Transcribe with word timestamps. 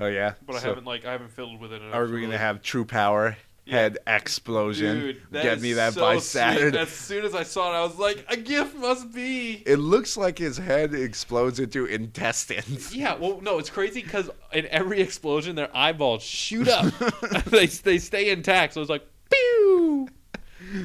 Oh 0.00 0.06
yeah. 0.06 0.34
but 0.46 0.56
I 0.56 0.60
So 0.60 0.68
haven't 0.68 0.84
like 0.86 1.04
I 1.04 1.12
haven't 1.12 1.30
fiddled 1.30 1.60
with 1.60 1.72
it. 1.72 1.82
enough 1.82 1.94
Are 1.94 2.06
to 2.06 2.12
we 2.12 2.20
gonna 2.20 2.28
really- 2.32 2.38
have 2.38 2.62
True 2.62 2.84
Power 2.84 3.36
Yeah. 3.66 3.74
head 3.76 3.98
explosion? 4.06 4.98
Dude, 5.00 5.22
that 5.30 5.42
Get 5.42 5.56
is 5.58 5.62
me 5.62 5.72
that 5.74 5.92
so 5.94 6.00
by 6.00 6.14
sweet. 6.14 6.22
Saturday. 6.24 6.78
As 6.78 6.88
soon 6.88 7.24
as 7.24 7.34
I 7.34 7.42
saw 7.42 7.72
it, 7.72 7.76
I 7.76 7.82
was 7.84 7.96
like, 7.98 8.24
a 8.28 8.36
gift 8.36 8.74
must 8.76 9.12
be. 9.12 9.62
It 9.66 9.76
looks 9.76 10.16
like 10.16 10.38
his 10.38 10.56
head 10.56 10.94
explodes 10.94 11.60
into 11.60 11.84
intestines. 11.84 12.94
Yeah, 12.96 13.14
well, 13.16 13.40
no, 13.42 13.58
it's 13.58 13.70
crazy 13.70 14.02
because 14.02 14.30
in 14.52 14.66
every 14.68 15.00
explosion, 15.00 15.54
their 15.56 15.74
eyeballs 15.76 16.22
shoot 16.22 16.66
up. 16.68 16.92
they 17.46 17.66
they 17.66 17.98
stay 17.98 18.30
intact. 18.30 18.74
So 18.74 18.80
it's 18.80 18.90
like, 18.90 19.06
pew. 19.30 20.08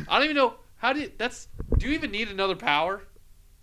I 0.08 0.16
don't 0.18 0.26
even 0.26 0.36
know 0.36 0.56
how 0.78 0.94
do 0.94 1.00
you, 1.02 1.12
that's. 1.18 1.48
Do 1.78 1.88
you 1.88 1.94
even 1.94 2.12
need 2.12 2.30
another 2.30 2.56
power? 2.56 3.02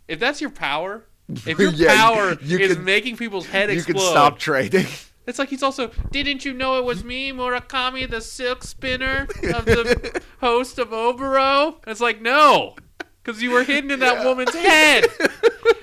If 0.08 0.18
that's 0.18 0.40
your 0.40 0.50
power, 0.50 1.04
if 1.46 1.58
your 1.58 1.70
Yeah, 1.70 1.94
power 1.94 2.36
you 2.42 2.58
is 2.58 2.74
can- 2.74 2.84
making 2.84 3.16
people's 3.16 3.46
head 3.46 3.70
You 3.70 3.76
explode, 3.76 3.94
can 3.94 4.10
stop 4.10 4.38
trading. 4.38 4.86
It's 5.26 5.38
like 5.38 5.50
he's 5.50 5.62
also. 5.62 5.90
Didn't 6.10 6.44
you 6.44 6.52
know 6.52 6.78
it 6.78 6.84
was 6.84 7.04
me, 7.04 7.30
Murakami, 7.32 8.10
the 8.10 8.20
silk 8.20 8.62
spinner 8.64 9.28
of 9.54 9.64
the 9.64 10.20
host 10.40 10.78
of 10.78 10.88
Oboro? 10.90 11.76
It's 11.86 12.00
like 12.00 12.20
no, 12.20 12.74
because 13.22 13.40
you 13.42 13.50
were 13.52 13.62
hidden 13.64 13.90
in 13.90 14.00
that 14.00 14.18
Yeah. 14.18 14.24
woman's 14.24 14.54
head. 14.54 15.06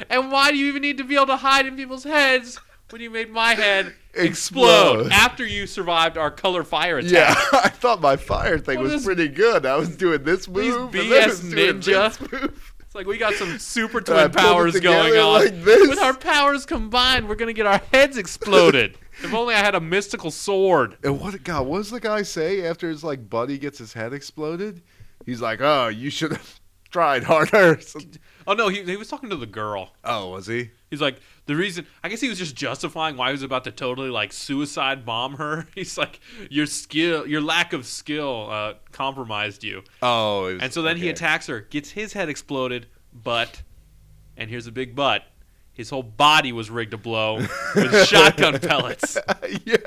and 0.10 0.32
why 0.32 0.52
do 0.52 0.58
you 0.58 0.68
even 0.68 0.82
need 0.82 0.98
to 0.98 1.04
be 1.04 1.16
able 1.16 1.28
to 1.28 1.38
hide 1.38 1.66
in 1.66 1.76
people's 1.78 2.04
heads 2.04 2.60
when 2.90 3.02
you 3.02 3.10
made 3.10 3.30
my 3.32 3.54
head 3.56 3.94
explode, 4.14 5.02
Explode. 5.06 5.12
after 5.14 5.46
you 5.46 5.68
survived 5.68 6.18
our 6.18 6.32
color 6.32 6.64
fire 6.66 6.98
attack? 6.98 7.12
Yeah, 7.12 7.60
I 7.64 7.70
thought 7.70 8.02
my 8.02 8.18
fire 8.18 8.58
thing 8.60 8.80
was 8.82 9.06
pretty 9.06 9.30
good. 9.30 9.66
I 9.66 9.78
was 9.78 9.96
doing 9.96 10.24
this 10.24 10.48
These 10.48 10.74
move. 10.76 10.94
and 10.96 11.12
then 11.12 11.24
I 11.24 11.26
BS 11.26 11.28
was 11.28 11.40
doing 11.42 11.76
ninja. 11.80 12.18
this 12.20 12.32
move. 12.32 12.74
It's 12.82 12.96
like 12.96 13.06
we 13.06 13.18
got 13.20 13.36
some 13.36 13.60
super 13.60 14.02
twin 14.02 14.32
powers 14.32 14.78
going 14.80 15.14
on. 15.18 15.44
like. 15.44 15.54
With 15.64 16.00
our 16.00 16.16
powers 16.16 16.66
combined, 16.66 17.30
we're 17.30 17.36
gonna 17.36 17.54
get 17.54 17.68
our 17.68 17.80
heads 17.94 18.18
exploded. 18.18 18.98
if 19.24 19.34
only 19.34 19.54
I 19.54 19.60
had 19.60 19.76
a 19.76 19.80
mystical 19.82 20.32
sword. 20.32 20.98
And 21.04 21.20
what 21.20 21.42
God? 21.44 21.66
What 21.68 21.78
does 21.80 21.92
the 21.92 22.00
guy 22.00 22.22
say 22.24 22.66
after 22.66 22.90
his 22.90 23.04
like 23.04 23.30
buddy 23.30 23.58
gets 23.58 23.78
his 23.78 23.94
head 23.94 24.14
exploded? 24.14 24.82
He's 25.26 25.42
like, 25.42 25.60
"Oh, 25.62 25.88
you 25.88 26.10
should 26.10 26.32
have 26.32 26.60
tried 26.90 27.24
harder." 27.24 27.80
Oh 28.48 28.54
no, 28.54 28.68
he, 28.68 28.82
he 28.82 28.98
was 28.98 29.08
talking 29.10 29.30
to 29.30 29.36
the 29.36 29.46
girl. 29.46 29.92
oh, 30.04 30.30
was 30.30 30.48
he? 30.48 30.72
He's 30.90 31.02
like 31.02 31.20
the 31.46 31.56
reason. 31.56 31.86
I 32.04 32.10
guess 32.10 32.20
he 32.20 32.30
was 32.30 32.40
just 32.40 32.56
justifying 32.56 33.16
why 33.16 33.28
he 33.28 33.34
was 33.34 33.44
about 33.44 33.64
to 33.66 33.72
totally 33.72 34.10
like 34.10 34.34
suicide 34.34 35.06
bomb 35.06 35.36
her. 35.36 35.68
He's 35.76 36.00
like 36.00 36.20
your 36.50 36.66
skill, 36.66 37.28
your 37.28 37.42
lack 37.42 37.74
of 37.74 37.86
skill, 37.86 38.48
uh, 38.50 38.74
compromised 38.92 39.64
you. 39.64 39.84
Oh, 40.02 40.46
was, 40.46 40.64
And 40.64 40.74
so 40.74 40.82
then 40.82 40.98
he 40.98 41.10
attacks 41.10 41.46
her, 41.46 41.60
gets 41.60 41.92
his 41.92 42.14
head 42.14 42.28
exploded, 42.28 42.88
but, 43.14 43.62
and 44.36 44.50
here's 44.50 44.66
a 44.66 44.72
big 44.72 44.96
but, 44.96 45.26
his 45.80 45.90
whole 45.90 46.04
body 46.04 46.52
was 46.52 46.70
rigged 46.70 46.92
to 46.92 46.98
blow 46.98 47.38
with 47.74 48.06
shotgun 48.08 48.60
pellets. 48.60 49.18
yeah, 49.66 49.78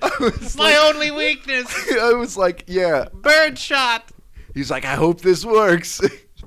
I 0.00 0.10
was 0.20 0.56
My 0.56 0.78
like, 0.78 0.94
only 0.94 1.10
weakness, 1.10 1.66
I 2.00 2.12
was 2.12 2.36
like, 2.36 2.62
yeah. 2.68 3.06
bird 3.12 3.58
shot. 3.58 4.12
He's 4.54 4.70
like, 4.70 4.84
I 4.84 4.94
hope 4.94 5.22
this 5.22 5.44
works. 5.44 6.00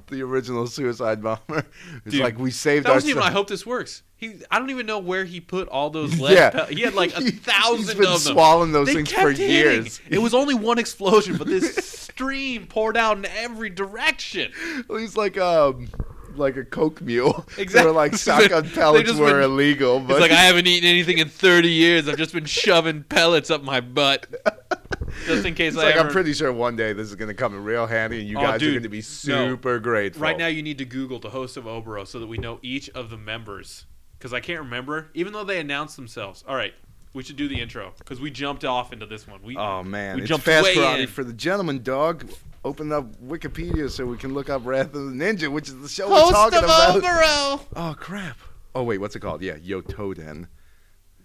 the 0.07 0.21
original 0.23 0.67
suicide 0.67 1.21
bomber. 1.21 1.65
It's 2.05 2.13
Dude, 2.15 2.21
like 2.23 2.39
we 2.39 2.49
saved 2.49 2.85
That 2.85 2.91
our. 2.91 2.95
wasn't 2.95 3.09
even. 3.11 3.23
I 3.23 3.31
hope 3.31 3.49
this 3.49 3.65
works. 3.65 4.03
He, 4.15 4.35
I 4.49 4.57
don't 4.57 4.69
even 4.69 4.85
know 4.85 4.99
where 4.99 5.25
he 5.25 5.41
put 5.41 5.67
all 5.67 5.89
those 5.89 6.17
lead. 6.17 6.33
Yeah. 6.35 6.49
pel- 6.51 6.65
he 6.67 6.79
had 6.81 6.93
like 6.93 7.13
a 7.17 7.21
He- 7.23 7.31
thousand 7.31 7.77
He's 7.79 7.93
been 7.93 8.05
of 8.05 8.23
them. 8.23 8.33
swallowing 8.33 8.71
those 8.71 8.87
They 8.87 8.93
things 8.93 9.09
kept 9.11 9.21
for 9.21 9.31
hitting. 9.31 9.49
years. 9.49 9.99
It 10.09 10.19
was 10.19 10.33
only 10.33 10.55
one 10.55 10.79
explosion, 10.79 11.35
but 11.35 11.47
this 11.47 11.75
stream 11.75 12.67
poured 12.67 12.95
out 12.95 13.17
in 13.17 13.25
every 13.25 13.69
direction. 13.69 14.53
He's 14.89 15.17
like 15.17 15.37
um 15.37 15.89
like 16.37 16.57
a 16.57 16.63
coke 16.63 17.01
mule. 17.01 17.45
Exactly. 17.57 17.85
Where 17.85 17.93
like 17.93 18.15
shotgun 18.15 18.69
pellets 18.69 19.13
were 19.13 19.33
been- 19.33 19.43
illegal, 19.43 19.99
but 19.99 20.13
It's 20.13 20.21
like 20.21 20.31
I 20.31 20.35
haven't 20.43 20.67
eaten 20.67 20.87
anything 20.87 21.17
in 21.17 21.27
30 21.29 21.69
years. 21.69 22.07
I've 22.07 22.17
just 22.17 22.33
been 22.33 22.45
shoving 22.45 23.03
pellets 23.03 23.49
up 23.49 23.63
my 23.63 23.81
butt, 23.81 24.27
just 25.25 25.45
in 25.45 25.55
case 25.55 25.73
It's 25.73 25.81
I 25.81 25.87
like 25.87 25.95
ever. 25.95 26.07
I'm 26.07 26.13
pretty 26.13 26.33
sure 26.33 26.51
one 26.53 26.75
day 26.75 26.93
this 26.93 27.07
is 27.07 27.15
going 27.15 27.29
to 27.29 27.33
come 27.33 27.53
in 27.55 27.63
real 27.63 27.87
handy, 27.87 28.19
and 28.21 28.29
you 28.29 28.37
Oh, 28.37 28.41
guys 28.41 28.59
dude, 28.59 28.69
are 28.69 28.73
going 28.73 28.83
to 28.83 28.89
be 28.89 28.97
no. 28.97 29.01
super 29.01 29.79
grateful. 29.79 30.21
Right 30.21 30.37
now, 30.37 30.47
you 30.47 30.61
need 30.61 30.77
to 30.77 30.85
Google 30.85 31.19
the 31.19 31.29
host 31.31 31.57
of 31.57 31.63
Oboro 31.65 32.05
so 32.05 32.19
that 32.19 32.27
we 32.27 32.37
know 32.37 32.59
each 32.61 32.89
of 32.89 33.09
the 33.09 33.17
members. 33.17 33.85
Because 34.17 34.33
I 34.33 34.39
can't 34.39 34.59
remember, 34.61 35.09
even 35.13 35.31
though 35.33 35.43
they 35.43 35.59
announced 35.59 35.95
themselves. 35.95 36.43
All 36.47 36.55
right, 36.55 36.73
we 37.17 37.23
should 37.23 37.35
do 37.35 37.47
the 37.47 37.59
intro 37.59 37.91
because 37.97 38.21
we 38.21 38.29
jumped 38.31 38.63
off 38.63 38.93
into 38.93 39.05
this 39.05 39.27
one. 39.27 39.41
We, 39.43 39.57
Oh 39.57 39.83
man, 39.83 40.15
We 40.15 40.21
it's 40.21 40.29
jumped 40.29 40.45
fast 40.45 40.65
way 40.65 40.75
karate 40.75 41.01
in. 41.01 41.07
for 41.07 41.23
the 41.23 41.33
gentleman, 41.33 41.81
dog. 41.83 42.29
Open 42.63 42.91
up 42.91 43.15
Wikipedia 43.21 43.89
so 43.89 44.05
we 44.05 44.17
can 44.17 44.33
look 44.33 44.49
up 44.49 44.65
Wrath 44.65 44.87
of 44.87 44.93
the 44.93 45.11
Ninja, 45.11 45.47
which 45.51 45.67
is 45.67 45.79
the 45.81 45.87
show 45.89 46.09
we're 46.09 46.31
talking 46.31 46.59
of 46.59 46.63
about. 46.65 47.01
Oboro. 47.01 47.61
Oh 47.75 47.95
crap! 47.97 48.37
Oh 48.75 48.83
wait, 48.83 48.99
what's 48.99 49.15
it 49.15 49.19
called? 49.19 49.41
Yeah, 49.41 49.55
Yotoden. 49.57 50.47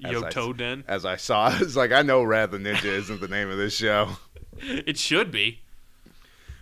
As 0.04 0.16
I- 0.22 0.30
Yotoden. 0.30 0.84
As 0.88 1.04
I 1.04 1.16
saw, 1.16 1.54
it's 1.60 1.76
like 1.76 1.92
I 1.92 2.02
know 2.02 2.22
Wrath 2.22 2.52
of 2.52 2.62
the 2.62 2.70
Ninja 2.70 2.84
isn't 2.84 3.20
the 3.20 3.28
name 3.28 3.50
of 3.50 3.58
this 3.58 3.74
show. 3.76 4.08
It 4.60 4.96
should 4.98 5.30
be. 5.32 5.60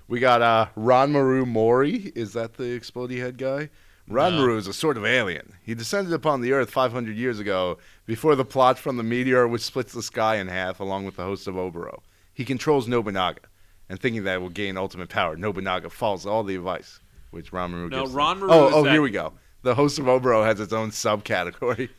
We 0.08 0.20
got 0.20 0.42
uh, 0.42 0.66
Ranmaru 0.76 1.46
Mori. 1.46 2.12
Is 2.14 2.32
that 2.32 2.54
the 2.54 2.64
explodey 2.64 3.18
head 3.18 3.36
guy? 3.36 3.68
Ranmaru 4.10 4.56
is 4.58 4.66
a 4.66 4.72
sort 4.72 4.96
of 4.96 5.04
alien. 5.06 5.54
He 5.62 5.74
descended 5.74 6.12
upon 6.12 6.40
the 6.40 6.52
Earth 6.52 6.70
500 6.70 7.16
years 7.16 7.38
ago, 7.38 7.78
before 8.06 8.34
the 8.34 8.44
plot 8.44 8.78
from 8.78 8.96
the 8.96 9.02
meteor 9.04 9.46
which 9.46 9.62
splits 9.62 9.92
the 9.92 10.02
sky 10.02 10.36
in 10.36 10.48
half, 10.48 10.80
along 10.80 11.04
with 11.04 11.16
the 11.16 11.22
host 11.22 11.46
of 11.46 11.54
Oboro. 11.54 12.00
He 12.34 12.44
controls 12.44 12.88
Nobunaga, 12.88 13.42
and 13.88 14.00
thinking 14.00 14.24
that 14.24 14.34
it 14.36 14.40
will 14.40 14.48
gain 14.50 14.76
ultimate 14.76 15.08
power, 15.10 15.36
Nobunaga 15.36 15.90
follows 15.90 16.26
all 16.26 16.42
the 16.42 16.56
advice 16.56 17.00
which 17.30 17.52
Ranmaru 17.52 17.88
No, 17.90 18.02
gives. 18.02 18.14
Ranmaru 18.14 18.48
Oh, 18.50 18.68
is 18.68 18.74
oh, 18.74 18.82
that- 18.84 18.90
here 18.92 19.02
we 19.02 19.10
go. 19.10 19.32
The 19.62 19.74
host 19.76 19.98
of 19.98 20.06
Oboro 20.06 20.44
has 20.44 20.58
its 20.58 20.72
own 20.72 20.90
subcategory. 20.90 21.90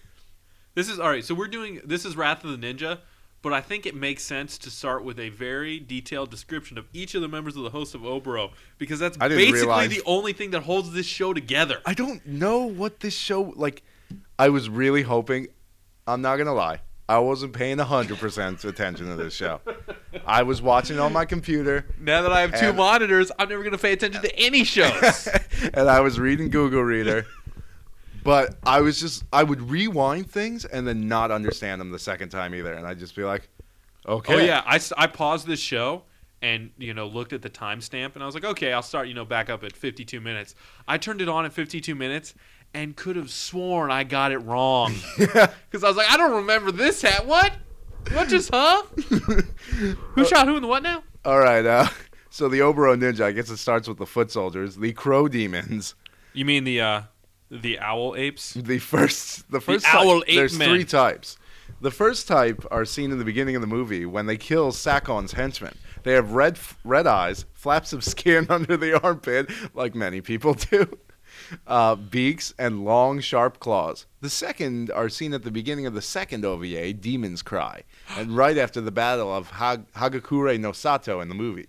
This 0.74 0.90
is 0.90 1.00
all 1.00 1.10
right. 1.10 1.24
So 1.24 1.36
we're 1.36 1.48
doing 1.48 1.80
this 1.86 2.06
is 2.06 2.16
Wrath 2.16 2.44
of 2.44 2.60
the 2.60 2.74
Ninja, 2.74 3.00
but 3.42 3.54
I 3.54 3.62
think 3.62 3.86
it 3.86 3.96
makes 3.96 4.24
sense 4.24 4.58
to 4.60 4.70
start 4.70 5.04
with 5.04 5.20
a 5.20 5.30
very 5.30 5.80
detailed 5.80 6.30
description 6.30 6.78
of 6.78 6.86
each 6.94 7.16
of 7.16 7.22
the 7.22 7.28
members 7.28 7.56
of 7.56 7.64
the 7.64 7.70
host 7.72 7.96
of 7.96 8.02
Oboro 8.02 8.52
because 8.78 9.00
that's 9.00 9.18
basically 9.18 9.52
realize- 9.54 9.90
the 9.90 10.02
only 10.06 10.34
thing 10.34 10.52
that 10.52 10.62
holds 10.62 10.92
this 10.92 11.06
show 11.06 11.34
together. 11.34 11.82
I 11.86 11.94
don't 11.94 12.26
know 12.26 12.60
what 12.66 13.00
this 13.00 13.16
show 13.16 13.54
like. 13.56 13.84
I 14.38 14.50
was 14.50 14.70
really 14.70 15.02
hoping. 15.04 15.48
I'm 16.08 16.22
not 16.22 16.38
gonna 16.38 16.54
lie. 16.54 16.82
I 17.10 17.20
wasn't 17.20 17.52
paying 17.54 17.78
hundred 17.78 18.20
percent 18.20 18.64
attention 18.64 19.08
to 19.08 19.16
this 19.16 19.34
show. 19.34 19.60
I 20.26 20.44
was 20.44 20.62
watching 20.62 20.98
on 21.00 21.12
my 21.12 21.26
computer, 21.26 21.86
Now 22.00 22.22
that 22.22 22.32
I 22.32 22.42
have 22.42 22.58
two 22.58 22.68
And- 22.68 22.78
monitors, 22.78 23.32
I'm 23.38 23.50
never 23.50 23.64
going 23.64 23.74
to 23.74 23.78
pay 23.78 23.92
attention 23.92 24.22
to 24.22 24.40
any 24.40 24.64
shows. 24.64 25.28
and 25.74 25.90
I 25.90 26.00
was 26.00 26.20
reading 26.20 26.50
Google 26.50 26.84
Reader. 26.84 27.26
But 28.24 28.56
I 28.66 28.82
was 28.82 29.00
just 29.00 29.24
I 29.34 29.44
would 29.44 29.70
rewind 29.70 30.30
things 30.30 30.66
and 30.66 30.88
then 30.88 31.08
not 31.08 31.32
understand 31.32 31.82
them 31.82 31.92
the 31.92 32.00
second 32.00 32.30
time 32.30 32.54
either, 32.54 32.74
and 32.74 32.86
I'd 32.86 33.00
just 33.00 33.16
be 33.16 33.24
like, 33.24 33.50
okay, 34.08 34.34
Oh 34.34 34.38
yeah, 34.38 34.62
I, 34.66 34.80
I 34.98 35.08
paused 35.08 35.48
this 35.48 35.60
show 35.60 36.04
and 36.42 36.72
you 36.78 36.94
know 36.94 37.08
looked 37.08 37.34
at 37.34 37.42
the 37.42 37.50
timestamp 37.50 38.14
and 38.16 38.24
I 38.24 38.26
was 38.26 38.36
like, 38.36 38.46
okay, 38.46 38.74
I'll 38.74 38.82
start 38.82 39.08
you 39.08 39.14
know 39.14 39.26
back 39.26 39.50
up 39.50 39.64
at 39.64 39.74
52 39.74 40.20
minutes. 40.20 40.56
I 40.88 40.98
turned 40.98 41.22
it 41.22 41.30
on 41.30 41.46
at 41.46 41.54
52 41.54 41.96
minutes 41.96 42.34
and 42.74 42.96
could 42.96 43.16
have 43.16 43.30
sworn 43.30 43.92
I 43.92 44.04
got 44.04 44.32
it 44.32 44.40
wrong 44.40 44.94
because 45.18 45.84
I 45.84 45.88
was 45.88 45.98
like, 45.98 46.10
I 46.10 46.18
don't 46.18 46.34
remember 46.34 46.72
this 46.72 47.02
hat. 47.02 47.26
What? 47.26 47.54
What 48.14 48.30
just 48.30 48.50
huh? 48.52 48.84
Who 48.96 50.26
shot 50.26 50.48
who 50.48 50.56
in 50.56 50.62
the 50.62 50.68
what 50.68 50.84
now? 50.84 51.04
All 51.24 51.40
right, 51.40 51.64
uh, 51.64 51.88
so 52.32 52.50
the 52.50 52.60
Obero 52.60 52.96
Ninja, 52.98 53.26
I 53.26 53.32
guess 53.32 53.50
it 53.50 53.58
starts 53.58 53.88
with 53.88 54.00
the 54.00 54.08
foot 54.08 54.32
soldiers, 54.32 54.76
the 54.76 54.94
crow 54.94 55.28
demons. 55.28 55.94
You 56.34 56.46
mean 56.46 56.64
the 56.64 56.82
uh 56.82 57.02
the 57.52 57.80
owl 57.80 58.16
apes? 58.16 58.54
The 58.54 58.80
first, 58.80 59.52
the 59.52 59.60
first 59.60 59.86
owl 59.94 60.22
type, 60.22 60.30
ape 60.30 60.36
there's 60.36 60.58
men. 60.58 60.70
three 60.70 60.86
types. 60.86 61.38
The 61.82 61.92
first 61.92 62.28
type 62.28 62.66
are 62.72 62.86
seen 62.86 63.12
in 63.12 63.20
the 63.20 63.26
beginning 63.26 63.56
of 63.56 63.62
the 63.62 63.68
movie 63.68 64.06
when 64.06 64.26
they 64.26 64.38
kill 64.38 64.72
Sakon's 64.72 65.34
henchmen. 65.34 65.78
They 66.04 66.14
have 66.14 66.32
red 66.32 66.58
red 66.84 67.08
eyes, 67.08 67.46
flaps 67.54 67.94
of 67.94 68.04
skin 68.04 68.48
under 68.50 68.78
the 68.78 69.00
armpit, 69.02 69.50
like 69.74 69.96
many 69.96 70.22
people 70.22 70.54
do, 70.54 70.98
uh, 71.68 71.96
beaks, 71.96 72.54
and 72.58 72.86
long, 72.86 73.20
sharp 73.20 73.60
claws. 73.60 74.06
The 74.22 74.30
second 74.30 74.92
are 74.92 75.10
seen 75.10 75.34
at 75.34 75.44
the 75.44 75.52
beginning 75.52 75.86
of 75.86 75.94
the 75.94 76.02
second 76.02 76.46
OVA, 76.46 76.94
Demon's 76.94 77.42
Cry, 77.42 77.84
and 78.16 78.32
right 78.38 78.58
after 78.58 78.80
the 78.82 78.92
battle 78.92 79.34
of 79.34 79.52
Hag- 79.52 79.92
Hagakure 79.94 80.60
no 80.60 80.72
Sato 80.72 81.20
in 81.20 81.30
the 81.30 81.36
movie. 81.36 81.68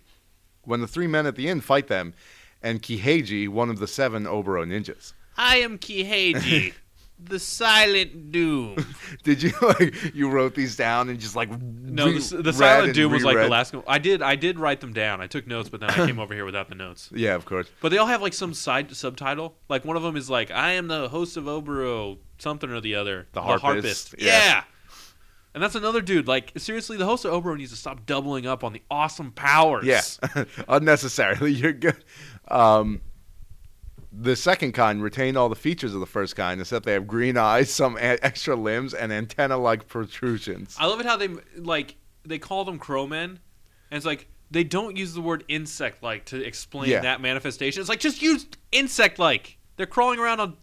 When 0.64 0.80
the 0.80 0.86
three 0.86 1.08
men 1.08 1.26
at 1.26 1.36
the 1.36 1.48
end 1.48 1.64
fight 1.64 1.88
them, 1.88 2.14
and 2.62 2.82
Kiheiji, 2.82 3.48
one 3.48 3.70
of 3.70 3.80
the 3.80 3.88
seven 3.88 4.24
Oboro 4.24 4.64
ninjas. 4.64 5.12
I 5.36 5.58
am 5.58 5.78
Kiheiji, 5.78 6.74
the 7.18 7.38
Silent 7.38 8.32
Doom. 8.32 8.84
Did 9.22 9.42
you 9.42 9.52
like 9.62 10.14
you 10.14 10.28
wrote 10.28 10.54
these 10.54 10.76
down 10.76 11.08
and 11.08 11.18
just 11.20 11.36
like 11.36 11.48
No, 11.60 12.06
re- 12.06 12.18
the, 12.18 12.36
the 12.38 12.42
read 12.44 12.54
Silent 12.54 12.84
and 12.86 12.94
Doom 12.94 13.12
was 13.12 13.24
like 13.24 13.34
the 13.34 13.38
reread? 13.38 13.50
last. 13.50 13.74
I 13.86 13.98
did 13.98 14.22
I 14.22 14.34
did 14.36 14.58
write 14.58 14.80
them 14.80 14.92
down. 14.92 15.20
I 15.20 15.26
took 15.26 15.46
notes, 15.46 15.68
but 15.68 15.80
then 15.80 15.90
I 15.90 16.06
came 16.06 16.18
over 16.18 16.34
here 16.34 16.44
without 16.44 16.68
the 16.68 16.74
notes. 16.74 17.10
Yeah, 17.14 17.34
of 17.34 17.44
course. 17.44 17.68
But 17.80 17.90
they 17.90 17.98
all 17.98 18.06
have 18.06 18.22
like 18.22 18.34
some 18.34 18.52
side 18.54 18.94
subtitle. 18.96 19.54
Like 19.68 19.84
one 19.84 19.96
of 19.96 20.02
them 20.02 20.16
is 20.16 20.28
like, 20.28 20.50
"I 20.50 20.72
am 20.72 20.88
the 20.88 21.08
host 21.08 21.36
of 21.36 21.44
Oboro, 21.44 22.18
something 22.38 22.70
or 22.70 22.80
the 22.80 22.94
other." 22.96 23.28
The 23.32 23.42
harpist, 23.42 24.14
Yeah. 24.18 24.26
yeah. 24.26 24.64
And 25.54 25.62
that's 25.62 25.74
another 25.74 26.00
dude. 26.00 26.26
Like 26.26 26.52
seriously, 26.56 26.96
the 26.96 27.04
host 27.04 27.24
of 27.26 27.32
Oboro 27.32 27.56
needs 27.56 27.70
to 27.72 27.76
stop 27.76 28.06
doubling 28.06 28.46
up 28.46 28.64
on 28.64 28.72
the 28.72 28.82
awesome 28.90 29.32
powers. 29.32 29.84
Yeah, 29.84 30.44
unnecessarily. 30.66 31.52
You're 31.52 31.74
good. 31.74 32.02
Um, 32.48 33.02
the 34.14 34.36
second 34.36 34.72
kind 34.72 35.02
retain 35.02 35.36
all 35.36 35.48
the 35.48 35.56
features 35.56 35.94
of 35.94 36.00
the 36.00 36.06
first 36.06 36.36
kind, 36.36 36.60
except 36.60 36.84
they 36.84 36.92
have 36.92 37.06
green 37.06 37.36
eyes, 37.38 37.70
some 37.70 37.96
a- 37.96 38.18
extra 38.22 38.54
limbs, 38.54 38.92
and 38.94 39.12
antenna-like 39.12 39.88
protrusions. 39.88 40.76
I 40.78 40.86
love 40.86 41.00
it 41.00 41.06
how 41.06 41.16
they 41.16 41.28
like 41.56 41.96
they 42.24 42.38
call 42.38 42.64
them 42.64 42.78
crowmen, 42.78 43.30
and 43.90 43.96
it's 43.96 44.06
like 44.06 44.28
they 44.50 44.64
don't 44.64 44.96
use 44.96 45.14
the 45.14 45.20
word 45.22 45.44
insect 45.48 46.02
like 46.02 46.26
to 46.26 46.42
explain 46.44 46.90
Yeah. 46.90 47.00
that 47.00 47.20
manifestation. 47.20 47.80
It's 47.80 47.88
like 47.88 48.00
just 48.00 48.20
use 48.22 48.46
insect 48.70 49.18
like. 49.18 49.58
They're 49.76 49.86
crawling 49.86 50.18
around 50.18 50.40
on 50.40 50.56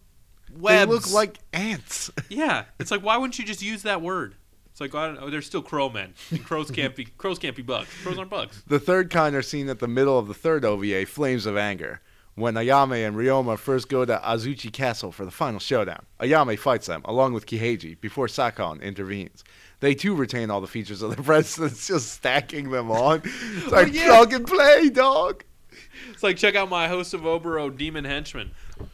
webs. 0.56 0.86
They 0.88 0.94
look 0.94 1.12
like 1.12 1.38
ants. 1.52 2.10
yeah. 2.28 2.64
It's 2.78 2.90
like 2.92 3.02
why 3.02 3.16
wouldn't 3.16 3.38
you 3.38 3.44
just 3.44 3.62
use 3.62 3.82
that 3.82 4.00
word? 4.00 4.36
It's 4.70 4.80
like 4.80 4.94
I 4.94 5.06
don't 5.08 5.20
know. 5.20 5.28
They're 5.28 5.42
still 5.42 5.62
crowmen. 5.62 6.14
And 6.30 6.44
crows 6.44 6.70
can't 6.72 6.94
be 6.94 7.04
crows 7.04 7.40
can't 7.40 7.56
be 7.56 7.62
bugs. 7.62 7.88
Crows 8.04 8.16
aren't 8.16 8.30
bugs. 8.30 8.62
The 8.68 8.78
third 8.78 9.10
kind 9.10 9.34
are 9.34 9.42
seen 9.42 9.68
at 9.68 9.80
the 9.80 9.88
middle 9.88 10.16
of 10.18 10.28
the 10.28 10.34
third 10.34 10.64
OVA, 10.64 11.04
Flames 11.06 11.44
of 11.46 11.56
Anger, 11.56 12.00
when 12.40 12.54
Ayame 12.54 13.06
and 13.06 13.16
Ryoma 13.16 13.58
first 13.58 13.88
go 13.88 14.04
to 14.04 14.18
Azuchi 14.18 14.72
Castle 14.72 15.12
for 15.12 15.24
the 15.24 15.30
final 15.30 15.60
showdown. 15.60 16.04
Ayame 16.20 16.58
fights 16.58 16.86
them, 16.86 17.02
along 17.04 17.32
with 17.32 17.46
Kiheiji, 17.46 18.00
before 18.00 18.28
Sakon 18.28 18.80
intervenes. 18.80 19.44
They 19.80 19.94
too 19.94 20.14
retain 20.14 20.50
all 20.50 20.60
the 20.60 20.66
features 20.66 21.02
of 21.02 21.16
the 21.16 21.22
presidents, 21.22 21.86
just 21.86 22.12
stacking 22.12 22.70
them 22.70 22.90
on. 22.90 23.22
Oh, 23.32 23.62
it's 23.62 23.72
like 23.72 23.92
yeah. 23.92 24.06
plug 24.06 24.32
and 24.32 24.46
play, 24.46 24.90
dog. 24.90 25.44
It's 26.10 26.22
like 26.22 26.36
check 26.36 26.54
out 26.54 26.68
my 26.68 26.88
host 26.88 27.14
of 27.14 27.22
Oboro 27.22 27.74
demon 27.74 28.04
henchman. 28.04 28.50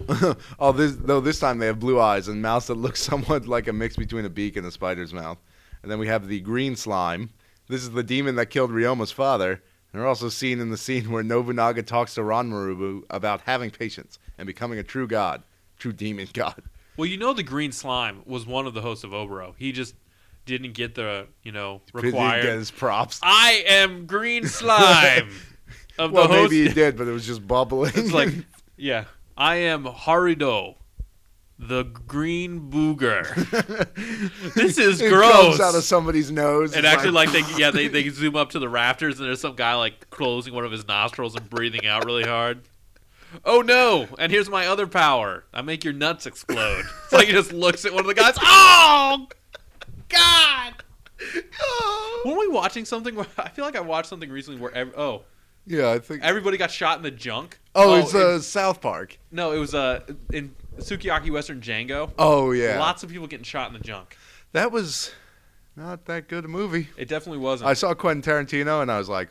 oh, 0.59 0.73
this 0.73 0.97
though 0.97 1.21
this 1.21 1.39
time 1.39 1.59
they 1.59 1.67
have 1.67 1.79
blue 1.79 2.01
eyes 2.01 2.29
and 2.29 2.43
mouths 2.43 2.67
that 2.67 2.75
look 2.75 2.97
somewhat 2.97 3.47
like 3.47 3.69
a 3.69 3.73
mix 3.73 3.97
between 3.97 4.25
a 4.25 4.31
beak 4.31 4.57
and 4.57 4.67
a 4.67 4.71
spider's 4.71 5.15
mouth. 5.15 5.39
And 5.83 5.91
then 5.91 5.99
we 5.99 6.09
have 6.09 6.27
the 6.27 6.41
green 6.41 6.77
slime. 6.77 7.31
This 7.69 7.83
is 7.83 7.93
the 7.93 8.03
demon 8.03 8.37
that 8.37 8.47
killed 8.47 8.71
Ryoma's 8.71 9.13
father. 9.13 9.63
And 9.93 10.01
they're 10.01 10.09
also 10.09 10.29
seen 10.29 10.61
in 10.61 10.71
the 10.71 10.77
scene 10.77 11.11
where 11.11 11.23
Nobunaga 11.23 11.83
talks 11.83 12.15
to 12.15 12.21
Ranmarubu 12.21 13.05
about 13.11 13.43
having 13.43 13.71
patience 13.71 14.19
and 14.39 14.47
becoming 14.47 14.79
a 14.79 14.83
true 14.83 15.07
god, 15.07 15.43
true 15.79 15.93
demon 15.93 16.29
god. 16.33 16.63
Well, 16.97 17.07
you 17.07 17.17
know 17.19 17.33
the 17.35 17.43
green 17.43 17.73
slime 17.73 18.23
was 18.27 18.47
one 18.47 18.67
of 18.67 18.75
the 18.75 18.81
hosts 18.83 19.05
of 19.05 19.11
Oboro. 19.11 19.55
He 19.59 19.73
just 19.73 19.95
didn't 20.47 20.73
get 20.75 20.95
the 20.95 21.27
you 21.43 21.53
know 21.53 21.81
He 21.87 21.93
didn't 22.01 22.05
required. 22.15 22.43
get 22.43 22.55
his 22.57 22.71
props. 22.71 23.21
I 23.23 23.65
am 23.67 24.07
green 24.07 24.47
slime 24.47 25.31
of 25.99 26.13
well, 26.13 26.29
the 26.29 26.35
host. 26.35 26.53
maybe 26.53 26.69
he 26.69 26.75
did, 26.75 26.97
but 26.97 27.07
it 27.09 27.13
was 27.13 27.27
just 27.27 27.47
bubbling. 27.47 27.93
It's 27.95 28.13
like, 28.13 28.31
yeah, 28.77 29.05
I 29.37 29.57
am 29.57 29.85
Harido, 29.85 30.77
the 31.59 31.85
green 31.85 32.71
booger. 32.71 33.25
this 34.55 34.79
is 34.79 35.01
it 35.01 35.11
gross. 35.11 35.33
comes 35.57 35.61
out 35.61 35.75
of 35.75 35.85
somebody's 35.85 36.31
nose. 36.31 36.75
and 36.77 36.85
actually, 36.87 37.11
like 37.13 37.33
they, 37.33 37.43
yeah, 37.57 37.71
they 37.71 37.89
they 37.89 38.09
zoom 38.11 38.37
up 38.37 38.51
to 38.51 38.59
the 38.59 38.69
rafters, 38.69 39.19
and 39.19 39.29
there's 39.29 39.41
some 39.41 39.57
guy 39.57 39.75
like 39.75 40.11
closing 40.11 40.53
one 40.55 40.65
of 40.65 40.73
his 40.73 40.87
nostrils 40.87 41.35
and 41.35 41.49
breathing 41.49 41.87
out 41.87 42.05
really 42.05 42.25
hard. 42.25 42.61
Oh 43.45 43.61
no! 43.61 44.07
And 44.19 44.31
here's 44.31 44.49
my 44.51 44.67
other 44.67 44.87
power: 44.87 45.45
I 45.55 45.63
make 45.63 45.83
your 45.85 45.93
nuts 45.95 46.27
explode. 46.27 46.85
It's 47.05 47.13
like 47.13 47.27
he 47.27 47.33
just 47.33 47.53
looks 47.53 47.85
at 47.85 47.93
one 47.93 48.01
of 48.01 48.07
the 48.07 48.15
guys. 48.15 48.35
Oh 48.41 49.27
God! 50.09 50.75
Weren't 52.25 52.39
we 52.39 52.49
watching 52.49 52.85
something? 52.85 53.19
I 53.39 53.49
feel 53.49 53.65
like 53.65 53.77
I 53.77 53.81
watched 53.81 54.09
something 54.09 54.31
recently 54.31 54.61
where 54.61 54.73
ev- 54.75 54.95
oh 54.97 55.23
yeah, 55.67 55.91
I 55.91 55.99
think. 55.99 56.23
everybody 56.23 56.57
got 56.57 56.71
shot 56.71 56.99
in 56.99 57.03
the 57.03 57.11
junk. 57.11 57.59
oh, 57.75 57.95
it's 57.97 58.15
it- 58.15 58.21
uh, 58.21 58.41
South 58.41 58.81
Park. 58.81 59.19
no, 59.31 59.53
it 59.53 59.59
was 59.59 59.75
uh 59.75 60.01
in 60.33 60.55
Sukiyaki 60.79 61.31
Western 61.31 61.61
Django. 61.61 62.11
Oh 62.19 62.53
yeah, 62.53 62.79
Lots 62.79 63.03
of 63.03 63.11
people 63.11 63.27
getting 63.27 63.45
shot 63.45 63.69
in 63.69 63.75
the 63.75 63.85
junk. 63.85 64.17
that 64.53 64.73
was 64.73 65.13
not 65.75 66.07
that 66.07 66.29
good 66.29 66.45
a 66.45 66.49
movie. 66.49 66.89
It 66.97 67.09
definitely 67.09 67.39
wasn't. 67.39 67.69
I 67.69 67.75
saw 67.75 67.95
Quentin 67.95 68.23
Tarantino 68.23 68.83
and 68.83 68.91
I 68.91 68.99
was 68.99 69.09
like, 69.09 69.31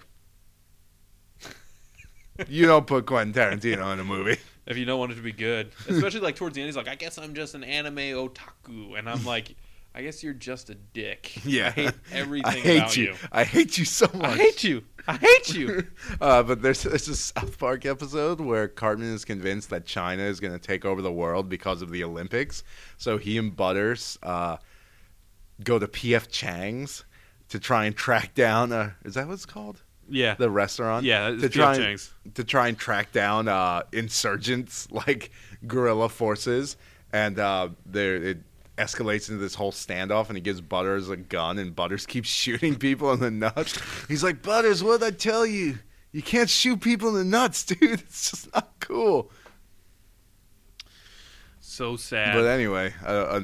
"You 2.47 2.65
don't 2.65 2.85
put 2.85 3.05
Quentin 3.05 3.33
Tarantino 3.33 3.91
in 3.93 3.99
a 3.99 4.03
movie." 4.03 4.37
if 4.65 4.77
you 4.77 4.85
don't 4.85 4.99
want 4.99 5.11
it 5.11 5.15
to 5.15 5.21
be 5.21 5.31
good, 5.31 5.71
especially 5.87 6.21
like 6.21 6.35
towards 6.35 6.55
the 6.55 6.61
end, 6.61 6.67
he's 6.67 6.77
like, 6.77 6.87
"I 6.87 6.95
guess 6.95 7.17
I'm 7.17 7.33
just 7.33 7.55
an 7.55 7.63
anime 7.63 7.97
otaku," 7.97 8.97
and 8.97 9.09
I'm 9.09 9.23
like, 9.25 9.55
"I 9.95 10.01
guess 10.03 10.23
you're 10.23 10.33
just 10.33 10.69
a 10.69 10.75
dick." 10.75 11.33
I 11.45 11.69
hate 11.71 11.91
everything 12.11 12.45
I 12.45 12.59
hate 12.59 12.77
about 12.77 12.97
you. 12.97 13.03
you. 13.05 13.15
I 13.31 13.43
hate 13.43 13.77
you 13.77 13.85
so 13.85 14.07
much. 14.13 14.25
I 14.31 14.35
hate 14.37 14.63
you. 14.63 14.83
I 15.07 15.17
hate 15.17 15.53
you. 15.55 15.87
uh, 16.21 16.43
but 16.43 16.61
there's, 16.61 16.83
there's 16.83 17.07
a 17.07 17.15
South 17.15 17.57
Park 17.59 17.85
episode 17.85 18.39
where 18.41 18.67
Cartman 18.67 19.13
is 19.13 19.23
convinced 19.23 19.69
that 19.69 19.85
China 19.85 20.23
is 20.23 20.39
going 20.39 20.53
to 20.53 20.59
take 20.59 20.83
over 20.83 21.01
the 21.01 21.11
world 21.11 21.47
because 21.47 21.81
of 21.83 21.91
the 21.91 22.03
Olympics. 22.03 22.63
So 22.97 23.17
he 23.17 23.37
and 23.37 23.55
Butters 23.55 24.17
uh, 24.23 24.57
go 25.63 25.77
to 25.79 25.87
P.F. 25.87 26.29
Chang's 26.29 27.03
to 27.49 27.59
try 27.59 27.85
and 27.85 27.95
track 27.95 28.33
down. 28.33 28.71
Uh, 28.71 28.91
is 29.03 29.13
that 29.13 29.27
what 29.27 29.33
it's 29.33 29.45
called? 29.45 29.81
yeah, 30.09 30.33
The 30.35 30.49
restaurant. 30.49 31.05
yeah. 31.05 31.29
To 31.29 31.49
try 31.49 31.75
and, 31.75 31.83
Chang's. 31.83 32.13
to 32.33 32.43
try 32.43 32.67
and 32.67 32.77
track 32.77 33.11
down 33.11 33.47
uh, 33.47 33.83
insurgents 33.91 34.87
like 35.07 35.31
guerrilla 35.67 36.09
forces, 36.09 36.77
and 37.13 37.37
uh, 37.39 37.69
there 37.85 38.15
it 38.15 38.37
escalates 38.77 39.29
into 39.29 39.41
this 39.41 39.55
whole 39.55 39.71
standoff. 39.71 40.27
And 40.27 40.37
he 40.37 40.41
gives 40.41 40.61
Butters 40.61 41.09
a 41.09 41.17
gun, 41.17 41.57
and 41.59 41.75
Butters 41.75 42.05
keeps 42.07 42.29
shooting 42.29 42.75
people 42.75 43.11
in 43.13 43.19
the 43.19 43.31
nuts. 43.31 43.79
He's 44.07 44.23
like, 44.23 44.41
"Butters, 44.41 44.83
what 44.83 45.01
did 45.01 45.07
I 45.07 45.11
tell 45.17 45.45
you? 45.45 45.79
You 46.11 46.21
can't 46.21 46.49
shoot 46.49 46.79
people 46.79 47.09
in 47.09 47.15
the 47.15 47.25
nuts, 47.25 47.63
dude. 47.65 47.81
It's 47.81 48.31
just 48.31 48.53
not 48.53 48.71
cool." 48.79 49.31
So 51.59 51.95
sad. 51.97 52.35
But 52.35 52.45
anyway, 52.45 52.93
uh, 53.03 53.07
uh, 53.07 53.43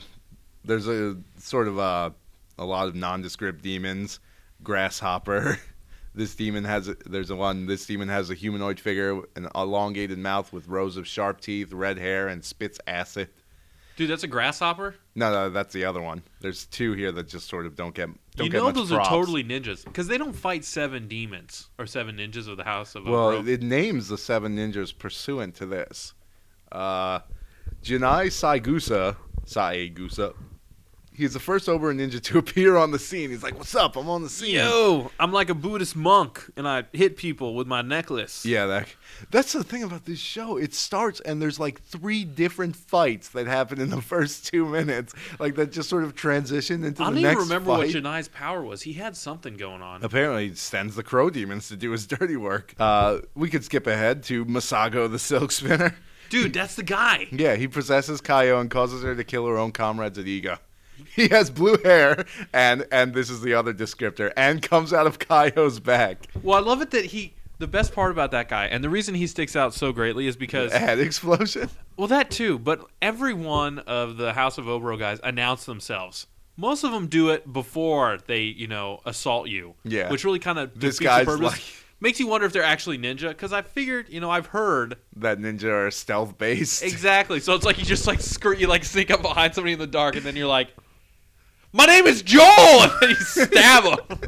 there's 0.64 0.88
a 0.88 1.18
sort 1.38 1.68
of 1.68 1.80
uh, 1.80 2.12
a 2.58 2.66
lot 2.66 2.88
of 2.88 2.96
nondescript 2.96 3.62
demons. 3.62 4.20
Grasshopper. 4.64 5.60
This 6.14 6.36
demon 6.36 6.66
has 6.66 6.90
a, 6.90 6.96
there's 7.06 7.30
a 7.30 7.38
one. 7.38 7.68
This 7.68 7.86
demon 7.86 8.10
has 8.10 8.30
a 8.30 8.34
humanoid 8.34 8.82
figure, 8.82 9.22
an 9.38 9.48
elongated 9.56 10.18
mouth 10.18 10.52
with 10.52 10.68
rows 10.68 10.98
of 10.98 11.08
sharp 11.08 11.40
teeth, 11.40 11.72
red 11.72 11.98
hair, 11.98 12.28
and 12.28 12.44
spits 12.44 12.80
acid. 12.86 13.30
Dude, 13.98 14.10
that's 14.10 14.24
a 14.24 14.28
grasshopper. 14.28 14.96
No, 15.16 15.32
no, 15.32 15.50
that's 15.50 15.74
the 15.74 15.86
other 15.86 16.02
one. 16.02 16.24
There's 16.40 16.66
two 16.66 16.94
here 16.94 17.12
that 17.12 17.28
just 17.28 17.48
sort 17.50 17.66
of 17.66 17.76
don't 17.76 17.94
get 17.94 18.08
don't 18.36 18.46
you 18.46 18.52
get 18.52 18.58
know 18.58 18.64
much 18.66 18.76
those 18.76 18.90
props. 18.90 19.08
are 19.08 19.12
totally 19.12 19.44
ninjas 19.44 19.84
because 19.84 20.08
they 20.08 20.18
don't 20.18 20.34
fight 20.34 20.64
seven 20.64 21.08
demons 21.08 21.68
or 21.78 21.86
seven 21.86 22.18
ninjas 22.18 22.48
of 22.48 22.58
the 22.58 22.64
House 22.64 22.96
of 22.96 23.06
Well, 23.06 23.34
Obro. 23.34 23.48
it 23.48 23.62
names 23.62 24.08
the 24.08 24.18
seven 24.18 24.56
ninjas 24.56 24.98
pursuant 24.98 25.56
to 25.56 25.66
this. 25.66 26.14
Uh, 26.72 27.20
Janai 27.84 28.28
Saigusa, 28.28 29.18
Saigusa. 29.46 30.34
He's 31.14 31.34
the 31.34 31.40
first 31.40 31.68
Obra 31.68 31.94
ninja 31.96 32.22
to 32.22 32.38
appear 32.40 32.78
on 32.78 32.92
the 32.92 33.00
scene. 33.00 33.30
He's 33.30 33.44
like, 33.44 33.58
"What's 33.58 33.76
up? 33.76 33.96
I'm 33.98 34.10
on 34.10 34.24
the 34.24 34.30
scene." 34.30 34.56
Yo, 34.56 35.12
I'm 35.20 35.32
like 35.32 35.50
a 35.50 35.54
Buddhist 35.54 35.96
monk, 35.96 36.50
and 36.56 36.68
I 36.68 36.86
hit 36.94 37.18
people 37.18 37.54
with 37.54 37.68
my 37.68 37.82
necklace. 37.82 38.46
Yeah, 38.46 38.66
that, 38.68 38.88
that's 39.30 39.54
the 39.54 39.64
thing 39.64 39.84
about 39.84 40.06
this 40.06 40.20
show. 40.20 40.58
It 40.58 40.74
starts 40.74 41.20
and 41.22 41.42
there's 41.42 41.60
like 41.60 41.82
three 41.84 42.24
different 42.24 42.76
fights 42.76 43.30
that 43.30 43.48
happen 43.48 43.82
in 43.82 43.90
the 43.90 44.02
first 44.02 44.46
two 44.48 44.66
minutes, 44.66 45.14
like 45.40 45.56
that 45.56 45.72
just 45.72 45.90
sort 45.90 46.04
of 46.04 46.16
transition 46.16 46.84
into 46.84 47.04
I 47.04 47.10
the 47.12 47.20
next. 47.22 47.26
I 47.26 47.34
don't 47.34 47.42
even 47.42 47.50
remember 47.50 47.72
fight. 47.72 47.78
what 47.80 47.90
Janai's 47.90 48.28
power 48.30 48.64
was. 48.64 48.82
He 48.82 48.94
had 48.94 49.16
something 49.18 49.58
going 49.58 49.82
on. 49.82 50.04
Apparently, 50.04 50.50
he 50.50 50.56
sends 50.56 50.96
the 50.96 51.04
crow 51.04 51.30
demons 51.30 51.68
to 51.68 51.76
do 51.76 51.92
his 51.92 52.08
dirty 52.08 52.38
work. 52.38 52.74
Uh, 52.80 53.20
we 53.36 53.50
could 53.50 53.64
skip 53.64 53.86
ahead 53.86 54.24
to 54.24 54.46
Masago 54.46 55.12
the 55.12 55.20
Silk 55.20 55.52
Spinner. 55.52 55.96
Dude, 56.30 56.54
that's 56.54 56.76
the 56.76 56.84
guy. 56.84 57.28
Yeah, 57.32 57.56
he 57.58 57.68
possesses 57.68 58.22
Kaio 58.22 58.62
and 58.62 58.72
causes 58.72 59.04
her 59.04 59.14
to 59.14 59.24
kill 59.26 59.46
her 59.48 59.58
own 59.58 59.74
comrades 59.74 60.18
at 60.18 60.24
Iga. 60.26 60.60
He 61.16 61.28
has 61.30 61.50
blue 61.50 61.78
hair, 61.84 62.26
and 62.54 62.86
and 62.92 63.14
this 63.14 63.30
is 63.30 63.42
the 63.42 63.54
other 63.54 63.74
descriptor, 63.74 64.32
and 64.38 64.62
comes 64.62 64.94
out 64.94 65.08
of 65.08 65.20
Kaio's 65.20 65.80
back. 65.80 66.28
Well, 66.42 66.58
I 66.58 66.62
love 66.62 66.82
it 66.82 66.92
that 66.92 67.06
he. 67.06 67.34
The 67.60 67.68
best 67.68 67.94
part 67.94 68.10
about 68.12 68.32
that 68.32 68.50
guy, 68.50 68.66
and 68.66 68.84
the 68.84 68.90
reason 68.90 69.14
he 69.14 69.28
sticks 69.28 69.56
out 69.56 69.76
so 69.76 69.92
greatly, 69.92 70.26
is 70.26 70.36
because 70.36 70.72
Head 70.74 71.00
explosion. 71.00 71.70
well, 71.98 72.08
that 72.08 72.32
too. 72.32 72.58
But 72.58 72.84
every 73.04 73.36
one 73.36 73.78
of 73.80 74.18
the 74.18 74.34
House 74.34 74.58
of 74.58 74.66
Obro 74.66 74.98
guys 74.98 75.20
announce 75.24 75.66
themselves. 75.66 76.26
Most 76.58 76.84
of 76.84 76.92
them 76.92 77.06
do 77.06 77.30
it 77.30 77.54
before 77.54 78.18
they, 78.26 78.42
you 78.42 78.66
know, 78.68 79.00
assault 79.06 79.48
you. 79.48 79.76
Yeah. 79.84 80.10
Which 80.10 80.24
really 80.26 80.40
kind 80.40 80.58
of 80.58 80.80
This 80.80 80.98
guy's 81.00 81.28
like- 81.28 81.62
Makes 82.02 82.20
you 82.20 82.26
wonder 82.26 82.48
if 82.48 82.52
they're 82.54 82.64
actually 82.64 82.98
ninja. 82.98 83.30
Because 83.30 83.54
I 83.54 83.62
figured, 83.62 84.10
you 84.10 84.20
know, 84.20 84.32
I've 84.32 84.48
heard 84.48 84.98
That 85.18 85.38
ninja 85.38 85.66
are 85.72 85.92
stealth 85.92 86.40
based. 86.40 86.82
exactly. 86.82 87.40
So 87.40 87.54
it's 87.54 87.64
like 87.64 87.78
you 87.78 87.86
just 87.86 88.08
like 88.08 88.22
skirt, 88.22 88.58
you 88.58 88.66
like 88.68 88.84
sneak 88.86 89.12
up 89.12 89.22
behind 89.22 89.54
somebody 89.54 89.74
in 89.74 89.80
the 89.80 89.86
dark, 89.86 90.16
and 90.16 90.26
then 90.26 90.36
you're 90.36 90.48
like, 90.48 90.70
"My 91.74 91.86
name 91.86 92.08
is 92.08 92.22
Joel," 92.22 92.48
and 92.84 92.92
then 93.02 93.10
you 93.10 93.16
stab 93.16 93.84
him. 93.84 94.20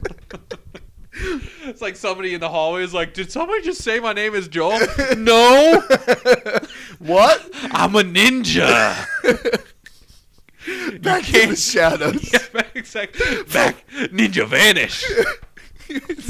it's 1.64 1.82
like 1.82 1.96
somebody 1.96 2.34
in 2.34 2.40
the 2.40 2.50
hallway 2.50 2.84
is 2.84 2.94
like, 2.94 3.14
"Did 3.14 3.32
somebody 3.32 3.62
just 3.62 3.82
say 3.82 4.00
my 4.00 4.14
name 4.14 4.36
is 4.36 4.48
Joel?" 4.48 4.80
no, 5.18 5.82
what? 7.00 7.50
I'm 7.72 7.96
a 7.96 8.04
ninja. 8.04 9.06
Back 11.02 11.34
in 11.34 11.50
the 11.50 11.56
shadows. 11.56 12.32
Yeah, 12.32 12.40
back, 12.54 12.76
exactly. 12.76 13.44
Back, 13.52 13.86
ninja 14.12 14.48
vanish. 14.48 15.04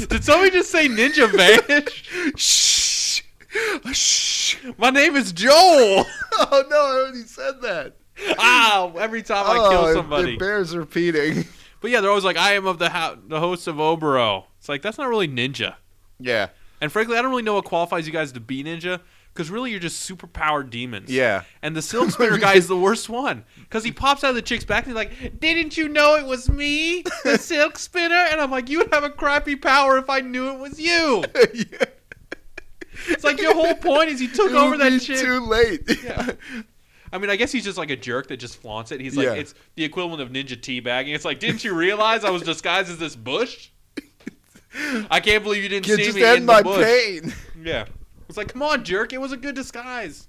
Did 0.08 0.24
somebody 0.24 0.50
just 0.50 0.70
say 0.70 0.88
ninja 0.88 1.30
vanish? 1.30 2.04
Shh. 2.36 3.22
Shh. 3.92 4.56
My 4.76 4.90
name 4.90 5.16
is 5.16 5.32
Joel. 5.32 6.04
Oh 6.36 6.64
no, 6.68 6.76
I 6.76 7.02
already 7.02 7.22
said 7.22 7.62
that. 7.62 7.96
Ow! 8.38 8.94
Every 8.98 9.22
time 9.22 9.46
I 9.46 9.56
oh, 9.58 9.70
kill 9.70 9.86
it- 9.86 9.94
somebody. 9.94 10.32
It, 10.34 10.38
bears 10.38 10.76
repeating. 10.76 11.44
But 11.80 11.90
yeah, 11.90 12.00
they're 12.00 12.10
always 12.10 12.24
like, 12.24 12.38
I 12.38 12.54
am 12.54 12.66
of 12.66 12.78
the 12.78 12.88
ho- 12.88 13.18
the 13.28 13.40
host 13.40 13.66
of 13.66 13.76
Oboro. 13.76 14.44
It's 14.58 14.68
like 14.68 14.80
that's 14.80 14.96
not 14.96 15.08
really 15.08 15.28
ninja. 15.28 15.74
Yeah. 16.18 16.48
And 16.80 16.90
frankly, 16.90 17.16
I 17.16 17.22
don't 17.22 17.30
really 17.30 17.42
know 17.42 17.54
what 17.54 17.64
qualifies 17.64 18.06
you 18.06 18.12
guys 18.12 18.32
to 18.32 18.40
be 18.40 18.64
ninja 18.64 19.00
because 19.34 19.50
really 19.50 19.70
you're 19.70 19.80
just 19.80 20.00
super 20.00 20.26
powered 20.26 20.70
demons. 20.70 21.10
Yeah. 21.10 21.42
And 21.60 21.76
the 21.76 21.82
silk 21.82 22.10
spinner 22.12 22.38
guy 22.38 22.54
is 22.54 22.68
the 22.68 22.76
worst 22.76 23.08
one 23.08 23.44
because 23.60 23.84
he 23.84 23.92
pops 23.92 24.24
out 24.24 24.30
of 24.30 24.36
the 24.36 24.42
chick's 24.42 24.64
back 24.64 24.86
and 24.86 24.92
he's 24.92 24.96
like, 24.96 25.40
"Didn't 25.40 25.76
you 25.76 25.88
know 25.88 26.14
it 26.16 26.24
was 26.24 26.48
me, 26.48 27.02
the 27.24 27.36
silk 27.40 27.78
spinner?" 27.78 28.14
And 28.14 28.40
I'm 28.40 28.50
like, 28.50 28.70
"You 28.70 28.78
would 28.78 28.92
have 28.94 29.04
a 29.04 29.10
crappy 29.10 29.56
power 29.56 29.98
if 29.98 30.08
I 30.08 30.20
knew 30.20 30.50
it 30.52 30.58
was 30.58 30.80
you." 30.80 31.24
yeah. 31.54 31.84
It's 33.08 33.24
like 33.24 33.40
your 33.40 33.54
whole 33.54 33.74
point 33.74 34.08
is 34.08 34.22
you 34.22 34.28
took 34.28 34.52
It 34.52 34.56
over 34.56 34.70
would 34.70 34.80
that 34.80 34.90
be 34.90 34.98
chick. 35.00 35.18
Too 35.18 35.40
late. 35.40 35.82
Yeah. 36.02 36.30
I 37.14 37.18
mean, 37.18 37.30
I 37.30 37.36
guess 37.36 37.52
he's 37.52 37.64
just 37.64 37.78
like 37.78 37.90
a 37.90 37.96
jerk 37.96 38.26
that 38.28 38.38
just 38.38 38.60
flaunts 38.60 38.90
it. 38.90 39.00
He's 39.00 39.16
like, 39.16 39.26
Yeah. 39.26 39.34
it's 39.34 39.54
the 39.76 39.84
equivalent 39.84 40.20
of 40.20 40.30
ninja 40.30 40.56
teabagging. 40.58 41.14
It's 41.14 41.24
like, 41.24 41.38
didn't 41.38 41.62
you 41.62 41.72
realize 41.72 42.24
I 42.24 42.30
was 42.30 42.42
disguised 42.42 42.90
as 42.90 42.98
this 42.98 43.14
bush? 43.14 43.68
I 45.08 45.20
can't 45.20 45.44
believe 45.44 45.62
you 45.62 45.68
didn't 45.68 45.84
Can 45.86 45.96
see 45.96 46.04
just 46.06 46.16
me 46.16 46.24
end 46.24 46.38
in 46.38 46.44
my 46.46 46.58
the 46.58 46.64
bush. 46.64 46.84
pain. 46.84 47.32
Yeah. 47.62 47.86
It's 48.28 48.36
like, 48.36 48.48
come 48.48 48.62
on, 48.62 48.82
jerk. 48.84 49.12
It 49.12 49.20
was 49.20 49.30
a 49.30 49.36
good 49.36 49.54
disguise. 49.54 50.26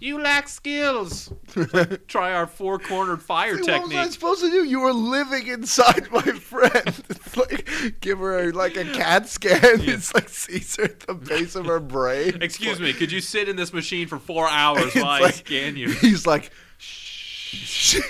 You 0.00 0.20
lack 0.20 0.48
skills. 0.48 1.32
Try 2.08 2.32
our 2.34 2.46
four 2.46 2.78
cornered 2.78 3.22
fire 3.22 3.56
technique. 3.56 3.68
What 3.68 3.82
was 3.82 3.90
I 3.92 3.94
technique. 3.96 4.12
supposed 4.12 4.40
to 4.42 4.50
do? 4.50 4.64
You 4.64 4.80
were 4.80 4.92
living 4.92 5.46
inside 5.46 6.08
my 6.12 6.20
friend. 6.22 7.02
It's 7.08 7.36
like 7.36 7.68
give 8.00 8.18
her 8.18 8.52
like 8.52 8.76
a 8.76 8.84
CAT 8.84 9.28
scan. 9.28 9.58
It's 9.80 10.12
like 10.14 10.28
sees 10.28 10.76
her 10.76 10.84
at 10.84 11.00
the 11.00 11.14
base 11.14 11.54
of 11.56 11.66
her 11.66 11.80
brain. 11.80 12.38
Excuse 12.42 12.78
me, 12.80 12.92
could 12.92 13.10
you 13.10 13.20
sit 13.20 13.48
in 13.48 13.56
this 13.56 13.72
machine 13.72 14.06
for 14.08 14.18
four 14.18 14.48
hours 14.48 14.86
It's 14.86 14.96
while 14.96 15.06
I 15.06 15.20
like- 15.20 15.34
scan 15.34 15.76
you? 15.76 15.90
He's 15.90 16.26
like, 16.26 16.50
shh. 16.78 18.00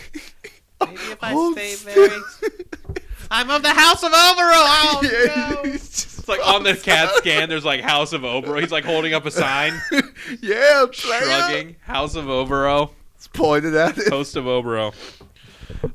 Maybe 0.80 0.94
if 0.94 1.22
I 1.22 1.32
Hold 1.32 1.54
stay 1.54 1.70
still. 1.72 2.08
very. 2.08 2.20
I'm 3.30 3.50
of 3.50 3.62
the 3.62 3.70
House 3.74 4.02
of 4.02 4.08
Overall. 4.12 4.14
Oh, 4.16 5.00
Yeah, 5.02 5.50
no. 5.50 5.62
It's 6.28 6.38
like 6.38 6.46
on 6.54 6.62
the 6.62 6.74
CAT 6.74 7.08
scan, 7.16 7.48
there's 7.48 7.64
like 7.64 7.80
House 7.80 8.12
of 8.12 8.20
Obro. 8.22 8.60
He's 8.60 8.70
like 8.72 8.84
holding 8.84 9.14
up 9.14 9.24
a 9.24 9.30
sign, 9.30 9.80
yeah, 10.42 10.84
player. 10.92 11.20
shrugging. 11.22 11.76
House 11.80 12.14
of 12.16 12.26
Obro. 12.26 12.90
It's 13.16 13.28
pointed 13.28 13.74
at 13.74 13.96
it. 13.96 14.08
Host 14.08 14.36
of 14.36 14.44
Obro. 14.44 14.94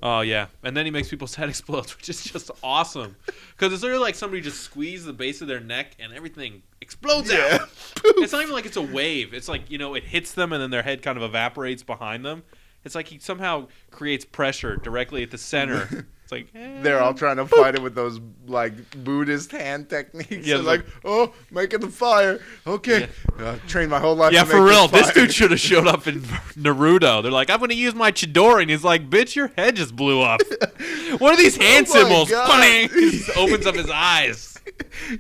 Oh 0.02 0.22
yeah, 0.22 0.48
and 0.64 0.76
then 0.76 0.86
he 0.86 0.92
makes 0.92 1.10
people's 1.10 1.36
head 1.36 1.50
explode, 1.50 1.90
which 1.98 2.10
is 2.10 2.24
just 2.24 2.50
awesome. 2.64 3.16
Because 3.26 3.74
it's 3.74 3.84
literally 3.84 4.02
like 4.04 4.16
somebody 4.16 4.42
just 4.42 4.62
squeezed 4.62 5.06
the 5.06 5.14
base 5.14 5.42
of 5.42 5.48
their 5.48 5.60
neck 5.60 5.92
and 6.00 6.12
everything 6.14 6.64
explodes 6.82 7.32
Yeah. 7.32 7.60
out. 7.62 7.70
It's 8.18 8.34
not 8.34 8.42
even 8.42 8.54
like 8.54 8.66
it's 8.66 8.78
a 8.78 8.82
wave. 8.82 9.34
It's 9.34 9.48
like 9.48 9.70
you 9.70 9.78
know 9.78 9.94
it 9.94 10.04
hits 10.04 10.32
them 10.34 10.52
and 10.52 10.62
then 10.62 10.72
their 10.72 10.84
head 10.84 11.02
kind 11.04 11.18
of 11.18 11.24
evaporates 11.24 11.84
behind 11.84 12.26
them. 12.26 12.44
It's 12.84 12.96
like 12.96 13.08
he 13.08 13.20
somehow 13.20 13.68
creates 13.92 14.26
pressure 14.26 14.78
directly 14.78 15.22
at 15.24 15.32
the 15.32 15.38
center. 15.38 16.08
It's 16.24 16.32
like 16.32 16.48
eh. 16.56 16.82
They're 16.82 17.02
all 17.02 17.14
trying 17.14 17.36
to 17.38 17.46
fight 17.46 17.76
it 17.76 17.82
with 17.82 17.96
those 17.96 18.20
like 18.48 18.74
Buddhist 19.04 19.52
hand 19.52 19.90
techniques. 19.90 20.48
Yeah, 20.48 20.56
Yeah, 20.56 20.62
like, 20.62 20.86
oh, 21.04 21.34
making 21.52 21.82
the 21.82 21.90
fire. 21.90 22.40
Okay, 22.66 23.10
uh, 23.40 23.58
trained 23.68 23.92
my 23.92 24.00
whole 24.00 24.16
life. 24.16 24.32
Yeah, 24.32 24.46
for 24.46 24.64
real. 24.64 24.88
This 24.88 25.12
dude 25.12 25.34
should 25.34 25.52
have 25.52 25.60
showed 25.60 25.86
up 25.86 26.08
in 26.08 26.22
Naruto. 26.22 27.22
They're 27.22 27.32
like, 27.32 27.50
I'm 27.50 27.60
going 27.60 27.70
to 27.70 27.76
use 27.76 27.94
my 27.94 28.12
Chidori. 28.12 28.62
And 28.62 28.70
he's 28.72 28.84
like, 28.86 29.10
bitch, 29.10 29.36
your 29.36 29.50
head 29.58 29.76
just 29.76 29.96
blew 29.96 30.22
up. 30.22 30.42
what 31.18 31.34
are 31.34 31.38
these 31.38 31.58
hand 31.58 31.88
Oh 31.90 31.94
symbols? 31.94 32.32
Bang! 32.32 32.90
He 32.90 33.22
opens 33.36 33.66
up 33.66 33.76
his 33.76 33.90
eyes. 33.90 34.58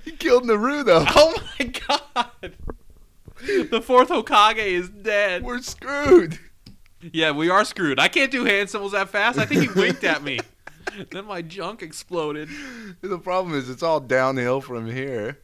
he 0.05 0.11
killed 0.11 0.45
Naruto. 0.45 1.05
Oh 1.15 1.35
my 1.59 1.65
god. 1.65 2.53
The 3.69 3.81
fourth 3.81 4.07
Hokage 4.07 4.57
is 4.57 4.89
dead. 4.89 5.43
We're 5.43 5.61
screwed. 5.61 6.39
Yeah, 7.01 7.31
we 7.31 7.49
are 7.49 7.65
screwed. 7.65 7.99
I 7.99 8.07
can't 8.07 8.31
do 8.31 8.45
hand 8.45 8.69
symbols 8.69 8.93
that 8.93 9.09
fast. 9.09 9.37
I 9.37 9.45
think 9.45 9.61
he 9.61 9.79
winked 9.79 10.05
at 10.05 10.23
me. 10.23 10.39
Then 11.11 11.25
my 11.25 11.41
junk 11.41 11.81
exploded. 11.81 12.49
The 13.01 13.17
problem 13.19 13.55
is, 13.55 13.69
it's 13.69 13.83
all 13.83 13.99
downhill 13.99 14.61
from 14.61 14.89
here. 14.89 15.39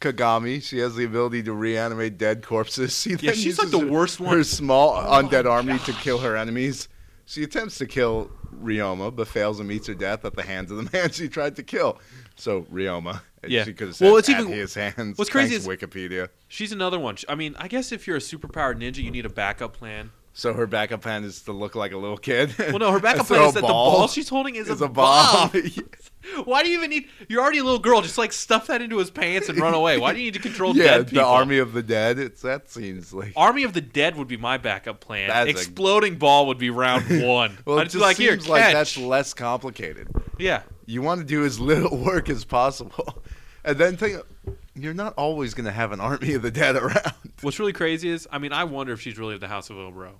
Kagami, 0.00 0.60
she 0.62 0.78
has 0.78 0.96
the 0.96 1.04
ability 1.04 1.44
to 1.44 1.52
reanimate 1.52 2.18
dead 2.18 2.42
corpses. 2.44 2.92
She 3.00 3.14
Yeah, 3.20 3.32
she's 3.32 3.58
like 3.58 3.70
the 3.70 3.78
her- 3.80 3.86
worst 3.90 4.18
one. 4.20 4.36
Her 4.36 4.44
small 4.44 4.96
Oh 4.96 5.22
undead 5.22 5.44
army 5.48 5.78
to 5.80 5.92
kill 5.92 6.18
her 6.18 6.36
enemies. 6.36 6.88
She 7.24 7.44
attempts 7.44 7.78
to 7.78 7.86
kill 7.86 8.30
Ryoma, 8.62 9.14
but 9.14 9.28
fails 9.28 9.60
and 9.60 9.68
meets 9.68 9.86
her 9.86 9.94
death 9.94 10.24
at 10.24 10.34
the 10.34 10.42
hands 10.42 10.70
of 10.72 10.76
the 10.78 10.90
man 10.96 11.10
she 11.12 11.28
tried 11.28 11.54
to 11.56 11.62
kill. 11.62 11.98
So 12.34 12.62
Ryoma, 12.62 13.20
Yeah. 13.46 13.62
she 13.64 13.72
could 13.72 13.88
have 13.88 13.96
said 13.96 14.06
Well, 14.06 14.16
it's 14.16 14.28
at 14.28 14.40
even- 14.40 14.52
his 14.52 14.74
hands. 14.74 15.18
what's 15.18 15.30
crazy 15.30 15.54
is- 15.54 15.66
Wikipedia. 15.68 16.28
She's 16.48 16.72
another 16.72 16.98
one. 16.98 17.16
I 17.28 17.34
mean, 17.36 17.54
I 17.58 17.68
guess 17.68 17.92
if 17.92 18.06
you're 18.08 18.16
a 18.16 18.20
superpowered 18.20 18.78
ninja, 18.80 18.96
you 18.98 19.10
need 19.12 19.24
a 19.24 19.30
backup 19.30 19.72
plan. 19.72 20.10
So 20.34 20.54
her 20.54 20.66
backup 20.66 21.02
plan 21.02 21.24
is 21.24 21.42
to 21.42 21.52
look 21.52 21.74
like 21.74 21.92
a 21.92 21.98
little 21.98 22.16
kid. 22.16 22.54
Well, 22.58 22.78
no, 22.78 22.90
her 22.92 23.00
backup 23.00 23.26
plan 23.26 23.42
is 23.42 23.52
that 23.54 23.58
a 23.58 23.62
the 23.62 23.68
ball 23.68 24.08
she's 24.08 24.28
holding 24.30 24.54
is, 24.54 24.68
is 24.68 24.80
a, 24.80 24.86
a 24.86 24.88
bomb. 24.88 25.50
bomb. 25.50 25.62
Why 26.44 26.62
do 26.62 26.70
you 26.70 26.78
even 26.78 26.90
need? 26.90 27.08
You're 27.28 27.42
already 27.42 27.58
a 27.58 27.64
little 27.64 27.78
girl. 27.80 28.00
Just 28.00 28.16
like 28.16 28.32
stuff 28.32 28.68
that 28.68 28.80
into 28.80 28.98
his 28.98 29.10
pants 29.10 29.48
and 29.48 29.58
run 29.58 29.74
away. 29.74 29.98
Why 29.98 30.12
do 30.12 30.20
you 30.20 30.26
need 30.26 30.34
to 30.34 30.40
control 30.40 30.74
yeah, 30.76 30.98
dead 30.98 31.08
the 31.08 31.24
army 31.24 31.58
of 31.58 31.72
the 31.72 31.82
dead. 31.82 32.18
It's 32.18 32.42
that 32.42 32.70
seems 32.70 33.12
like. 33.12 33.32
Army 33.36 33.64
of 33.64 33.72
the 33.72 33.80
Dead 33.80 34.16
would 34.16 34.28
be 34.28 34.36
my 34.36 34.56
backup 34.56 35.00
plan. 35.00 35.28
That's 35.28 35.48
a- 35.48 35.50
Exploding 35.50 36.16
ball 36.16 36.46
would 36.46 36.58
be 36.58 36.70
round 36.70 37.04
one. 37.24 37.58
Well, 37.64 37.78
I'd 37.78 37.88
it 37.88 37.90
just 37.90 38.02
like 38.02 38.16
here, 38.16 38.32
seems 38.32 38.48
like 38.48 38.62
catch. 38.62 38.72
that's 38.72 38.96
less 38.98 39.34
complicated. 39.34 40.08
yeah. 40.38 40.62
You 40.86 41.02
want 41.02 41.20
to 41.20 41.26
do 41.26 41.44
as 41.44 41.60
little 41.60 41.96
work 41.96 42.28
as 42.28 42.44
possible, 42.44 43.22
and 43.64 43.78
then 43.78 43.96
think 43.96 44.20
you're 44.74 44.94
not 44.94 45.14
always 45.14 45.54
going 45.54 45.66
to 45.66 45.72
have 45.72 45.92
an 45.92 46.00
army 46.00 46.34
of 46.34 46.42
the 46.42 46.50
dead 46.50 46.76
around. 46.76 47.12
What's 47.42 47.58
really 47.58 47.72
crazy 47.72 48.08
is, 48.08 48.26
I 48.30 48.38
mean, 48.38 48.52
I 48.52 48.64
wonder 48.64 48.92
if 48.92 49.00
she's 49.00 49.18
really 49.18 49.34
of 49.34 49.40
the 49.40 49.48
House 49.48 49.70
of 49.70 49.76
Obro. 49.76 50.12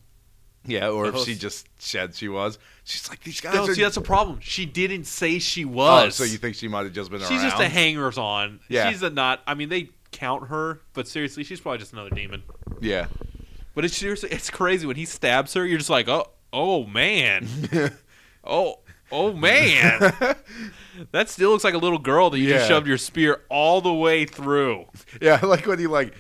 Yeah, 0.65 0.91
or 0.91 1.07
if 1.07 1.19
she 1.19 1.35
just 1.35 1.67
said 1.83 2.15
she 2.15 2.29
was. 2.29 2.57
She's 2.85 3.09
like 3.09 3.21
these 3.25 3.41
guys 3.41 3.55
No, 3.55 3.65
are. 3.65 3.75
see, 3.75 3.83
that's 3.83 3.97
a 3.97 4.01
problem. 4.03 4.39
She 4.41 4.65
didn't 4.65 5.05
say 5.05 5.41
she 5.41 5.65
oh, 5.65 5.69
was. 5.69 6.15
so 6.15 6.23
you 6.23 6.39
think 6.39 6.55
she 6.55 6.69
might 6.69 6.85
have 6.85 6.93
just 6.93 7.11
been 7.11 7.21
around. 7.21 7.31
she's 7.31 7.41
around? 7.41 7.51
just 7.51 7.63
a 7.63 7.69
hangers 7.69 8.17
on. 8.17 8.61
Yeah. 8.69 8.89
She's 8.91 9.03
a 9.03 9.11
not. 9.11 9.41
I 9.47 9.55
mean, 9.55 9.71
they 9.71 9.91
count 10.13 10.49
her, 10.49 10.81
but 10.93 11.09
seriously, 11.09 11.43
she's 11.43 11.61
probably 11.61 11.79
just 11.79 11.93
another 11.93 12.11
demon. 12.11 12.45
Yeah. 12.81 13.07
But 13.75 13.85
it's 13.85 13.97
seriously, 13.97 14.31
it's 14.31 14.51
crazy 14.51 14.87
when 14.87 14.97
he 14.97 15.05
stabs 15.05 15.55
her. 15.55 15.67
You're 15.67 15.79
just 15.79 15.91
like, 15.91 16.09
oh, 16.09 16.29
oh 16.53 16.85
man, 16.87 17.49
oh, 18.45 18.81
oh 19.11 19.33
man. 19.33 20.13
that 21.13 21.29
still 21.29 21.51
looks 21.51 21.65
like 21.65 21.75
a 21.75 21.79
little 21.79 21.99
girl 21.99 22.31
that 22.31 22.39
you 22.39 22.49
just 22.49 22.69
shoved 22.69 22.87
your 22.87 22.99
spear 22.99 23.43
all 23.49 23.81
the 23.81 23.93
way 23.93 24.25
through. 24.25 24.87
yeah, 25.21 25.39
I 25.43 25.47
like 25.47 25.67
when 25.67 25.79
he 25.79 25.87
like 25.87 26.15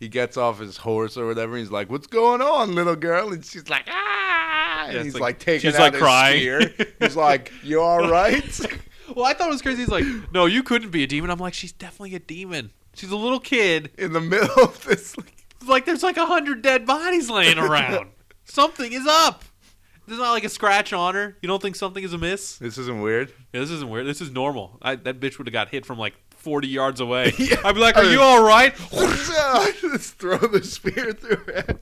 he 0.00 0.08
gets 0.08 0.36
off 0.36 0.60
his 0.60 0.76
horse 0.76 1.16
or 1.16 1.26
whatever. 1.26 1.52
And 1.54 1.60
he's 1.60 1.70
like, 1.72 1.90
"What's 1.90 2.06
going 2.06 2.40
on, 2.40 2.74
little 2.74 2.96
girl?" 2.96 3.32
And 3.32 3.44
she's 3.44 3.68
like, 3.68 3.84
"Ah!" 3.88 4.84
And 4.84 4.92
Yeah, 4.92 4.98
it's 5.00 5.04
he's 5.06 5.14
like- 5.14 5.20
like, 5.22 5.38
taking 5.40 5.70
she's, 5.70 5.78
out 5.78 5.82
like, 5.82 5.92
his 5.94 6.02
crying. 6.02 6.40
spear. 6.40 6.74
He's 7.00 7.16
like, 7.16 7.52
"You 7.62 7.80
all 7.82 8.08
right?" 8.08 8.60
Well, 9.16 9.24
I 9.24 9.32
thought 9.32 9.48
it 9.48 9.52
was 9.52 9.62
crazy. 9.62 9.78
He's 9.78 9.88
like, 9.88 10.04
no, 10.34 10.44
you 10.44 10.62
couldn't 10.62 10.90
be 10.90 11.02
a 11.02 11.06
demon. 11.06 11.30
I'm 11.30 11.38
like, 11.38 11.54
she's 11.54 11.72
definitely 11.72 12.14
a 12.14 12.18
demon. 12.18 12.72
She's 12.94 13.10
a 13.10 13.16
little 13.16 13.40
kid. 13.40 13.90
In 13.96 14.12
the 14.12 14.20
middle 14.20 14.62
of 14.62 14.84
this, 14.84 15.16
like, 15.16 15.32
Like, 15.66 15.86
there's 15.86 16.02
like 16.02 16.18
a 16.18 16.26
hundred 16.26 16.60
dead 16.60 16.84
bodies 16.84 17.30
laying 17.30 17.56
around. 17.58 18.10
something 18.44 18.92
is 18.92 19.06
up. 19.06 19.44
There's 20.08 20.20
not 20.20 20.32
like 20.32 20.44
a 20.44 20.48
scratch 20.48 20.92
on 20.92 21.14
her. 21.14 21.36
You 21.42 21.48
don't 21.48 21.60
think 21.60 21.76
something 21.76 22.02
is 22.02 22.12
amiss? 22.14 22.56
this 22.58 22.78
isn't 22.78 23.00
weird. 23.02 23.32
Yeah, 23.52 23.60
this 23.60 23.70
isn't 23.70 23.88
weird. 23.90 24.06
This 24.06 24.20
is 24.20 24.30
normal. 24.30 24.78
I, 24.80 24.96
that 24.96 25.20
bitch 25.20 25.36
would 25.38 25.46
have 25.46 25.52
got 25.52 25.68
hit 25.68 25.84
from 25.84 25.98
like 25.98 26.14
40 26.30 26.66
yards 26.68 27.00
away. 27.00 27.32
Yeah. 27.38 27.56
I'd 27.64 27.74
be 27.74 27.80
like, 27.80 27.96
are 27.96 28.04
you 28.04 28.20
all 28.22 28.42
right? 28.42 28.74
Just 29.80 30.18
throw 30.18 30.38
the 30.38 30.62
spear 30.64 31.12
through 31.12 31.36
her. 31.52 31.78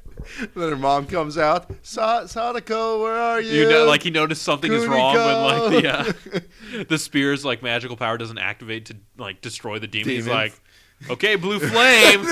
Then 0.54 0.70
her 0.70 0.76
mom 0.76 1.06
comes 1.06 1.38
out. 1.38 1.70
Sa- 1.82 2.26
Sadako, 2.26 3.02
where 3.02 3.14
are 3.14 3.40
you? 3.40 3.62
You 3.62 3.68
know, 3.68 3.84
like 3.84 4.02
he 4.02 4.10
noticed 4.10 4.42
something 4.42 4.72
is 4.72 4.86
wrong 4.86 5.14
when 5.14 5.42
like 5.42 5.82
the 5.82 6.78
uh, 6.80 6.84
the 6.88 6.98
spear's 6.98 7.44
like 7.44 7.62
magical 7.62 7.96
power 7.96 8.18
doesn't 8.18 8.38
activate 8.38 8.86
to 8.86 8.96
like 9.16 9.40
destroy 9.40 9.78
the 9.78 9.86
demon. 9.86 10.08
He's 10.10 10.24
Demons. 10.24 10.52
like, 11.00 11.10
okay, 11.10 11.36
blue 11.36 11.60
flame, 11.60 12.26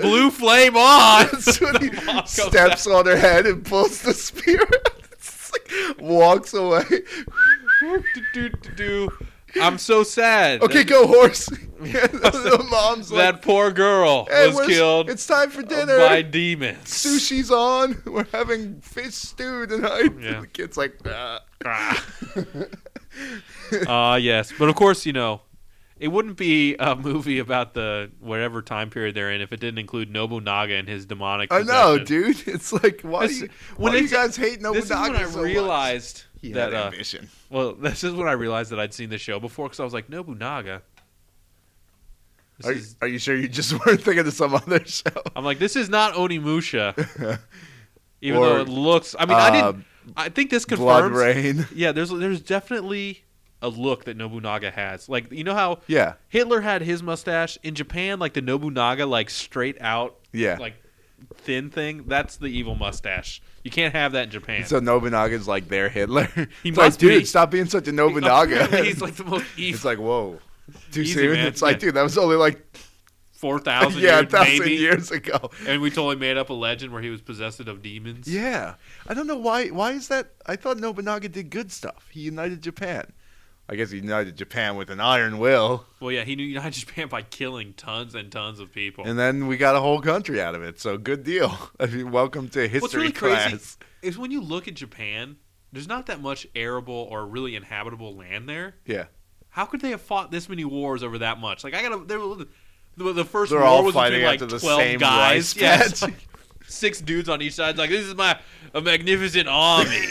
blue 0.00 0.30
flame 0.30 0.76
on. 0.76 1.26
That's 1.30 1.60
when 1.60 1.80
he 1.82 1.88
The 1.90 2.02
mom 2.06 2.16
goes 2.16 2.30
steps 2.30 2.86
on 2.86 3.04
her 3.04 3.16
head 3.18 3.46
and 3.46 3.64
pulls 3.64 4.00
the 4.02 4.14
spear. 4.14 4.66
Like, 5.88 6.00
walks 6.00 6.54
away. 6.54 6.82
I'm 9.60 9.78
so 9.78 10.02
sad. 10.02 10.62
Okay, 10.62 10.84
go 10.84 11.06
horse. 11.06 11.46
the 11.80 12.66
mom's 12.70 13.10
like, 13.12 13.34
that 13.34 13.42
poor 13.42 13.70
girl 13.70 14.26
"Hey, 14.30 14.48
was 14.48 14.66
killed 14.66 15.10
It's 15.10 15.26
time 15.26 15.50
for 15.50 15.62
dinner. 15.62 15.98
by 15.98 16.22
demons. 16.22 16.84
Sushi's 16.84 17.50
on. 17.50 18.02
We're 18.06 18.26
having 18.32 18.80
fish 18.80 19.14
stew 19.14 19.66
tonight. 19.66 20.12
Yeah. 20.20 20.40
The 20.40 20.46
kid's 20.46 20.76
like, 20.76 20.98
ah. 21.06 21.42
Uh 23.86 24.16
yes, 24.20 24.52
but 24.58 24.68
of 24.68 24.74
course, 24.74 25.06
you 25.06 25.12
know, 25.12 25.40
it 25.98 26.08
wouldn't 26.08 26.36
be 26.36 26.76
a 26.78 26.94
movie 27.10 27.38
about 27.38 27.74
the 27.74 28.10
whatever 28.20 28.62
time 28.62 28.90
period 28.90 29.14
they're 29.14 29.30
in 29.32 29.40
if 29.40 29.52
it 29.52 29.60
didn't 29.60 29.78
include 29.78 30.10
Nobunaga 30.10 30.74
and 30.74 30.86
his 30.88 31.06
demonic. 31.06 31.52
I 31.52 31.62
know, 31.62 31.98
dude. 31.98 32.36
It's 32.46 32.72
like, 32.72 33.00
why, 33.02 33.26
This- 33.26 33.38
do 33.38 33.44
you, 33.44 33.50
why 33.76 33.92
do 33.92 34.02
you 34.02 34.08
guys 34.08 34.36
hate 34.36 34.60
Nobunaga 34.60 34.80
This 34.80 34.90
is 34.90 34.96
when 34.96 35.16
I 35.16 35.30
so 35.30 35.42
realized 35.42 36.24
that. 36.42 36.74
Uh, 36.74 36.76
ambition. 36.86 37.28
well, 37.50 37.72
this 37.78 38.04
is 38.04 38.12
when 38.14 38.28
I 38.28 38.32
realized 38.32 38.70
that 38.72 38.80
I'd 38.80 38.94
seen 38.94 39.08
the 39.10 39.18
show 39.18 39.40
before 39.40 39.66
because 39.66 39.80
I 39.80 39.84
was 39.84 39.94
like 39.94 40.08
Nobunaga. 40.08 40.82
Are, 42.64 42.72
is, 42.72 42.96
are 43.02 43.08
you 43.08 43.18
sure 43.18 43.36
you 43.36 43.48
just 43.48 43.72
weren't 43.72 44.00
thinking 44.00 44.26
of 44.26 44.32
some 44.32 44.54
other 44.54 44.82
show? 44.86 45.10
I'm 45.34 45.44
like, 45.44 45.58
this 45.58 45.76
is 45.76 45.90
not 45.90 46.14
Onimusha, 46.14 47.38
even 48.22 48.40
Or, 48.40 48.46
though 48.46 48.60
it 48.62 48.68
looks. 48.68 49.14
I 49.18 49.26
mean, 49.26 49.36
I 49.36 49.48
uh, 49.60 49.72
didn't. 49.72 49.84
I 50.16 50.28
think 50.30 50.48
this 50.50 50.64
confirms. 50.64 51.10
Blood. 51.10 51.12
Rain. 51.12 51.66
Yeah, 51.74 51.92
there's 51.92 52.08
there's 52.10 52.40
definitely 52.40 53.24
a 53.62 53.68
look 53.68 54.04
that 54.04 54.16
Nobunaga 54.16 54.70
has. 54.70 55.08
Like 55.08 55.30
you 55.32 55.44
know 55.44 55.54
how 55.54 55.80
Yeah. 55.86 56.14
Hitler 56.28 56.60
had 56.60 56.82
his 56.82 57.02
mustache 57.02 57.58
in 57.62 57.74
Japan, 57.74 58.18
like 58.18 58.34
the 58.34 58.42
Nobunaga, 58.42 59.06
like 59.06 59.30
straight 59.30 59.80
out, 59.80 60.16
Yeah. 60.32 60.56
like 60.60 60.74
thin 61.36 61.70
thing, 61.70 62.04
that's 62.06 62.36
the 62.36 62.46
evil 62.48 62.74
mustache. 62.74 63.40
You 63.64 63.70
can't 63.70 63.94
have 63.94 64.12
that 64.12 64.24
in 64.24 64.30
Japan. 64.30 64.64
So 64.66 64.78
Nobunaga's 64.80 65.48
like 65.48 65.68
their 65.68 65.88
Hitler. 65.88 66.26
He 66.62 66.68
it's 66.68 66.76
like, 66.78 66.86
must 66.86 67.00
be. 67.00 67.08
dude, 67.08 67.26
stop 67.26 67.50
being 67.50 67.66
such 67.66 67.88
a 67.88 67.92
Nobunaga. 67.92 68.66
He's 68.84 69.00
like 69.00 69.14
the 69.16 69.24
most 69.24 69.46
evil. 69.56 69.74
it's 69.74 69.84
like, 69.84 69.98
whoa, 69.98 70.38
too 70.92 71.00
Easy, 71.02 71.14
soon. 71.14 71.32
man. 71.32 71.46
It's 71.46 71.62
like, 71.62 71.78
dude, 71.78 71.94
that 71.94 72.02
was 72.02 72.16
only 72.18 72.36
like 72.36 72.62
Four 73.32 73.58
thousand 73.58 74.00
yeah, 74.02 74.20
years, 74.20 74.30
thousand 74.32 74.58
maybe. 74.60 74.74
years 74.76 75.10
ago. 75.10 75.50
And 75.66 75.82
we 75.82 75.90
totally 75.90 76.16
made 76.16 76.38
up 76.38 76.48
a 76.48 76.54
legend 76.54 76.90
where 76.90 77.02
he 77.02 77.10
was 77.10 77.20
possessed 77.20 77.60
of 77.60 77.82
demons. 77.82 78.26
Yeah, 78.26 78.76
I 79.06 79.12
don't 79.12 79.26
know 79.26 79.36
why. 79.36 79.68
Why 79.68 79.92
is 79.92 80.08
that? 80.08 80.28
I 80.46 80.56
thought 80.56 80.78
Nobunaga 80.78 81.28
did 81.28 81.50
good 81.50 81.70
stuff. 81.70 82.08
He 82.10 82.20
united 82.20 82.62
Japan. 82.62 83.12
I 83.68 83.74
guess 83.74 83.90
he 83.90 83.96
united 83.98 84.36
Japan 84.36 84.76
with 84.76 84.90
an 84.90 85.00
iron 85.00 85.38
will, 85.38 85.86
Well, 86.00 86.12
yeah, 86.12 86.22
he 86.24 86.36
knew 86.36 86.44
United 86.44 86.72
Japan 86.86 87.08
by 87.08 87.22
killing 87.22 87.72
tons 87.74 88.14
and 88.14 88.30
tons 88.30 88.60
of 88.60 88.72
people. 88.72 89.04
and 89.06 89.18
then 89.18 89.46
we 89.48 89.56
got 89.56 89.74
a 89.74 89.80
whole 89.80 90.00
country 90.00 90.40
out 90.40 90.54
of 90.54 90.62
it. 90.62 90.78
So 90.80 90.96
good 90.98 91.24
deal. 91.24 91.52
I 91.80 91.86
mean, 91.86 92.10
welcome 92.12 92.48
to 92.50 92.60
history 92.60 92.80
What's 92.80 92.94
really 92.94 93.12
crazy 93.12 93.48
class. 93.50 93.78
is 94.02 94.16
when 94.18 94.30
you 94.30 94.40
look 94.40 94.68
at 94.68 94.74
Japan, 94.74 95.36
there's 95.72 95.88
not 95.88 96.06
that 96.06 96.20
much 96.20 96.46
arable 96.54 97.08
or 97.10 97.26
really 97.26 97.56
inhabitable 97.56 98.14
land 98.16 98.48
there. 98.48 98.76
Yeah, 98.86 99.06
How 99.50 99.64
could 99.64 99.80
they 99.80 99.90
have 99.90 100.00
fought 100.00 100.30
this 100.30 100.48
many 100.48 100.64
wars 100.64 101.02
over 101.02 101.18
that 101.18 101.38
much? 101.40 101.64
Like 101.64 101.74
I 101.74 101.82
gotta, 101.82 101.98
were, 102.18 102.44
the, 102.96 103.12
the 103.12 103.24
first 103.24 103.50
They're 103.50 103.60
war 103.60 103.82
was 103.82 103.94
fighting 103.94 104.20
between 104.20 104.48
like 104.48 104.60
twelve 104.60 104.80
same 104.80 104.98
guys. 105.00 105.56
Yeah, 105.60 105.82
like 106.02 106.14
six 106.68 107.00
dudes 107.00 107.28
on 107.28 107.42
each 107.42 107.54
side. 107.54 107.76
Like 107.76 107.90
this 107.90 108.06
is 108.06 108.14
my 108.14 108.38
a 108.74 108.80
magnificent 108.80 109.48
army. 109.48 110.06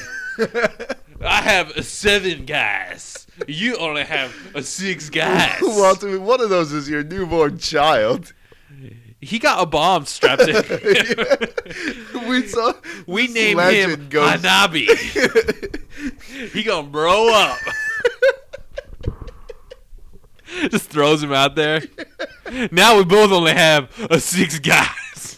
I 1.25 1.41
have 1.41 1.85
seven 1.85 2.45
guys. 2.45 3.27
You 3.47 3.77
only 3.77 4.03
have 4.03 4.33
six 4.61 5.09
guys. 5.09 5.57
Walter, 5.61 6.19
one 6.19 6.41
of 6.41 6.49
those 6.49 6.71
is 6.71 6.89
your 6.89 7.03
newborn 7.03 7.57
child. 7.57 8.33
He 9.19 9.39
got 9.39 9.61
a 9.61 9.65
bomb 9.65 10.05
strapped 10.05 10.43
in. 10.43 10.55
we 12.29 12.47
saw. 12.47 12.73
We 13.07 13.27
named 13.27 13.59
him 13.59 14.07
goes- 14.09 14.41
Hanabi. 14.41 15.81
he 16.53 16.63
gonna 16.63 16.87
grow 16.89 17.33
up. 17.33 17.57
Just 20.69 20.89
throws 20.89 21.23
him 21.23 21.33
out 21.33 21.55
there. 21.55 21.81
Now 22.71 22.97
we 22.97 23.03
both 23.03 23.31
only 23.31 23.53
have 23.53 23.89
a 24.11 24.19
six 24.19 24.59
guys. 24.59 25.35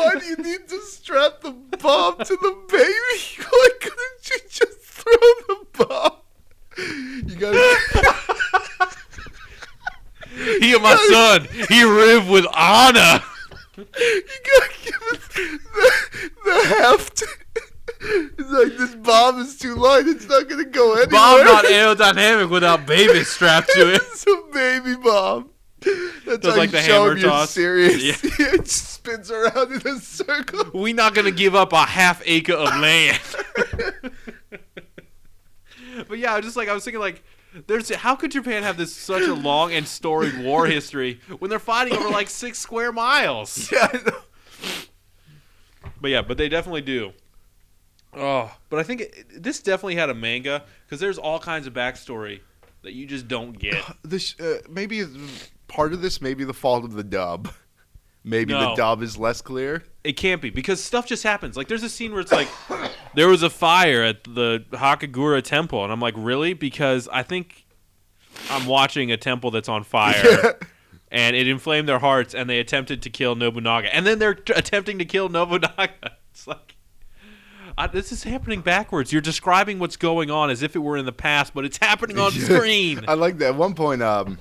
Why 0.00 0.18
do 0.18 0.24
you 0.26 0.36
need 0.36 0.68
to 0.68 0.80
strap 0.82 1.40
the 1.40 1.52
bomb 1.52 2.18
to 2.18 2.24
the 2.24 2.56
baby? 2.68 3.44
Why 3.50 3.68
couldn't 3.80 4.30
you 4.30 4.38
just 4.48 4.80
throw 4.80 5.12
the 5.48 5.66
bomb? 5.78 6.16
You 7.28 7.36
gotta. 7.36 8.96
he 10.60 10.72
and 10.74 10.82
my 10.82 10.96
son, 11.10 11.48
he 11.68 11.84
live 11.84 12.28
with 12.28 12.46
honor. 12.54 13.20
You 13.76 13.84
gotta 13.84 14.72
give 14.82 15.02
it 15.12 15.20
the, 15.34 16.30
the 16.44 16.64
heft. 16.68 17.22
It's 18.02 18.50
like 18.50 18.78
this 18.78 18.94
bomb 18.94 19.40
is 19.40 19.58
too 19.58 19.74
light. 19.74 20.06
It's 20.06 20.26
not 20.26 20.48
gonna 20.48 20.64
go 20.64 20.92
anywhere. 20.92 21.08
Bomb 21.08 21.44
not 21.44 21.64
aerodynamic 21.66 22.50
without 22.50 22.86
baby 22.86 23.24
strapped 23.24 23.70
to 23.74 23.80
it. 23.94 24.00
it's 24.02 24.26
a 24.26 24.42
baby 24.52 24.96
bomb. 24.96 25.50
That's 26.26 26.38
Does 26.38 26.56
like 26.56 26.70
the 26.70 26.80
show 26.82 27.08
hammer 27.08 27.20
toss. 27.20 27.50
serious. 27.50 28.02
Yeah. 28.02 28.14
it 28.54 28.68
spins 28.68 29.30
around 29.30 29.72
in 29.72 29.86
a 29.86 29.98
circle. 29.98 30.64
We're 30.74 30.94
not 30.94 31.14
gonna 31.14 31.30
give 31.30 31.54
up 31.54 31.72
a 31.72 31.84
half 31.84 32.22
acre 32.24 32.52
of 32.54 32.68
land. 32.80 33.20
but 36.08 36.18
yeah, 36.18 36.34
I 36.34 36.40
just 36.40 36.56
like 36.56 36.68
I 36.68 36.74
was 36.74 36.84
thinking 36.84 37.00
like 37.00 37.22
there's 37.66 37.92
how 37.94 38.14
could 38.14 38.30
Japan 38.30 38.62
have 38.62 38.76
this 38.76 38.94
such 38.94 39.22
a 39.22 39.34
long 39.34 39.72
and 39.72 39.86
storied 39.86 40.42
war 40.44 40.66
history 40.66 41.20
when 41.38 41.48
they're 41.48 41.58
fighting 41.58 41.94
over 41.94 42.08
like 42.10 42.28
six 42.28 42.58
square 42.58 42.92
miles? 42.92 43.70
Yeah, 43.72 43.88
I 43.92 43.96
know. 43.98 44.16
But 46.00 46.10
yeah, 46.10 46.22
but 46.22 46.38
they 46.38 46.48
definitely 46.48 46.82
do. 46.82 47.12
Oh, 48.14 48.52
but 48.68 48.80
I 48.80 48.82
think 48.82 49.02
it, 49.02 49.42
this 49.42 49.60
definitely 49.60 49.96
had 49.96 50.10
a 50.10 50.14
manga 50.14 50.64
because 50.84 51.00
there's 51.00 51.18
all 51.18 51.38
kinds 51.38 51.66
of 51.66 51.72
backstory 51.72 52.40
that 52.82 52.92
you 52.92 53.06
just 53.06 53.28
don't 53.28 53.58
get. 53.58 53.82
This 54.02 54.38
uh, 54.40 54.58
maybe 54.68 55.04
part 55.70 55.92
of 55.92 56.02
this 56.02 56.20
may 56.20 56.34
be 56.34 56.44
the 56.44 56.52
fault 56.52 56.84
of 56.84 56.92
the 56.92 57.04
dub. 57.04 57.50
Maybe 58.24 58.52
the 58.52 58.74
dub 58.74 59.02
is 59.02 59.16
less 59.16 59.40
clear. 59.40 59.82
It 60.04 60.12
can't 60.12 60.42
be 60.42 60.50
because 60.50 60.84
stuff 60.84 61.06
just 61.06 61.22
happens. 61.22 61.56
Like 61.56 61.68
there's 61.68 61.82
a 61.82 61.88
scene 61.88 62.12
where 62.12 62.20
it's 62.20 62.32
like 62.32 62.48
there 63.14 63.28
was 63.28 63.42
a 63.42 63.48
fire 63.48 64.02
at 64.02 64.24
the 64.24 64.62
Hakagura 64.72 65.42
temple, 65.42 65.82
and 65.84 65.90
I'm 65.90 66.00
like, 66.00 66.14
really? 66.18 66.52
Because 66.52 67.08
I 67.10 67.22
think 67.22 67.64
I'm 68.50 68.66
watching 68.66 69.10
a 69.10 69.16
temple 69.16 69.50
that's 69.50 69.70
on 69.70 69.84
fire, 69.84 70.58
and 71.10 71.34
it 71.34 71.48
inflamed 71.48 71.88
their 71.88 71.98
hearts, 71.98 72.34
and 72.34 72.50
they 72.50 72.58
attempted 72.60 73.00
to 73.02 73.10
kill 73.10 73.36
Nobunaga, 73.36 73.94
and 73.94 74.06
then 74.06 74.18
they're 74.18 74.34
t- 74.34 74.52
attempting 74.54 74.98
to 74.98 75.04
kill 75.06 75.28
Nobunaga. 75.28 75.92
It's 76.32 76.46
like. 76.46 76.76
I, 77.76 77.86
this 77.86 78.12
is 78.12 78.22
happening 78.22 78.60
backwards. 78.60 79.12
You're 79.12 79.20
describing 79.22 79.78
what's 79.78 79.96
going 79.96 80.30
on 80.30 80.50
as 80.50 80.62
if 80.62 80.76
it 80.76 80.80
were 80.80 80.96
in 80.96 81.06
the 81.06 81.12
past, 81.12 81.54
but 81.54 81.64
it's 81.64 81.78
happening 81.78 82.18
on 82.18 82.30
screen. 82.32 83.04
I 83.08 83.14
like 83.14 83.38
that. 83.38 83.48
At 83.48 83.54
one 83.56 83.74
point, 83.74 84.02
um, 84.02 84.38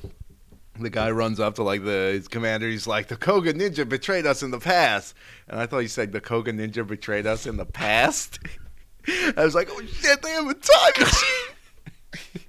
the 0.83 0.89
guy 0.89 1.09
runs 1.11 1.39
up 1.39 1.55
to 1.55 1.63
like 1.63 1.83
the 1.83 2.11
his 2.13 2.27
commander. 2.27 2.67
He's 2.67 2.87
like, 2.87 3.07
"The 3.07 3.15
Koga 3.15 3.53
Ninja 3.53 3.87
betrayed 3.87 4.25
us 4.25 4.43
in 4.43 4.51
the 4.51 4.59
past," 4.59 5.13
and 5.47 5.59
I 5.59 5.65
thought 5.65 5.79
he 5.79 5.87
said, 5.87 6.11
"The 6.11 6.21
Koga 6.21 6.51
Ninja 6.53 6.85
betrayed 6.85 7.25
us 7.27 7.45
in 7.45 7.57
the 7.57 7.65
past." 7.65 8.39
I 9.37 9.43
was 9.43 9.55
like, 9.55 9.69
"Oh 9.71 9.81
shit, 9.85 10.21
they 10.21 10.31
have 10.31 10.47
a 10.47 10.53
time 10.53 10.91
machine." 10.99 11.55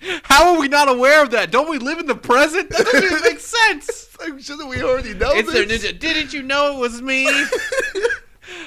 How 0.25 0.55
are 0.55 0.61
we 0.61 0.69
not 0.69 0.89
aware 0.89 1.23
of 1.23 1.31
that? 1.33 1.51
Don't 1.51 1.69
we 1.69 1.79
live 1.79 1.99
in 1.99 2.07
the 2.07 2.15
present? 2.15 2.71
That 2.71 2.85
doesn't 2.87 3.05
even 3.05 3.21
make 3.23 3.41
sense. 3.41 4.07
Like, 4.21 4.39
shouldn't 4.39 4.69
we 4.69 4.83
already 4.83 5.15
know 5.15 5.31
It's 5.33 5.51
their 5.51 5.65
this? 5.65 5.83
ninja. 5.83 5.99
Didn't 5.99 6.35
you 6.35 6.43
know 6.43 6.77
it 6.77 6.79
was 6.79 7.01
me? 7.01 7.25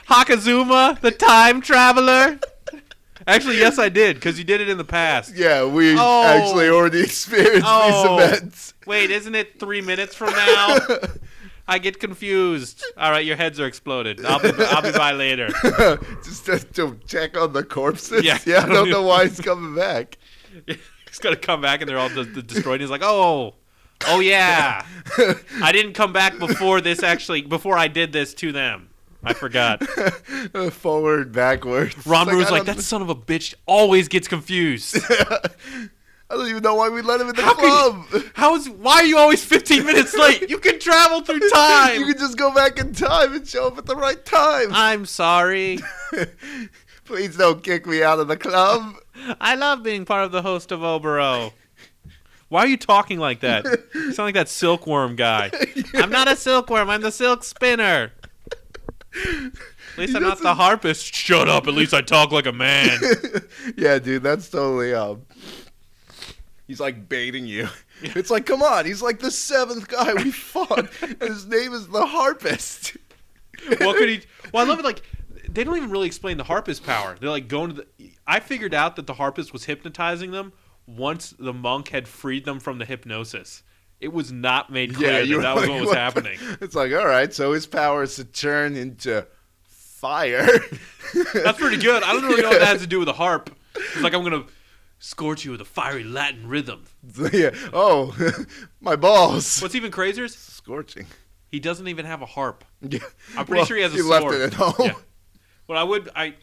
Hakazuma, 0.10 1.00
the 1.00 1.12
time 1.12 1.62
traveler. 1.62 2.40
Actually, 3.28 3.58
yes, 3.58 3.80
I 3.80 3.90
did 3.90 4.16
because 4.16 4.38
you 4.38 4.44
did 4.44 4.62
it 4.62 4.70
in 4.70 4.78
the 4.78 4.84
past. 4.84 5.36
Yeah, 5.36 5.66
we 5.66 5.96
Oh. 5.98 6.24
actually 6.26 6.70
already 6.70 7.02
experienced 7.04 7.66
Oh. 7.68 8.18
these 8.20 8.28
events. 8.34 8.74
Wait, 8.86 9.12
isn't 9.12 9.34
it 9.36 9.60
three 9.60 9.82
minutes 9.82 10.16
from 10.16 10.32
now? 10.32 10.78
I 11.68 11.78
get 11.78 12.00
confused. 12.00 12.84
All 12.98 13.10
right, 13.12 13.26
your 13.26 13.38
heads 13.38 13.58
are 13.60 13.66
exploded. 13.66 14.26
I'll 14.26 14.40
be, 14.42 14.52
I'll 14.66 14.82
be 14.82 14.92
by 14.92 15.14
later. 15.14 15.48
Just 16.26 16.46
to, 16.76 16.98
check 17.08 17.38
on 17.38 17.54
the 17.54 17.64
corpses. 17.64 18.26
Yeah. 18.26 18.38
Yeah, 18.46 18.64
I 18.66 18.68
don't 18.68 18.90
know 18.90 19.04
why 19.04 19.28
he's 19.28 19.40
coming 19.40 19.74
back. 19.74 20.18
He's 20.68 21.20
gonna 21.20 21.38
come 21.38 21.62
back 21.62 21.80
and 21.82 21.90
they're 21.90 21.98
all 21.98 22.10
de- 22.10 22.26
destroyed. 22.42 22.82
He's 22.82 22.90
like, 22.90 23.02
oh, 23.04 23.56
oh 24.08 24.20
yeah. 24.20 24.86
I 25.62 25.72
didn't 25.72 25.94
come 25.94 26.12
back 26.12 26.38
before 26.38 26.82
this. 26.82 27.02
Actually, 27.02 27.44
before 27.44 27.78
I 27.78 27.88
did 27.88 28.12
this 28.12 28.34
to 28.36 28.52
them, 28.52 28.90
I 29.24 29.34
forgot. 29.34 29.84
Forward, 30.74 31.32
backwards. 31.32 31.96
Ranmaru's 31.96 32.48
I 32.48 32.52
like, 32.52 32.66
that 32.66 32.80
son 32.82 33.02
of 33.02 33.10
a 33.10 33.16
bitch 33.16 33.54
always 33.66 34.08
gets 34.08 34.28
confused. 34.28 34.98
I 36.30 36.38
don't 36.38 36.48
even 36.48 36.64
know 36.64 36.76
why 36.76 36.90
we 36.90 37.02
let 37.02 37.22
him 37.22 37.30
in 37.30 37.36
the 37.36 37.42
How 37.42 37.54
club. 37.54 38.24
How 38.34 38.56
is? 38.56 38.70
Why 38.70 38.96
are 38.96 39.06
you 39.06 39.18
always 39.18 39.44
15 39.44 39.86
minutes 39.86 40.16
late? 40.16 40.50
You 40.50 40.58
can 40.58 40.80
travel 40.80 41.22
through 41.22 41.48
time. 41.52 42.00
you 42.00 42.08
can 42.08 42.18
just 42.18 42.38
go 42.38 42.54
back 42.54 42.80
in 42.80 42.94
time 42.94 43.34
and 43.34 43.48
show 43.48 43.68
up 43.68 43.78
at 43.78 43.86
the 43.86 43.96
right 43.96 44.24
time. 44.26 44.70
I'm 44.72 45.06
sorry. 45.06 45.80
Please 47.06 47.38
don't 47.38 47.64
kick 47.64 47.86
me 47.86 48.02
out 48.02 48.20
of 48.20 48.28
the 48.28 48.38
club. 48.38 48.96
I 49.40 49.56
love 49.56 49.84
being 49.84 50.06
part 50.06 50.26
of 50.26 50.32
the 50.32 50.42
host 50.42 50.72
of 50.72 50.80
Oboro. 50.80 51.52
Why 52.50 52.62
are 52.62 52.68
you 52.68 52.78
talking 52.78 53.20
like 53.20 53.42
that? 53.42 53.66
You 53.94 54.14
sound 54.14 54.28
like 54.28 54.36
that 54.36 54.50
silkworm 54.50 55.16
guy. 55.16 55.52
I'm 55.96 56.10
not 56.10 56.28
a 56.28 56.36
silkworm. 56.36 56.90
I'm 56.90 57.02
the 57.02 57.12
silk 57.12 57.44
spinner. 57.44 58.12
At 59.16 59.98
least 59.98 60.16
I'm 60.16 60.24
not 60.24 60.42
the 60.42 60.56
harpist. 60.56 61.14
Shut 61.14 61.48
up. 61.48 61.68
At 61.68 61.74
least 61.74 61.94
I 61.94 62.02
talk 62.02 62.32
like 62.32 62.46
a 62.46 62.52
man. 62.52 63.00
yeah, 63.78 64.00
dude, 64.00 64.24
that's 64.24 64.50
totally 64.50 64.94
um. 64.94 65.22
He's 66.68 66.80
like 66.80 67.08
baiting 67.10 67.46
you. 67.46 67.68
It's 68.02 68.30
like, 68.30 68.46
come 68.46 68.62
on, 68.62 68.86
he's 68.86 69.02
like 69.02 69.20
the 69.20 69.32
seventh 69.32 69.88
guy 69.88 70.14
we 70.14 70.32
fought, 70.32 70.90
and 71.02 71.22
his 71.22 71.46
name 71.46 71.74
is 71.74 71.88
the 71.88 72.06
harpist. 72.06 72.98
what 73.80 73.98
could 73.98 74.10
he? 74.10 74.22
Well, 74.54 74.66
I 74.66 74.70
love 74.70 74.80
it. 74.80 74.86
Like 74.86 75.02
they 75.50 75.64
don't 75.64 75.78
even 75.78 75.90
really 75.90 76.06
explain 76.08 76.38
the 76.38 76.44
harpist 76.44 76.84
power. 76.84 77.16
They're 77.20 77.30
like 77.30 77.48
going 77.48 77.76
to 77.76 77.86
the. 77.98 78.12
I 78.28 78.40
figured 78.40 78.74
out 78.74 78.96
that 78.98 79.08
the 79.08 79.16
harpist 79.16 79.52
was 79.52 79.66
hypnotizing 79.66 80.32
them 80.32 80.54
once 80.86 81.34
the 81.38 81.54
monk 81.54 81.90
had 81.90 82.08
freed 82.08 82.46
them 82.46 82.60
from 82.60 82.78
the 82.78 82.86
hypnosis. 82.86 83.64
It 84.04 84.12
was 84.14 84.32
not 84.32 84.70
made 84.72 84.94
clear 84.96 85.14
that 85.14 85.28
you 85.28 85.42
that 85.42 85.56
were 85.56 85.62
was 85.62 85.70
like, 85.70 85.80
what 85.80 85.88
was 85.88 85.96
happening. 85.96 86.38
It's 86.62 86.76
like, 86.76 86.92
all 86.92 87.08
right, 87.08 87.34
so 87.34 87.54
his 87.54 87.66
power 87.66 88.04
is 88.04 88.16
to 88.18 88.26
turn 88.26 88.76
into 88.76 89.26
fire. 89.64 90.46
That's 91.34 91.58
pretty 91.58 91.78
good. 91.78 92.04
I 92.04 92.14
don't 92.14 92.24
really 92.24 92.42
know 92.42 92.50
what 92.50 92.60
that 92.60 92.68
has 92.68 92.82
to 92.82 92.88
do 92.88 93.00
with 93.00 93.08
a 93.10 93.14
harp. 93.14 93.50
It's 93.76 94.02
like 94.02 94.14
I'm 94.14 94.24
gonna 94.24 94.44
scorch 95.00 95.46
you 95.46 95.52
with 95.52 95.62
a 95.62 95.66
fiery 95.66 96.04
Latin 96.04 96.48
rhythm. 96.48 96.84
yeah. 97.34 97.52
Oh, 97.72 98.16
my 98.82 98.96
balls. 98.96 99.62
What's 99.62 99.76
even 99.76 99.92
crazier 99.92 100.26
is 100.26 100.36
scorching? 100.36 101.06
he 101.50 101.60
doesn't 101.60 101.88
even 101.88 102.06
have 102.06 102.22
a 102.24 102.26
harp. 102.26 102.66
Yeah. 102.82 103.00
I'm 103.38 103.46
pretty 103.46 103.60
Well, 103.60 103.66
sure 103.66 103.78
he 103.78 103.84
has 103.84 103.94
a 103.94 103.96
he 103.98 104.02
sword. 104.02 104.24
left 104.24 104.34
it 104.36 104.42
at 104.42 104.54
home. 104.54 104.74
Yeah. 104.88 104.94
But 105.68 105.78
I 105.78 105.84
would 105.84 106.10
I 106.16 106.34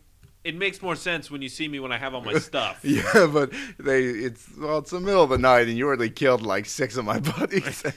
it 0.44 0.54
makes 0.56 0.80
more 0.80 0.96
sense 0.96 1.30
when 1.30 1.42
you 1.42 1.48
see 1.48 1.68
me 1.68 1.80
when 1.80 1.92
I 1.92 1.98
have 1.98 2.14
all 2.14 2.22
my 2.22 2.38
stuff. 2.38 2.80
Yeah, 2.82 3.28
but 3.32 3.52
they 3.78 4.04
it's 4.04 4.48
well, 4.56 4.78
it's 4.78 4.90
the 4.90 5.00
middle 5.00 5.22
of 5.22 5.30
the 5.30 5.38
night, 5.38 5.68
and 5.68 5.76
you 5.76 5.86
already 5.86 6.10
killed 6.10 6.42
like 6.42 6.66
six 6.66 6.96
of 6.96 7.04
my 7.04 7.18
buddies. 7.36 7.84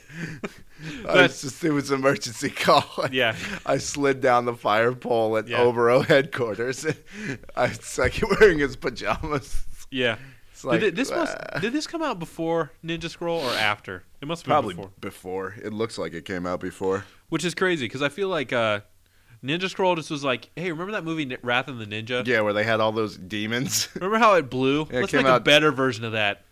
I 1.07 1.13
That's- 1.13 1.41
just 1.41 1.63
it 1.63 1.71
was 1.71 1.91
an 1.91 1.99
emergency 1.99 2.49
call. 2.49 2.85
Yeah. 3.11 3.35
I 3.65 3.77
slid 3.77 4.19
down 4.21 4.45
the 4.45 4.55
fire 4.55 4.93
pole 4.93 5.37
at 5.37 5.47
Yeah. 5.47 5.61
Overo 5.61 6.01
headquarters. 6.01 6.85
I 7.55 7.67
was 7.67 7.97
like 7.97 8.21
wearing 8.39 8.59
his 8.59 8.75
pajamas. 8.75 9.65
Yeah. 9.91 10.17
It's 10.51 10.65
like 10.65 10.81
did, 10.81 10.87
it, 10.89 10.95
this 10.95 11.09
must, 11.11 11.35
uh, 11.37 11.59
did 11.59 11.71
this 11.73 11.87
come 11.87 12.01
out 12.01 12.19
before 12.19 12.71
Ninja 12.83 13.09
Scroll 13.09 13.41
or 13.41 13.51
after? 13.51 14.03
It 14.21 14.27
must 14.27 14.41
have 14.41 14.47
been 14.47 14.53
probably 14.53 14.73
before. 14.75 14.91
before. 14.99 15.55
It 15.63 15.73
looks 15.73 15.97
like 15.97 16.13
it 16.13 16.25
came 16.25 16.45
out 16.45 16.59
before. 16.59 17.05
Which 17.29 17.45
is 17.45 17.55
crazy 17.55 17.85
because 17.85 18.01
I 18.01 18.09
feel 18.09 18.27
like 18.27 18.51
uh, 18.53 18.81
Ninja 19.43 19.69
Scroll 19.69 19.95
just 19.95 20.09
was 20.09 20.23
like, 20.23 20.49
hey, 20.55 20.71
remember 20.71 20.93
that 20.93 21.03
movie 21.03 21.37
Wrath 21.43 21.67
of 21.67 21.77
the 21.77 21.85
Ninja? 21.85 22.25
Yeah, 22.25 22.41
where 22.41 22.53
they 22.53 22.63
had 22.63 22.79
all 22.79 22.93
those 22.93 23.17
demons. 23.17 23.89
Remember 23.95 24.17
how 24.17 24.35
it 24.35 24.49
blew? 24.49 24.87
Yeah, 24.89 24.99
it 24.99 25.01
Let's 25.01 25.13
make 25.13 25.25
a 25.25 25.39
better 25.39 25.71
version 25.71 26.05
of 26.05 26.13
that. 26.13 26.43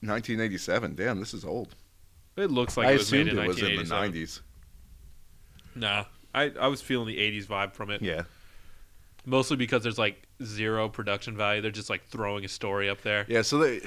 1987. 0.00 0.96
Damn, 0.96 1.20
this 1.20 1.34
is 1.34 1.44
old. 1.44 1.76
It 2.36 2.50
looks 2.50 2.76
like 2.76 2.88
I 2.88 2.92
it 2.92 2.98
was 2.98 3.12
made 3.12 3.28
assumed 3.28 3.38
in 3.38 3.44
it 3.44 3.46
was 3.46 3.62
in 3.62 3.76
the 3.76 3.82
90s. 3.82 4.40
Nah, 5.76 6.04
I, 6.34 6.52
I 6.60 6.66
was 6.66 6.82
feeling 6.82 7.06
the 7.06 7.18
80s 7.18 7.46
vibe 7.46 7.74
from 7.74 7.90
it. 7.90 8.02
Yeah. 8.02 8.22
Mostly 9.24 9.56
because 9.56 9.82
there's 9.82 9.98
like 9.98 10.26
zero 10.42 10.88
production 10.88 11.36
value. 11.36 11.60
They're 11.60 11.70
just 11.70 11.90
like 11.90 12.06
throwing 12.06 12.44
a 12.44 12.48
story 12.48 12.88
up 12.88 13.02
there. 13.02 13.24
Yeah, 13.28 13.42
so 13.42 13.58
they, 13.58 13.82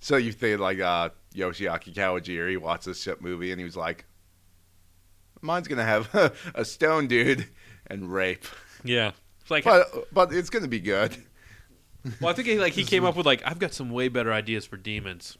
so 0.00 0.16
you 0.16 0.30
think 0.30 0.60
like 0.60 0.78
uh, 0.78 1.10
Yoshiaki 1.34 1.92
Kawajiri 1.94 2.58
watched 2.58 2.84
this 2.84 3.02
shit 3.02 3.20
movie 3.20 3.50
and 3.50 3.58
he 3.58 3.64
was 3.64 3.76
like, 3.76 4.04
"Mine's 5.46 5.68
gonna 5.68 5.84
have 5.84 6.12
a 6.54 6.64
stone 6.64 7.06
dude 7.06 7.46
and 7.86 8.12
rape, 8.12 8.44
Yeah. 8.84 9.12
It's 9.40 9.50
like, 9.50 9.64
but 9.64 10.12
but 10.12 10.32
it's 10.32 10.50
gonna 10.50 10.68
be 10.68 10.80
good." 10.80 11.16
well, 12.20 12.30
I 12.30 12.32
think 12.34 12.48
he, 12.48 12.58
like 12.58 12.72
he 12.72 12.84
came 12.92 13.04
up 13.04 13.16
with 13.16 13.26
like, 13.26 13.42
I've 13.46 13.58
got 13.58 13.72
some 13.72 13.90
way 13.90 14.08
better 14.08 14.32
ideas 14.32 14.66
for 14.66 14.76
demons. 14.76 15.38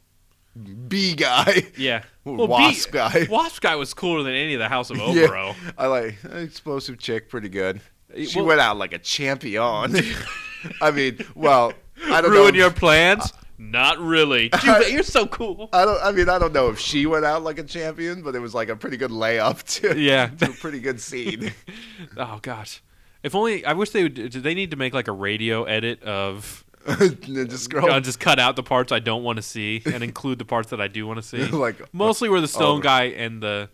B 0.89 1.15
guy, 1.15 1.65
Yeah. 1.77 2.03
Wasp 2.25 2.91
B- 2.91 2.93
guy. 2.99 3.27
Wasp 3.31 3.61
guy 3.63 3.77
was 3.77 3.93
cooler 3.93 4.23
than 4.23 4.33
any 4.33 4.55
of 4.55 4.59
the 4.61 4.69
House 4.69 4.89
of 4.91 4.97
Yeah. 4.97 5.55
I 5.77 5.87
like 5.87 6.17
uh, 6.25 6.37
explosive 6.39 6.97
chick, 6.99 7.29
pretty 7.29 7.51
good. 7.51 7.81
She 8.17 8.39
Well- 8.39 8.47
went 8.47 8.61
out 8.61 8.79
like 8.79 8.95
a 8.95 8.99
champion. 8.99 9.95
I 10.81 10.91
mean, 10.93 11.19
well, 11.35 11.75
I 12.07 12.21
don't 12.23 12.31
Ruin 12.31 12.55
know. 12.55 12.61
your 12.61 12.71
plans? 12.71 13.33
Not 13.59 13.99
really. 13.99 14.49
Dude, 14.63 14.89
you're 14.93 15.03
so 15.03 15.27
cool. 15.27 15.69
I 15.73 15.85
don't. 15.85 16.03
I 16.03 16.13
mean, 16.13 16.29
I 16.29 16.39
don't 16.39 16.53
know 16.53 16.69
if 16.69 16.79
she 16.79 17.07
went 17.07 17.25
out 17.25 17.43
like 17.43 17.59
a 17.59 17.63
champion, 17.63 18.23
but 18.23 18.35
it 18.35 18.41
was 18.41 18.55
like 18.55 18.69
a 18.69 18.77
pretty 18.77 18.97
good 18.99 19.11
layup 19.11 19.63
to, 19.81 19.99
Yeah. 19.99 20.27
to 20.29 20.51
a 20.51 20.55
pretty 20.55 20.81
good 20.81 21.01
scene. 21.01 21.53
Oh 22.17 22.39
gosh. 22.43 22.83
If 23.23 23.35
only 23.35 23.65
I 23.65 23.73
wish 23.73 23.91
they 23.91 24.03
would. 24.05 24.15
Do 24.15 24.29
they 24.41 24.55
need 24.55 24.71
to 24.73 24.77
make 24.77 24.93
like 24.95 25.09
a 25.09 25.13
radio 25.13 25.65
edit 25.65 26.03
of 26.03 26.65
Ninja 26.87 27.57
Scroll. 27.57 27.91
uh, 27.91 27.99
just 28.01 28.21
cut 28.21 28.39
out 28.39 28.55
the 28.57 28.63
parts 28.63 28.93
I 28.93 28.99
don't 29.01 29.25
want 29.25 29.37
to 29.37 29.43
see 29.43 29.83
and 29.87 30.05
include 30.05 30.39
the 30.39 30.45
parts 30.45 30.71
that 30.71 30.81
I 30.81 30.87
do 30.89 31.07
want 31.07 31.17
to 31.19 31.23
see? 31.23 31.45
like 31.47 31.81
Mostly 31.93 32.29
where 32.29 32.41
the 32.41 32.49
stone 32.49 32.79
Oh. 32.79 32.83
guy 32.83 33.05
and 33.05 33.43
the 33.43 33.69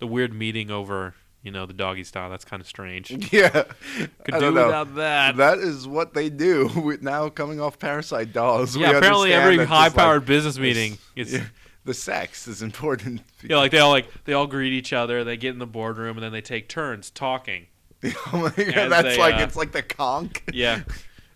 the 0.00 0.06
weird 0.06 0.32
meeting 0.34 0.70
over 0.70 1.14
you 1.48 1.52
know 1.52 1.64
the 1.64 1.72
doggy 1.72 2.04
style. 2.04 2.28
That's 2.28 2.44
kind 2.44 2.60
of 2.60 2.66
strange. 2.66 3.10
Yeah, 3.32 3.48
Could 3.48 4.34
I 4.34 4.38
do 4.38 4.40
don't 4.40 4.54
know. 4.54 4.66
without 4.66 4.94
that. 4.96 5.36
That 5.38 5.58
is 5.60 5.88
what 5.88 6.12
they 6.12 6.28
do. 6.28 6.98
Now 7.00 7.30
coming 7.30 7.58
off 7.58 7.78
Parasite 7.78 8.34
Dolls. 8.34 8.76
we 8.76 8.82
yeah, 8.82 8.98
apparently 8.98 9.32
every 9.32 9.64
high 9.64 9.88
powered 9.88 10.22
like, 10.22 10.26
business 10.26 10.58
meeting 10.58 10.98
is 11.16 11.32
yeah, 11.32 11.44
the 11.86 11.94
sex 11.94 12.46
is 12.46 12.60
important. 12.60 13.22
yeah, 13.42 13.56
like 13.56 13.70
they 13.70 13.78
all 13.78 13.90
like 13.90 14.08
they 14.24 14.34
all 14.34 14.46
greet 14.46 14.74
each 14.74 14.92
other. 14.92 15.24
They 15.24 15.38
get 15.38 15.54
in 15.54 15.58
the 15.58 15.66
boardroom 15.66 16.18
and 16.18 16.22
then 16.24 16.32
they 16.32 16.42
take 16.42 16.68
turns 16.68 17.08
talking. 17.08 17.68
Oh 18.04 18.52
my 18.56 18.64
God, 18.64 18.90
that's 18.90 19.02
they, 19.08 19.18
like 19.18 19.36
uh, 19.36 19.44
it's 19.44 19.56
like 19.56 19.72
the 19.72 19.82
conch. 19.82 20.42
Yeah, 20.52 20.82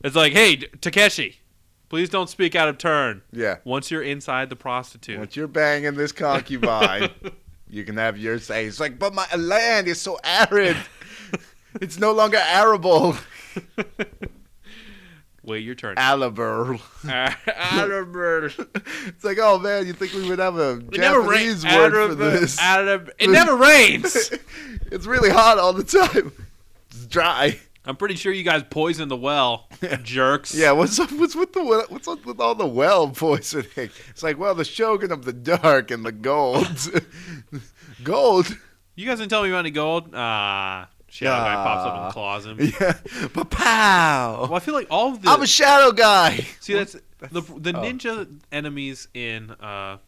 it's 0.05 0.15
like, 0.15 0.35
hey, 0.35 0.57
Takeshi, 0.57 1.41
please 1.89 2.11
don't 2.11 2.29
speak 2.29 2.55
out 2.55 2.69
of 2.69 2.77
turn. 2.77 3.23
Yeah. 3.33 3.57
Once 3.65 3.91
you're 3.91 4.03
inside 4.03 4.51
the 4.51 4.57
prostitute, 4.57 5.19
Once 5.19 5.37
you're 5.37 5.49
banging 5.49 5.95
this 5.95 6.13
concubine, 6.13 7.09
you 7.73 7.85
can 7.85 7.97
have 7.97 8.19
your 8.19 8.39
say. 8.39 8.67
It's 8.67 8.79
like, 8.79 8.99
but 8.99 9.15
my 9.15 9.27
land 9.35 9.89
is 9.89 9.99
so 10.01 10.19
arid. 10.23 10.77
it's 11.81 11.99
no 11.99 12.13
longer 12.13 12.37
arable. 12.37 13.17
wait 15.43 15.65
your 15.65 15.75
turn. 15.75 15.97
Aliber. 15.97 16.79
Adalbert. 17.03 18.69
It's 19.09 19.25
like, 19.25 19.39
oh 19.41 19.59
man, 19.59 19.87
you 19.87 19.95
think 19.95 20.13
we 20.13 20.29
would 20.29 20.39
have 20.39 20.59
a 20.59 20.73
It 20.93 20.99
never. 20.99 21.23
Japanese 21.23 21.65
word 21.65 22.09
for 22.11 22.15
this? 22.15 22.59
It 22.61 23.31
never 23.31 23.57
rains. 23.57 24.31
it's 24.93 25.07
really 25.07 25.31
hot 25.31 25.59
all 25.59 25.73
the 25.73 25.83
time. 25.83 26.33
It's 26.91 27.07
dry. 27.07 27.59
I'm 27.85 27.97
pretty 27.97 28.15
sure 28.15 28.33
you 28.33 28.45
guys 28.45 28.63
poisoned 28.71 29.11
the 29.11 29.17
well, 29.17 29.69
jerks. 30.03 30.55
Yeah, 30.55 30.71
what's 30.73 30.99
up? 31.01 31.11
What's 31.13 31.35
with 31.35 31.53
the 31.53 31.65
well- 31.65 31.87
what's 31.89 32.07
up 32.07 32.25
with 32.25 32.41
all 32.41 32.55
the 32.55 32.67
well 32.67 33.11
poisoning? 33.11 33.91
It's 34.09 34.23
like, 34.23 34.39
well, 34.39 34.55
the 34.55 34.65
Shogun 34.65 35.11
of 35.11 35.25
the 35.25 35.33
Dark 35.33 35.91
and 35.91 36.05
the 36.05 36.13
gold, 36.13 37.03
gold. 38.05 38.57
You 38.95 39.07
guys 39.07 39.19
didn't 39.19 39.31
tell 39.31 39.43
me 39.43 39.49
about 39.49 39.61
any 39.61 39.73
gold. 39.73 40.11
Ah, 40.15 40.89
shadow 41.09 41.45
guy 41.45 41.55
pops 41.55 41.87
up 41.87 42.05
and 42.05 42.13
claws 42.13 42.47
him. 42.47 42.59
Yeah, 42.81 43.29
but 43.35 43.51
pow! 43.51 44.43
Well, 44.43 44.55
I 44.55 44.61
feel 44.61 44.75
like 44.75 44.87
all 44.89 45.15
of 45.15 45.23
the 45.23 45.31
I'm 45.31 45.43
a 45.43 45.47
shadow 45.47 45.91
guy. 45.91 46.47
see 46.61 46.75
that's 46.75 46.93
the 47.19 47.41
the 47.41 47.77
oh. 47.77 47.83
ninja 47.83 48.29
enemies 48.53 49.09
in 49.13 49.51
uh, 49.51 49.99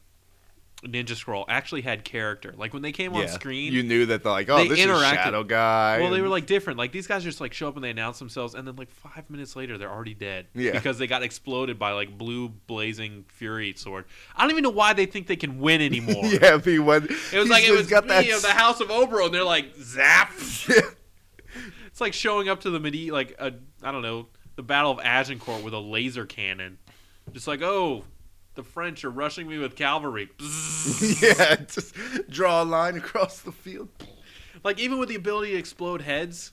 Ninja 0.84 1.16
Scroll 1.16 1.44
actually 1.48 1.82
had 1.82 2.04
character. 2.04 2.54
Like 2.56 2.72
when 2.72 2.82
they 2.82 2.92
came 2.92 3.14
on 3.14 3.28
screen, 3.28 3.72
you 3.72 3.82
knew 3.82 4.06
that 4.06 4.22
they're 4.22 4.32
like, 4.32 4.48
oh, 4.48 4.58
They 4.58 4.68
this 4.68 4.78
interacted. 4.80 5.12
is 5.12 5.18
shadow 5.18 5.44
guy. 5.44 6.00
Well, 6.00 6.10
they 6.10 6.20
were 6.20 6.28
like 6.28 6.46
different. 6.46 6.78
Like 6.78 6.92
these 6.92 7.06
guys 7.06 7.24
just 7.24 7.40
like 7.40 7.52
show 7.52 7.68
up 7.68 7.74
and 7.76 7.84
they 7.84 7.90
announce 7.90 8.18
themselves, 8.18 8.54
and 8.54 8.66
then 8.66 8.76
like 8.76 8.90
five 8.90 9.28
minutes 9.30 9.56
later 9.56 9.78
they're 9.78 9.90
already 9.90 10.14
dead. 10.14 10.46
Yeah. 10.54 10.72
because 10.72 10.98
they 10.98 11.06
got 11.06 11.22
exploded 11.22 11.78
by 11.78 11.92
like 11.92 12.16
blue 12.16 12.48
blazing 12.48 13.24
fury 13.28 13.74
sword. 13.76 14.04
I 14.36 14.42
don't 14.42 14.50
even 14.50 14.62
know 14.62 14.70
why 14.70 14.92
they 14.92 15.06
think 15.06 15.26
they 15.26 15.36
can 15.36 15.58
win 15.58 15.80
anymore. 15.80 16.24
yeah, 16.24 16.58
he 16.58 16.78
went. 16.78 17.10
It 17.32 17.38
was 17.38 17.48
like 17.48 17.64
it 17.64 17.72
was 17.72 17.86
got 17.86 18.06
me 18.06 18.30
of 18.30 18.42
the 18.42 18.48
House 18.52 18.80
of 18.80 18.90
Oberon. 18.90 19.32
they're 19.32 19.44
like 19.44 19.74
zap. 19.76 20.32
It's 21.86 22.00
like 22.00 22.12
showing 22.12 22.48
up 22.48 22.62
to 22.62 22.70
the 22.70 22.80
midi 22.80 23.12
like 23.12 23.36
a 23.38 23.52
I 23.80 23.92
don't 23.92 24.02
know 24.02 24.26
the 24.56 24.64
Battle 24.64 24.90
of 24.90 24.98
Agincourt 24.98 25.62
with 25.62 25.74
a 25.74 25.78
laser 25.78 26.26
cannon, 26.26 26.78
just 27.32 27.46
like 27.46 27.62
oh. 27.62 28.02
The 28.54 28.62
French 28.62 29.04
are 29.04 29.10
rushing 29.10 29.48
me 29.48 29.58
with 29.58 29.74
cavalry. 29.76 30.28
yeah, 31.20 31.56
just 31.56 31.94
draw 32.30 32.62
a 32.62 32.64
line 32.64 32.96
across 32.96 33.40
the 33.40 33.50
field. 33.52 33.88
Like 34.62 34.78
even 34.78 34.98
with 34.98 35.08
the 35.08 35.16
ability 35.16 35.52
to 35.52 35.58
explode 35.58 36.02
heads. 36.02 36.52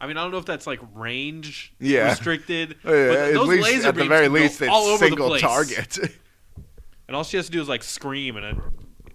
I 0.00 0.06
mean, 0.06 0.16
I 0.18 0.22
don't 0.22 0.30
know 0.32 0.38
if 0.38 0.44
that's 0.46 0.66
like 0.66 0.80
range 0.94 1.72
Yeah. 1.78 2.08
restricted. 2.10 2.76
Oh, 2.84 2.92
yeah, 2.94 3.08
but 3.08 3.16
at 3.16 3.34
those 3.34 3.48
least, 3.48 3.62
laser 3.62 3.88
at 3.88 3.94
the 3.94 4.04
very 4.06 4.28
least, 4.28 4.60
it's 4.60 4.70
all 4.70 4.84
over 4.86 5.04
the 5.04 5.08
single 5.10 5.28
place. 5.28 5.42
target. 5.42 5.98
And 7.08 7.14
all 7.14 7.22
she 7.22 7.36
has 7.36 7.46
to 7.46 7.52
do 7.52 7.60
is 7.60 7.68
like 7.68 7.84
scream, 7.84 8.36
and 8.36 8.44
a 8.44 8.56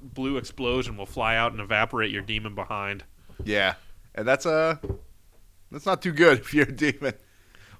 blue 0.01 0.37
explosion 0.37 0.95
will 0.95 1.05
fly 1.05 1.35
out 1.35 1.51
and 1.51 1.59
evaporate 1.59 2.09
your 2.09 2.21
demon 2.21 2.55
behind. 2.55 3.03
yeah, 3.43 3.73
and 4.15 4.25
that's 4.25 4.45
uh 4.45 4.77
that's 5.71 5.85
not 5.85 6.01
too 6.01 6.13
good 6.13 6.39
if 6.39 6.53
you're 6.53 6.69
a 6.69 6.71
demon 6.71 7.13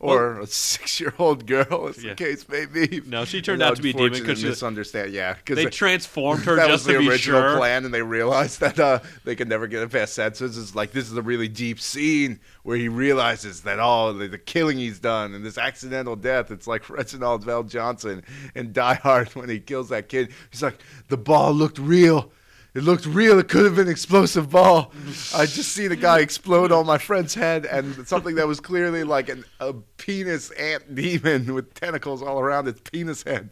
or 0.02 0.40
a 0.40 0.48
six-year-old 0.82 1.46
girl, 1.46 1.88
as 1.88 2.04
Yeah. 2.04 2.10
the 2.10 2.16
case 2.16 2.48
may 2.50 2.66
be. 2.66 3.02
No, 3.06 3.24
she 3.24 3.42
turned 3.42 3.62
out 3.62 3.76
to 3.76 3.82
be 3.82 3.92
a 3.92 3.94
demon 3.94 4.14
because 4.14 4.44
misunderstand. 4.44 5.14
Yeah, 5.14 5.34
because 5.36 5.58
they 5.58 5.66
transformed 5.70 6.44
her 6.46 6.56
that 6.56 6.68
just 6.68 6.86
was 6.88 6.94
the 6.94 6.98
original 6.98 7.42
sure. 7.42 7.58
plan, 7.58 7.86
and 7.86 7.94
they 7.94 8.02
realized 8.02 8.60
that 8.62 8.80
uh, 8.80 9.00
they 9.24 9.36
could 9.36 9.48
never 9.48 9.68
get 9.68 9.84
it 9.84 9.92
past 9.92 10.14
censors. 10.14 10.58
It's 10.58 10.76
like 10.76 10.92
this 10.92 11.10
is 11.10 11.16
a 11.16 11.22
really 11.22 11.48
deep 11.48 11.80
scene 11.80 12.40
where 12.64 12.78
he 12.78 12.88
realizes 12.90 13.62
that 13.62 13.80
all 13.80 14.12
the, 14.14 14.28
the 14.28 14.38
killing 14.38 14.78
he's 14.80 15.00
done 15.00 15.34
and 15.34 15.46
this 15.46 15.58
accidental 15.58 16.16
death. 16.16 16.50
It's 16.52 16.68
like 16.68 16.90
Reginald 16.90 17.46
VelJohnson 17.46 18.24
in 18.56 18.74
Die 18.74 18.94
Hard 18.96 19.30
when 19.36 19.50
he 19.50 19.60
kills 19.60 19.90
that 19.90 20.10
kid. 20.10 20.32
He's 20.50 20.64
like, 20.64 20.80
the 21.10 21.18
ball 21.18 21.54
looked 21.54 21.78
real. 21.78 22.32
It 22.74 22.84
looked 22.84 23.06
real. 23.06 23.38
It 23.38 23.50
could 23.50 23.66
have 23.66 23.76
been 23.76 23.90
explosive 23.90 24.50
ball. 24.50 24.94
I 25.36 25.46
just 25.46 25.74
see 25.74 25.88
the 25.88 25.98
guy 25.98 26.20
explode 26.20 26.72
on 26.72 26.86
my 26.86 26.98
friend's 26.98 27.34
head, 27.34 27.66
and 27.66 28.08
something 28.08 28.36
that 28.36 28.48
was 28.48 28.62
clearly 28.62 29.04
like 29.04 29.28
an, 29.28 29.44
a 29.60 29.74
penis 29.74 30.52
ant 30.52 30.96
demon 30.96 31.54
with 31.54 31.74
tentacles 31.74 32.22
all 32.22 32.40
around 32.40 32.70
its 32.70 32.80
penis 32.90 33.24
head. 33.24 33.50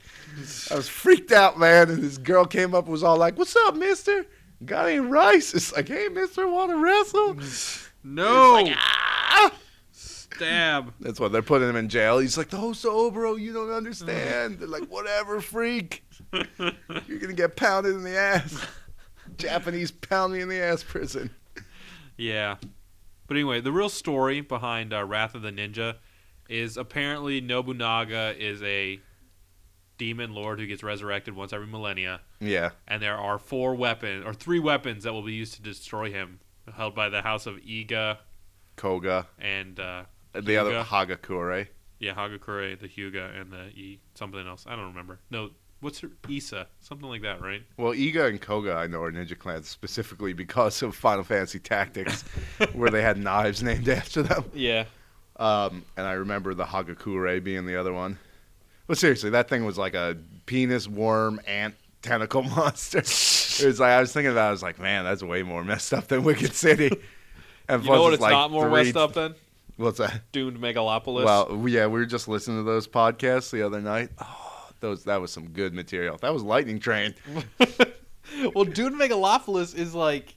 I 0.72 0.76
was 0.76 0.88
freaked 0.88 1.34
out, 1.34 1.60
man. 1.60 1.90
And 1.90 2.02
this 2.02 2.18
girl 2.18 2.46
came 2.46 2.74
up 2.74 2.86
and 2.86 2.92
was 2.94 3.04
all 3.04 3.18
like, 3.18 3.38
"What's 3.38 3.58
up, 3.58 3.76
Mister? 3.76 4.26
Got 4.66 4.88
any 4.88 5.00
rice?" 5.00 5.54
It's 5.54 5.76
like, 5.76 5.90
"Hey, 5.90 6.08
Mister, 6.08 6.48
want 6.48 6.72
to 6.72 6.78
wrestle?" 6.78 7.36
No, 8.04 8.54
like, 8.54 8.74
ah! 8.78 9.52
stab. 10.40 10.94
That's 11.02 11.20
why 11.20 11.28
they're 11.28 11.42
putting 11.42 11.70
him 11.70 11.76
in 11.76 11.90
jail. 11.90 12.20
He's 12.20 12.38
like, 12.38 12.50
"The 12.50 12.58
host 12.58 12.86
of 12.86 12.94
Obro, 12.94 13.40
you 13.40 13.52
don't 13.52 13.72
understand." 13.72 14.60
They're 14.60 14.68
like, 14.68 14.86
"Whatever, 14.86 15.42
freak. 15.42 16.06
You're 16.32 17.20
gonna 17.20 17.34
get 17.34 17.56
pounded 17.56 17.96
in 17.96 18.04
the 18.04 18.18
ass." 18.18 18.66
Japanese 19.40 19.92
pound 19.92 20.34
me 20.34 20.42
in 20.42 20.50
the 20.50 20.60
ass 20.60 20.84
prison. 20.84 21.32
Yeah. 22.18 22.58
But 23.28 23.38
anyway, 23.38 23.62
the 23.62 23.72
real 23.72 23.90
story 23.90 24.42
behind 24.42 24.94
uh, 24.94 25.04
Wrath 25.06 25.36
of 25.36 25.42
the 25.42 25.52
Ninja 25.52 25.96
is 26.50 26.78
apparently 26.78 27.42
Nobunaga 27.42 28.36
is 28.38 28.62
a 28.64 29.00
demon 29.98 30.34
lord 30.34 30.60
who 30.60 30.66
gets 30.66 30.82
resurrected 30.84 31.36
once 31.36 31.54
every 31.54 31.68
millennia, 31.68 32.22
Yeah, 32.40 32.72
and 32.88 33.02
there 33.02 33.18
are 33.18 33.38
four 33.38 33.76
weapons 33.76 34.26
or 34.26 34.34
three 34.34 34.60
weapons 34.60 35.04
that 35.04 35.14
will 35.14 35.22
be 35.24 35.34
used 35.34 35.54
to 35.56 35.62
destroy 35.62 36.10
him, 36.12 36.40
held 36.74 36.96
by 36.96 37.10
the 37.10 37.22
House 37.22 37.46
of 37.46 37.58
Iga 37.58 38.18
Koga. 38.78 39.28
and 39.38 39.80
uh, 39.80 40.04
the 40.34 40.58
other 40.58 40.84
Hyuga. 40.84 41.20
Hagakure. 41.22 41.68
Yeah, 42.00 42.14
Hagakure, 42.16 42.80
the 42.80 42.88
Hyuga, 42.88 43.40
and 43.40 43.52
the 43.52 43.68
E 43.78 44.00
something 44.16 44.48
else. 44.48 44.66
I 44.68 44.76
don't 44.78 44.88
remember. 44.88 45.20
No, 45.30 45.50
what's 45.82 46.00
her 46.00 46.10
Issa? 46.30 46.68
Something 46.80 47.10
like 47.10 47.22
that, 47.24 47.42
right? 47.42 47.62
Well, 47.78 47.94
Iga 47.94 48.28
and 48.30 48.42
Koga 48.42 48.74
I 48.74 48.88
know 48.88 49.02
are 49.04 49.12
ninja 49.12 49.38
clans 49.38 49.68
specifically 49.68 50.34
because 50.34 50.82
of 50.82 50.96
Final 50.96 51.24
Fantasy 51.24 51.60
Tactics, 51.60 52.24
where 52.74 52.90
they 52.90 53.02
had 53.02 53.18
knives 53.24 53.64
named 53.64 53.88
after 53.90 54.22
them. 54.24 54.44
Yeah. 54.54 54.86
Um, 55.38 55.86
and 55.98 56.06
I 56.06 56.14
remember 56.14 56.54
the 56.54 56.66
Hagakure 56.66 57.42
being 57.44 57.66
the 57.66 57.76
other 57.78 57.94
one. 57.94 58.18
But 58.88 58.98
seriously, 58.98 59.30
that 59.32 59.48
thing 59.50 59.64
was 59.66 59.78
like 59.78 59.94
a 59.94 60.18
penis 60.48 60.88
worm 60.88 61.40
ant 61.48 61.76
tentacle 62.02 62.42
monster. 62.56 62.98
it 63.00 63.66
was 63.66 63.80
like 63.80 63.92
I 63.92 64.00
was 64.02 64.12
thinking 64.12 64.32
about. 64.32 64.46
it, 64.46 64.50
I 64.50 64.52
was 64.52 64.64
like, 64.64 64.80
man, 64.80 65.06
that's 65.06 65.22
way 65.24 65.44
more 65.44 65.64
messed 65.64 65.94
up 65.94 66.08
than 66.08 66.24
Wicked 66.24 66.54
City. 66.54 66.90
And 67.70 67.84
You 67.86 67.92
know 67.92 68.02
what? 68.02 68.14
it's 68.14 68.22
like 68.24 68.32
not 68.32 68.50
more 68.50 68.64
three- 68.68 68.86
messed 68.86 68.98
up 68.98 69.14
than 69.14 69.36
What's 69.78 70.00
that? 70.00 70.22
doomed 70.32 70.58
Megalopolis. 70.60 71.24
Well, 71.24 71.68
yeah, 71.70 71.86
we 71.86 72.00
were 72.00 72.08
just 72.08 72.28
listening 72.28 72.58
to 72.58 72.64
those 72.64 72.88
podcasts 72.88 73.52
the 73.52 73.62
other 73.62 73.80
night. 73.80 74.10
Oh, 74.20 74.49
those 74.80 75.04
that 75.06 75.22
was 75.22 75.32
some 75.32 75.50
good 75.50 75.74
material. 75.74 76.18
That 76.22 76.34
was 76.34 76.44
Lightning 76.44 76.80
Train. 76.80 77.16
well, 78.56 78.66
Doomed 78.66 79.00
Megalopolis 79.00 79.76
is 79.76 79.94
like 79.94 80.36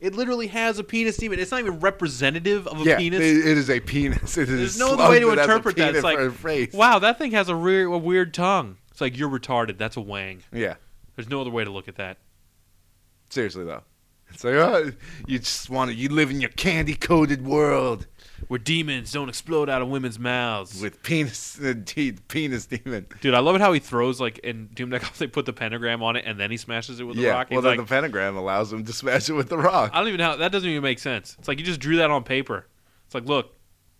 it 0.00 0.14
literally 0.14 0.48
has 0.48 0.78
a 0.78 0.84
penis 0.84 1.16
demon. 1.16 1.38
It's 1.38 1.50
not 1.50 1.60
even 1.60 1.80
representative 1.80 2.66
of 2.66 2.80
a 2.80 2.84
yeah, 2.84 2.98
penis. 2.98 3.20
It, 3.20 3.46
it 3.46 3.58
is 3.58 3.70
a 3.70 3.80
penis. 3.80 4.36
It 4.36 4.46
There's 4.48 4.74
is 4.74 4.78
no 4.78 4.92
other 4.92 5.08
way 5.08 5.20
to. 5.20 5.30
Interpret 5.30 5.76
that. 5.76 5.94
It's 5.94 6.04
like, 6.04 6.32
face. 6.32 6.72
wow, 6.72 6.98
that 6.98 7.18
thing 7.18 7.32
has 7.32 7.48
a 7.48 7.56
weird, 7.56 7.86
a 7.90 7.98
weird 7.98 8.34
tongue. 8.34 8.76
It's 8.90 9.00
like 9.00 9.16
you're 9.16 9.30
retarded. 9.30 9.78
That's 9.78 9.96
a 9.96 10.00
wang. 10.00 10.42
Yeah, 10.52 10.74
There's 11.14 11.28
no 11.28 11.40
other 11.40 11.50
way 11.50 11.64
to 11.64 11.70
look 11.70 11.88
at 11.88 11.96
that. 11.96 12.18
seriously 13.30 13.64
though, 13.64 13.82
it's 14.30 14.44
like 14.44 14.54
oh, 14.54 14.92
you 15.26 15.38
just 15.38 15.70
want 15.70 15.90
to. 15.90 15.96
You 15.96 16.10
live 16.10 16.30
in 16.30 16.40
your 16.40 16.50
candy 16.50 16.94
coated 16.94 17.46
world 17.46 18.06
Where 18.48 18.58
demons 18.58 19.12
don't 19.12 19.28
explode 19.28 19.68
out 19.68 19.82
of 19.82 19.88
women's 19.88 20.18
mouths. 20.18 20.80
with 20.80 21.02
penis, 21.02 21.58
teeth, 21.86 22.26
penis 22.28 22.66
demon. 22.66 23.06
Dude, 23.20 23.34
I 23.34 23.40
love 23.40 23.56
it 23.56 23.60
how 23.60 23.72
he 23.72 23.80
throws 23.80 24.20
like 24.20 24.38
in 24.38 24.68
Doom 24.74 24.90
Megalopolis. 24.90 25.18
They 25.18 25.26
put 25.26 25.46
the 25.46 25.52
pentagram 25.52 26.02
on 26.02 26.16
it 26.16 26.24
and 26.26 26.38
then 26.38 26.50
he 26.50 26.56
smashes 26.56 27.00
it 27.00 27.04
with 27.04 27.16
the 27.16 27.22
yeah, 27.22 27.30
rock. 27.30 27.48
well 27.50 27.62
then 27.62 27.78
like, 27.78 27.86
the 27.86 27.94
pentagram 27.94 28.36
allows 28.36 28.72
him 28.72 28.84
to 28.84 28.92
smash 28.92 29.28
it 29.28 29.32
with 29.32 29.48
the 29.48 29.58
rock. 29.58 29.90
I 29.94 29.98
don't 29.98 30.08
even 30.08 30.18
know. 30.18 30.30
How, 30.30 30.36
that 30.36 30.52
doesn't 30.52 30.68
even 30.68 30.82
make 30.82 30.98
sense. 30.98 31.34
It's 31.38 31.48
like 31.48 31.58
you 31.58 31.64
just 31.64 31.80
drew 31.80 31.96
that 31.96 32.10
on 32.10 32.22
paper. 32.22 32.66
It's 33.06 33.14
like, 33.14 33.24
look, 33.24 33.54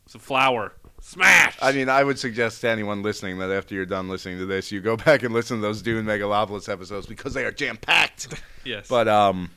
it's 0.04 0.14
a 0.14 0.18
flower. 0.18 0.72
Smash. 1.00 1.56
I 1.62 1.72
mean, 1.72 1.88
I 1.88 2.02
would 2.02 2.18
suggest 2.18 2.60
to 2.62 2.68
anyone 2.68 3.02
listening 3.02 3.38
that 3.38 3.50
after 3.50 3.74
you're 3.74 3.86
done 3.86 4.08
listening 4.08 4.38
to 4.38 4.46
this, 4.46 4.72
you 4.72 4.80
go 4.80 4.96
back 5.08 5.22
and 5.22 5.32
listen 5.32 5.58
to 5.58 5.62
those 5.62 5.82
Doomed 5.82 6.08
Megalopolis 6.08 6.68
episodes 6.68 7.06
because 7.06 7.32
they 7.34 7.44
are 7.44 7.52
jam 7.52 7.76
packed. 7.76 8.40
yes. 8.64 8.88
But 8.88 9.08
um, 9.08 9.50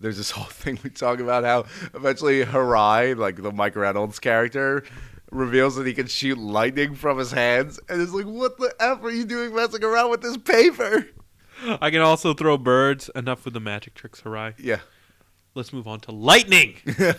there's 0.00 0.16
this 0.16 0.30
whole 0.36 0.44
thing 0.44 0.78
we 0.82 0.90
talk 0.90 1.20
about 1.20 1.44
how 1.44 1.66
eventually 1.94 2.44
Harai, 2.44 3.16
like 3.16 3.36
the 3.42 3.52
Mike 3.52 3.76
Reynolds 3.76 4.18
character, 4.18 4.82
reveals 5.30 5.76
that 5.76 5.86
he 5.86 5.94
can 5.94 6.06
shoot 6.06 6.38
lightning 6.38 6.94
from 6.94 7.18
his 7.18 7.30
hands, 7.32 7.78
and 7.88 8.00
it's 8.02 8.12
like, 8.12 8.26
what 8.26 8.58
the 8.58 8.74
f 8.80 9.02
are 9.04 9.10
you 9.10 9.24
doing 9.24 9.54
messing 9.54 9.84
around 9.84 10.10
with 10.10 10.22
this 10.22 10.36
paper? 10.36 11.06
I 11.80 11.90
can 11.90 12.00
also 12.00 12.32
throw 12.34 12.56
birds. 12.56 13.10
Enough 13.14 13.44
with 13.44 13.54
the 13.54 13.60
magic 13.60 13.94
tricks, 13.94 14.22
Harai. 14.22 14.54
Yeah, 14.58 14.80
Let's 15.54 15.72
move 15.72 15.86
on 15.86 16.00
to 16.00 16.12
lightning. 16.12 16.76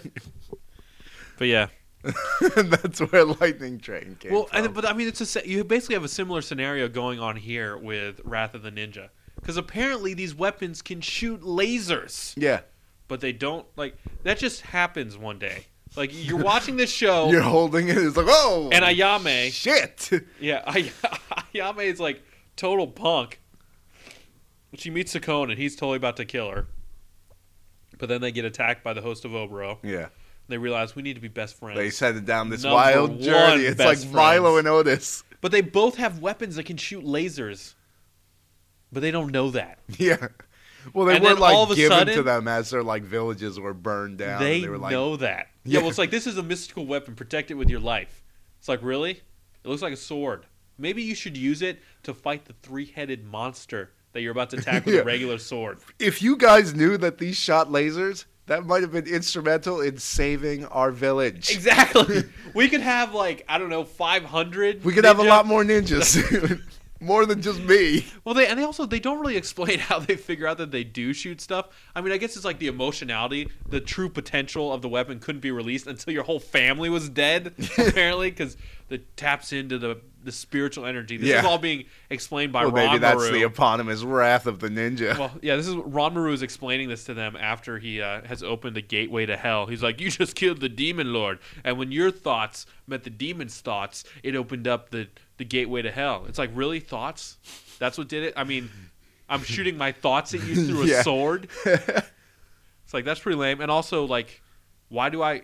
But 1.38 1.48
yeah. 1.48 1.68
that's 2.56 3.00
where 3.00 3.26
Lightning 3.26 3.80
Train 3.80 4.16
came 4.20 4.32
Well, 4.32 4.46
from. 4.46 4.66
and, 4.66 4.74
but 4.74 4.86
I 4.86 4.94
mean, 4.94 5.08
it's 5.08 5.36
a 5.36 5.48
you 5.48 5.64
basically 5.64 5.96
have 5.96 6.04
a 6.04 6.08
similar 6.10 6.42
scenario 6.42 6.88
going 6.88 7.20
on 7.20 7.36
here 7.36 7.78
with 7.78 8.22
Wrath 8.24 8.54
of 8.56 8.64
the 8.64 8.72
Ninja, 8.72 9.10
because 9.36 9.56
apparently 9.58 10.14
these 10.16 10.34
weapons 10.36 10.82
can 10.82 11.02
shoot 11.02 11.42
lasers, 11.42 12.34
yeah, 12.36 12.62
but 13.12 13.20
they 13.20 13.34
don't. 13.34 13.66
Like 13.76 13.98
that 14.24 14.38
just 14.40 14.62
happens 14.62 15.18
one 15.18 15.38
day. 15.38 15.66
Like 15.98 16.12
you're 16.14 16.42
watching 16.42 16.78
this 16.78 16.90
show, 16.90 17.30
you're 17.32 17.42
holding 17.42 17.90
it. 17.90 17.98
It's 17.98 18.16
like, 18.16 18.28
oh, 18.30 18.70
and 18.72 18.86
Ayame, 18.86 19.52
shit. 19.52 20.10
yeah, 20.40 20.64
Ay- 20.66 20.94
Ayame 21.54 21.84
is 21.84 22.00
like 22.00 22.24
total 22.56 22.88
punk. 22.88 23.42
She 24.76 24.90
meets 24.90 25.14
Sakone, 25.14 25.50
and 25.50 25.60
he's 25.60 25.76
totally 25.76 25.98
about 25.98 26.16
to 26.18 26.26
kill 26.26 26.50
her. 26.52 26.68
But 27.98 28.08
then 28.08 28.22
they 28.22 28.32
get 28.32 28.46
attacked 28.46 28.82
by 28.82 28.94
the 28.94 29.02
host 29.02 29.26
of 29.26 29.32
Oboro. 29.32 29.80
yeah, 29.84 30.08
They 30.48 30.58
realize 30.58 30.96
we 30.96 31.02
need 31.02 31.16
to 31.16 31.20
be 31.22 31.28
best 31.28 31.60
friends. 31.60 31.78
they 31.78 31.90
set 31.90 32.16
it 32.16 32.24
down 32.24 32.50
this 32.50 32.64
Number 32.64 32.76
wild 32.76 33.20
journey. 33.20 33.66
It's 33.66 33.78
like 33.78 33.98
best 34.00 34.14
Milo 34.14 34.56
and 34.56 34.70
Otis. 34.70 35.26
But 35.42 35.52
they 35.52 35.60
both 35.60 35.98
have 35.98 36.20
weapons 36.20 36.56
that 36.56 36.66
can 36.66 36.78
shoot 36.78 37.04
lasers. 37.04 37.74
But 38.94 39.02
they 39.02 39.12
don't 39.12 39.34
know 39.34 39.52
that. 39.52 39.80
Yeah. 39.98 40.30
Well, 40.94 41.06
they 41.06 41.16
And 41.16 41.24
were 41.24 41.30
then 41.32 41.40
like 41.40 41.54
all 41.56 41.64
of 41.64 41.72
a 41.72 41.76
given 41.76 42.08
to 42.08 42.24
them 42.24 42.48
as 42.48 42.70
their 42.70 42.84
like 42.84 43.04
villages 43.04 43.60
were 43.60 43.74
burned 43.74 44.18
down. 44.18 44.42
they, 44.42 44.62
they 44.62 44.70
were 44.70 44.78
like, 44.78 44.92
know 44.92 45.16
that. 45.18 45.38
Yeah. 45.38 45.46
Yeah. 45.74 45.80
well, 45.82 45.90
it's 45.90 45.98
like 46.00 46.10
this 46.12 46.26
is 46.26 46.38
a 46.38 46.44
mystical 46.44 46.86
weapon. 46.88 47.14
Protect 47.16 47.52
it 47.52 47.54
with 47.54 47.70
your 47.70 47.80
life. 47.80 48.24
It's 48.60 48.68
like 48.68 48.82
really, 48.82 49.12
it 49.12 49.68
looks 49.68 49.82
like 49.84 49.94
a 49.94 49.98
sword. 49.98 50.46
Maybe 50.80 51.04
you 51.04 51.14
should 51.14 51.38
use 51.38 51.62
it 51.62 51.80
to 52.04 52.14
fight 52.16 52.46
the 52.46 52.54
three-headed 52.64 53.24
monster 53.24 53.92
that 54.14 54.22
you're 54.22 54.32
about 54.32 54.50
to 54.52 54.58
attack 54.58 54.86
with 54.86 54.96
Yeah. 54.96 55.02
a 55.02 55.06
regular 55.06 55.38
sword. 55.38 55.78
if 56.00 56.22
you 56.22 56.36
guys 56.36 56.74
knew 56.74 56.98
that 56.98 57.20
these 57.20 57.38
shot 57.38 57.70
lasers, 57.70 58.26
that 58.48 58.66
might 58.66 58.82
have 58.82 58.92
been 58.92 59.06
instrumental 59.06 59.82
in 59.82 59.98
saving 60.00 60.66
our 60.66 60.90
village. 60.92 61.52
Exactly. 61.52 62.24
we 62.56 62.68
could 62.68 62.82
have 62.82 63.14
like 63.14 63.46
I 63.48 63.60
don't 63.60 63.70
know, 63.70 63.84
500. 63.84 64.84
We 64.84 64.94
could 64.94 65.06
have 65.06 65.20
a 65.20 65.24
lot 65.24 65.46
more 65.46 65.64
ninjas, 65.64 66.60
more 67.02 67.26
than 67.26 67.42
just 67.42 67.60
me. 67.62 68.06
Well, 68.24 68.36
they 68.36 68.46
and 68.46 68.60
they 68.60 68.64
also 68.64 68.86
they 68.86 69.00
don't 69.00 69.20
really 69.20 69.36
explain 69.36 69.80
how 69.90 69.98
they 69.98 70.16
figure 70.16 70.46
out 70.46 70.60
that 70.60 70.70
they 70.72 70.84
do 70.84 71.12
shoot 71.12 71.42
stuff. 71.42 71.70
I 71.96 72.02
mean, 72.02 72.14
I 72.14 72.18
guess 72.18 72.36
it's 72.36 72.46
like 72.46 72.60
the 72.60 72.68
emotionality, 72.68 73.50
the 73.68 73.82
true 73.82 74.10
potential 74.10 74.72
of 74.72 74.84
the 74.84 74.90
weapon 74.90 75.20
couldn't 75.20 75.42
be 75.42 75.50
released 75.50 75.88
until 75.88 76.14
your 76.14 76.24
whole 76.24 76.40
family 76.40 76.88
was 76.90 77.10
dead, 77.10 77.54
apparently, 77.80 78.30
because 78.30 78.58
it 78.92 79.18
taps 79.18 79.54
into 79.54 79.80
the 79.80 79.98
the 80.24 80.32
spiritual 80.32 80.86
energy. 80.86 81.18
This 81.18 81.40
is 81.40 81.44
all 81.46 81.58
being 81.58 81.86
explained 82.12 82.54
by 82.54 82.62
Well, 82.66 82.74
Ron 82.74 82.86
maybe 82.86 82.98
that's 83.00 83.18
Maru. 83.18 83.32
the 83.32 83.42
eponymous 83.42 84.04
wrath 84.04 84.46
of 84.46 84.60
the 84.60 84.70
ninja. 84.70 85.18
well, 85.18 85.32
yeah, 85.42 85.56
this 85.56 85.68
is 85.68 85.74
Ranmaru 85.74 86.32
is 86.34 86.44
explaining 86.44 86.90
this 86.90 87.06
to 87.06 87.16
them 87.16 87.36
after 87.36 87.80
he 87.80 88.04
uh, 88.04 88.22
has 88.26 88.44
opened 88.44 88.76
the 88.76 88.84
gateway 88.84 89.26
to 89.26 89.36
hell. 89.36 89.66
He's 89.66 89.82
like, 89.82 90.00
"You 90.00 90.12
just 90.12 90.36
killed 90.36 90.60
the 90.60 90.70
demon 90.70 91.12
lord, 91.12 91.40
and 91.64 91.80
when 91.80 91.92
your 91.92 92.12
thoughts 92.12 92.68
met 92.86 93.04
the 93.04 93.10
demon's 93.10 93.60
thoughts, 93.62 94.04
it 94.22 94.36
opened 94.36 94.68
up 94.68 94.92
the 94.92 95.08
the 95.42 95.46
gateway 95.46 95.82
to 95.82 95.92
hell." 95.92 96.26
It's 96.30 96.38
like, 96.38 96.52
really, 96.54 96.80
thoughts? 96.80 97.38
That's 97.80 97.98
what 97.98 98.08
did 98.08 98.22
it? 98.24 98.34
I 98.38 98.44
mean, 98.44 98.70
I'm 99.28 99.42
shooting 99.44 99.76
my 99.78 99.92
thoughts 99.92 100.34
at 100.36 100.44
you 100.44 100.56
through 100.68 100.84
a 100.84 100.86
Yeah. 100.94 101.02
sword. 101.02 101.50
It's 102.86 102.94
like 102.94 103.06
that's 103.06 103.22
pretty 103.22 103.38
lame. 103.38 103.62
And 103.62 103.72
also, 103.72 104.04
like, 104.06 104.42
why 104.90 105.08
do 105.10 105.24
I? 105.24 105.44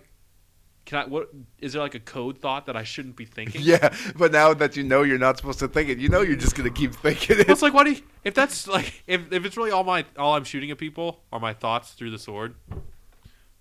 Can 0.84 0.98
I? 0.98 1.04
What 1.06 1.30
is 1.58 1.72
there 1.72 1.80
like 1.80 1.94
a 1.94 2.00
code 2.00 2.38
thought 2.38 2.66
that 2.66 2.76
I 2.76 2.82
shouldn't 2.82 3.16
be 3.16 3.24
thinking? 3.24 3.62
yeah, 3.64 3.94
but 4.16 4.32
now 4.32 4.52
that 4.52 4.76
you 4.76 4.82
know 4.84 5.02
you're 5.02 5.18
not 5.18 5.38
supposed 5.38 5.58
to 5.60 5.68
think 5.68 5.88
it, 5.88 5.96
you 5.98 6.10
know 6.10 6.20
you're 6.20 6.36
just 6.36 6.54
gonna 6.54 6.68
keep 6.68 6.94
thinking 6.94 7.36
Well, 7.36 7.40
it. 7.46 7.50
it's 7.50 7.62
like, 7.62 7.72
why 7.72 7.84
do 7.84 7.92
you, 7.92 8.02
if 8.24 8.34
that's 8.34 8.68
like 8.68 9.02
if, 9.06 9.32
if 9.32 9.46
it's 9.46 9.56
really 9.56 9.70
all 9.70 9.82
my 9.84 10.04
all 10.18 10.34
I'm 10.34 10.44
shooting 10.44 10.70
at 10.70 10.76
people 10.76 11.20
are 11.32 11.40
my 11.40 11.54
thoughts 11.54 11.92
through 11.92 12.10
the 12.10 12.18
sword, 12.18 12.54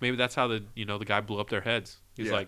maybe 0.01 0.17
that's 0.17 0.35
how 0.35 0.47
the 0.47 0.63
you 0.75 0.83
know 0.83 0.97
the 0.97 1.05
guy 1.05 1.21
blew 1.21 1.39
up 1.39 1.49
their 1.49 1.61
heads. 1.61 1.97
He's 2.17 2.27
Yeah. 2.27 2.33
like 2.33 2.47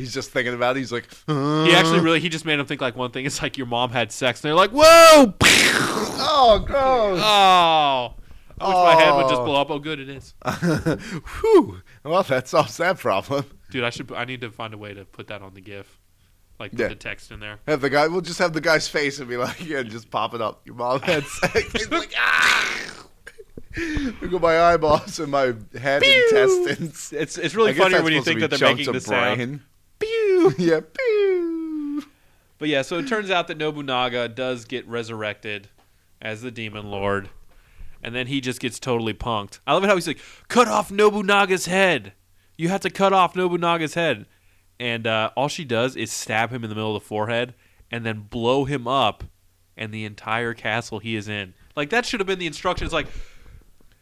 He's 0.00 0.12
just 0.14 0.30
thinking 0.30 0.54
about 0.54 0.76
it. 0.76 0.80
He's 0.80 0.90
like, 0.92 1.04
he 1.26 1.32
Uh-huh. 1.32 1.70
actually 1.76 2.00
really 2.00 2.20
he 2.20 2.28
just 2.28 2.44
made 2.44 2.58
him 2.58 2.66
think 2.66 2.80
like 2.80 2.96
one 2.96 3.10
thing. 3.10 3.26
It's 3.26 3.40
like 3.42 3.56
your 3.58 3.66
mom 3.66 3.90
had 3.90 4.10
sex, 4.12 4.40
and 4.42 4.48
they're 4.48 4.54
like, 4.56 4.70
whoa, 4.70 5.34
oh, 5.42 6.64
gross. 6.66 7.20
oh. 7.22 8.14
I 8.62 8.66
wish 8.68 8.74
my 8.96 9.02
head 9.02 9.14
would 9.16 9.28
just 9.28 9.40
Oh. 9.40 9.44
blow 9.44 9.60
up. 9.60 9.70
Oh, 9.70 9.78
good, 9.78 10.00
it 10.00 10.08
is, 10.10 10.34
Whew. 11.40 11.80
Well, 12.04 12.22
that 12.24 12.46
solves 12.48 12.76
that 12.76 12.98
problem. 12.98 13.44
dude. 13.70 13.84
I 13.84 13.90
should. 13.90 14.12
I 14.12 14.24
need 14.24 14.40
to 14.42 14.50
find 14.50 14.74
a 14.74 14.78
way 14.78 14.92
to 14.94 15.04
put 15.06 15.28
that 15.28 15.40
on 15.42 15.54
the 15.54 15.60
GIF, 15.62 15.98
like 16.58 16.72
put 16.72 16.80
Yeah. 16.80 16.88
the 16.88 16.94
text 16.94 17.30
in 17.30 17.40
there. 17.40 17.58
Have 17.66 17.80
the 17.80 17.88
guy. 17.88 18.06
We'll 18.08 18.20
just 18.20 18.38
have 18.38 18.52
the 18.52 18.60
guy's 18.60 18.86
face 18.88 19.18
and 19.18 19.28
be 19.28 19.36
like, 19.38 19.66
yeah, 19.66 19.82
just 19.82 20.10
pop 20.10 20.34
it 20.34 20.42
up. 20.42 20.60
Your 20.66 20.74
mom 20.74 21.00
had 21.00 21.24
sex. 21.24 21.72
He's 21.72 21.90
like, 21.90 22.12
ah. 22.18 22.66
Look 24.20 24.32
at 24.34 24.40
my 24.42 24.60
eyeballs 24.60 25.20
and 25.20 25.30
my 25.30 25.54
head 25.80 26.02
intestines. 26.02 27.12
It's 27.16 27.38
it's 27.38 27.54
really 27.54 27.70
I 27.70 27.72
guess 27.74 27.82
funnier 27.84 27.98
that's 27.98 28.04
when 28.04 28.12
you 28.12 28.22
think 28.22 28.40
that 28.40 28.50
they're 28.50 28.68
making 28.74 28.92
the 28.92 28.98
of 28.98 29.02
sound. 29.04 29.60
Pew! 30.00 30.54
Yeah. 30.58 30.80
Pew. 30.80 32.02
But 32.58 32.68
yeah, 32.68 32.82
so 32.82 32.98
it 32.98 33.06
turns 33.08 33.30
out 33.30 33.46
that 33.48 33.56
Nobunaga 33.56 34.28
does 34.28 34.64
get 34.64 34.86
resurrected 34.88 35.68
as 36.20 36.42
the 36.42 36.50
demon 36.50 36.90
lord, 36.90 37.30
and 38.02 38.14
then 38.14 38.26
he 38.26 38.40
just 38.40 38.60
gets 38.60 38.78
totally 38.78 39.14
punked. 39.14 39.60
I 39.66 39.72
love 39.74 39.84
it 39.84 39.86
how 39.88 39.94
he's 39.94 40.06
like, 40.06 40.20
"Cut 40.48 40.68
off 40.68 40.90
Nobunaga's 40.90 41.66
head. 41.66 42.12
You 42.58 42.68
have 42.68 42.80
to 42.82 42.90
cut 42.90 43.12
off 43.14 43.34
Nobunaga's 43.36 43.94
head." 43.94 44.26
And 44.78 45.06
uh, 45.06 45.30
all 45.36 45.48
she 45.48 45.64
does 45.64 45.94
is 45.96 46.10
stab 46.10 46.50
him 46.50 46.64
in 46.64 46.70
the 46.70 46.74
middle 46.76 46.96
of 46.96 47.02
the 47.02 47.06
forehead 47.06 47.54
and 47.90 48.04
then 48.04 48.26
blow 48.30 48.64
him 48.64 48.86
up, 48.88 49.24
and 49.76 49.92
the 49.92 50.04
entire 50.04 50.52
castle 50.54 50.98
he 50.98 51.16
is 51.16 51.28
in. 51.28 51.54
Like 51.76 51.90
that 51.90 52.04
should 52.06 52.20
have 52.20 52.26
been 52.26 52.38
the 52.38 52.46
instructions. 52.46 52.92
Like, 52.92 53.06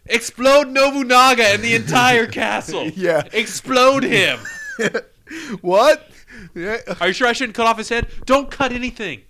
explode 0.07 0.69
Nobunaga 0.69 1.45
and 1.45 1.63
the 1.63 1.75
entire 1.75 2.27
castle. 2.43 2.87
Yeah. 2.89 3.23
explode 3.33 4.03
him. 4.05 4.39
what? 5.61 6.11
Yeah. 6.55 6.79
Are 7.01 7.09
you 7.09 7.13
sure 7.13 7.27
I 7.27 7.33
shouldn't 7.33 7.55
cut 7.55 7.67
off 7.67 7.79
his 7.79 7.89
head? 7.89 8.09
Don't 8.25 8.51
cut 8.51 8.73
anything. 8.73 9.23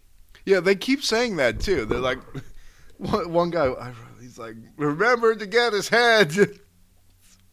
Yeah, 0.45 0.61
they 0.61 0.75
keep 0.75 1.03
saying 1.03 1.37
that 1.37 1.61
too. 1.61 1.85
They're 1.85 1.99
like, 1.99 2.19
one, 2.97 3.33
one 3.33 3.51
guy, 3.51 3.93
he's 4.21 4.39
like, 4.39 4.55
remember 4.77 5.35
to 5.35 5.47
get 5.47 5.73
his 5.73 5.89
head. 5.89 6.35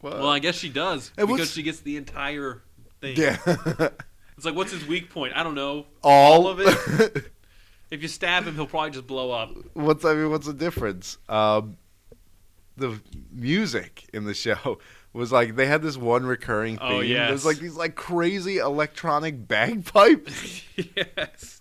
What? 0.00 0.18
Well, 0.18 0.28
I 0.28 0.40
guess 0.40 0.54
she 0.54 0.68
does 0.68 1.10
And 1.16 1.26
because 1.26 1.52
she 1.52 1.62
gets 1.62 1.80
the 1.80 1.96
entire 1.96 2.62
thing. 3.00 3.16
Yeah. 3.16 3.38
It's 4.36 4.44
like, 4.44 4.54
what's 4.54 4.70
his 4.70 4.86
weak 4.86 5.08
point? 5.08 5.32
I 5.34 5.42
don't 5.42 5.54
know. 5.54 5.86
All, 6.02 6.46
of 6.46 6.60
it? 6.60 7.30
If 7.90 8.02
you 8.02 8.08
stab 8.08 8.44
him, 8.44 8.54
he'll 8.54 8.66
probably 8.66 8.90
just 8.90 9.06
blow 9.06 9.30
up. 9.30 9.56
what's 9.74 10.04
I 10.04 10.14
mean? 10.14 10.30
What's 10.30 10.46
the 10.46 10.52
difference? 10.52 11.18
Um, 11.28 11.76
the 12.76 13.00
music 13.32 14.08
in 14.12 14.24
the 14.24 14.34
show 14.34 14.78
was 15.16 15.32
like 15.32 15.56
they 15.56 15.66
had 15.66 15.82
this 15.82 15.96
one 15.96 16.26
recurring 16.26 16.78
theme. 16.78 16.86
Oh, 16.88 16.98
There's 16.98 17.08
yes. 17.08 17.44
like 17.44 17.58
these 17.58 17.74
like 17.76 17.94
crazy 17.94 18.58
electronic 18.58 19.48
bagpipes. 19.48 20.62
yes. 20.96 21.60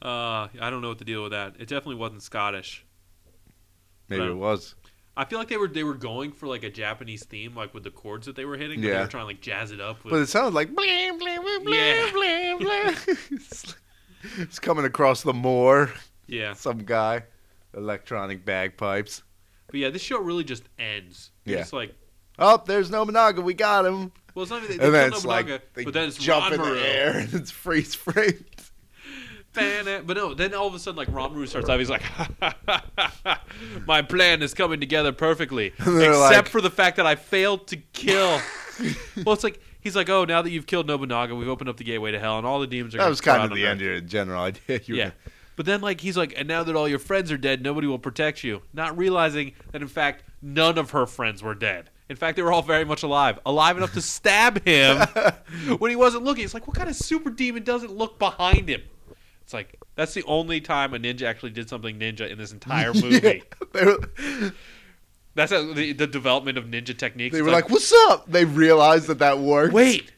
Uh, 0.00 0.46
I 0.60 0.70
don't 0.70 0.80
know 0.82 0.88
what 0.88 0.98
to 0.98 1.04
deal 1.04 1.22
with 1.22 1.32
that. 1.32 1.54
It 1.58 1.68
definitely 1.68 1.96
wasn't 1.96 2.22
Scottish. 2.22 2.84
Maybe 4.08 4.24
it 4.24 4.36
was. 4.36 4.74
I 5.16 5.24
feel 5.24 5.38
like 5.40 5.48
they 5.48 5.56
were 5.56 5.66
they 5.66 5.82
were 5.82 5.94
going 5.94 6.30
for 6.30 6.46
like 6.46 6.62
a 6.62 6.70
Japanese 6.70 7.24
theme, 7.24 7.54
like 7.56 7.74
with 7.74 7.82
the 7.82 7.90
chords 7.90 8.26
that 8.26 8.36
they 8.36 8.44
were 8.44 8.56
hitting. 8.56 8.80
But 8.80 8.86
they 8.86 8.92
Yeah. 8.92 9.00
were 9.02 9.08
trying 9.08 9.22
to 9.24 9.26
like 9.26 9.40
jazz 9.40 9.72
it 9.72 9.80
up 9.80 10.04
with. 10.04 10.12
But 10.12 10.20
it 10.20 10.28
sounded 10.28 10.54
like 10.54 10.74
blam 10.74 11.18
blam 11.18 11.42
blam 11.42 11.64
blam 11.64 11.74
Yeah. 11.74 12.10
blam 12.12 12.58
blam. 12.58 12.94
it's, 13.30 13.74
it's 14.38 14.58
coming 14.60 14.84
across 14.84 15.22
the 15.22 15.34
moor. 15.34 15.92
yeah, 16.28 16.52
Some 16.54 16.78
guy, 16.84 17.24
electronic 17.76 18.44
bagpipes. 18.44 19.22
but 19.66 19.80
yeah, 19.80 19.90
this 19.90 20.02
show 20.02 20.20
really 20.20 20.44
just 20.44 20.62
ends. 20.78 21.32
You're 21.48 21.56
Yeah. 21.58 21.62
just 21.62 21.72
like, 21.72 21.94
Oh, 22.38 22.62
there's 22.66 22.88
Nobunaga. 22.90 23.40
We 23.40 23.54
got 23.54 23.84
him. 23.84 24.12
well, 24.34 24.42
it's 24.44 24.50
not 24.50 24.62
even 24.62 24.76
they, 24.78 24.84
and 24.84 24.94
then 24.94 25.08
it's 25.12 25.24
Nobunaga, 25.24 25.52
like 25.54 25.74
they 25.74 25.84
but 25.84 25.92
then 25.94 26.06
it's 26.08 26.16
jump 26.18 26.52
in 26.52 26.60
the 26.60 26.80
air 26.86 27.18
and 27.18 27.34
it's 27.34 27.50
freeze 27.50 27.94
frame. 27.94 28.44
But 29.54 30.16
no, 30.16 30.34
then 30.34 30.54
all 30.54 30.68
of 30.68 30.74
a 30.74 30.78
sudden, 30.78 30.96
like 30.96 31.08
Ranmaru 31.08 31.48
starts 31.48 31.68
out. 31.68 31.80
He's 31.80 31.90
like, 31.90 32.02
"My 33.86 34.02
plan 34.02 34.40
is 34.42 34.54
coming 34.54 34.78
together 34.78 35.10
perfectly, 35.12 35.68
except 35.78 35.88
like- 35.98 36.48
for 36.48 36.60
the 36.60 36.70
fact 36.70 36.96
that 36.98 37.06
I 37.06 37.16
failed 37.16 37.66
to 37.68 37.76
kill." 37.76 38.40
well, 39.24 39.32
it's 39.34 39.42
like 39.42 39.60
he's 39.80 39.96
like, 39.96 40.08
"Oh, 40.08 40.24
now 40.24 40.42
that 40.42 40.50
you've 40.50 40.66
killed 40.66 40.86
Nobunaga, 40.86 41.34
we've 41.34 41.48
opened 41.48 41.70
up 41.70 41.76
the 41.76 41.82
gateway 41.84 42.12
to 42.12 42.20
hell, 42.20 42.38
and 42.38 42.46
all 42.46 42.60
the 42.60 42.66
demons 42.68 42.94
are." 42.94 42.98
That 42.98 43.08
was 43.08 43.20
kind 43.20 43.42
of 43.42 43.50
the 43.56 43.64
Earth." 43.64 43.70
end 43.72 43.80
of 43.80 43.86
your 43.86 44.00
general 44.00 44.42
idea. 44.42 44.80
You 44.84 44.94
were- 44.94 44.98
Yeah. 45.00 45.10
But 45.58 45.66
then, 45.66 45.80
like, 45.80 46.00
he's 46.00 46.16
like, 46.16 46.32
and 46.36 46.46
now 46.46 46.62
that 46.62 46.76
all 46.76 46.86
your 46.88 47.00
friends 47.00 47.32
are 47.32 47.36
dead, 47.36 47.62
nobody 47.62 47.88
will 47.88 47.98
protect 47.98 48.44
you. 48.44 48.62
Not 48.72 48.96
realizing 48.96 49.54
that, 49.72 49.82
in 49.82 49.88
fact, 49.88 50.22
none 50.40 50.78
of 50.78 50.92
her 50.92 51.04
friends 51.04 51.42
were 51.42 51.56
dead. 51.56 51.90
In 52.08 52.14
fact, 52.14 52.36
they 52.36 52.42
were 52.42 52.52
all 52.52 52.62
very 52.62 52.84
much 52.84 53.02
alive. 53.02 53.40
Alive 53.44 53.76
enough 53.76 53.92
to 53.94 54.00
stab 54.16 54.64
him 54.64 54.98
when 55.78 55.90
he 55.90 55.96
wasn't 55.96 56.22
looking. 56.22 56.44
It's 56.44 56.54
like, 56.54 56.68
what 56.68 56.76
kind 56.76 56.88
of 56.88 56.94
super 56.94 57.28
demon 57.30 57.64
doesn't 57.64 57.90
look 57.90 58.20
behind 58.20 58.68
him? 58.68 58.82
It's 59.42 59.52
like, 59.52 59.74
that's 59.96 60.14
the 60.14 60.22
only 60.28 60.60
time 60.60 60.94
a 60.94 60.98
ninja 61.00 61.22
actually 61.22 61.50
did 61.50 61.68
something 61.68 61.98
ninja 61.98 62.30
in 62.30 62.38
this 62.38 62.52
entire 62.52 62.94
movie. 62.94 63.42
were, 63.74 63.98
That's 65.34 65.50
the, 65.50 65.92
the 65.92 66.06
development 66.06 66.56
of 66.56 66.66
ninja 66.66 66.96
techniques. 66.96 67.34
they 67.34 67.42
were 67.42 67.50
like, 67.50 67.68
"What's 67.68 67.92
up?" 68.08 68.30
They 68.30 68.44
realized 68.44 69.08
that 69.08 69.18
that 69.18 69.40
worked. 69.40 69.72
wait. 69.74 70.12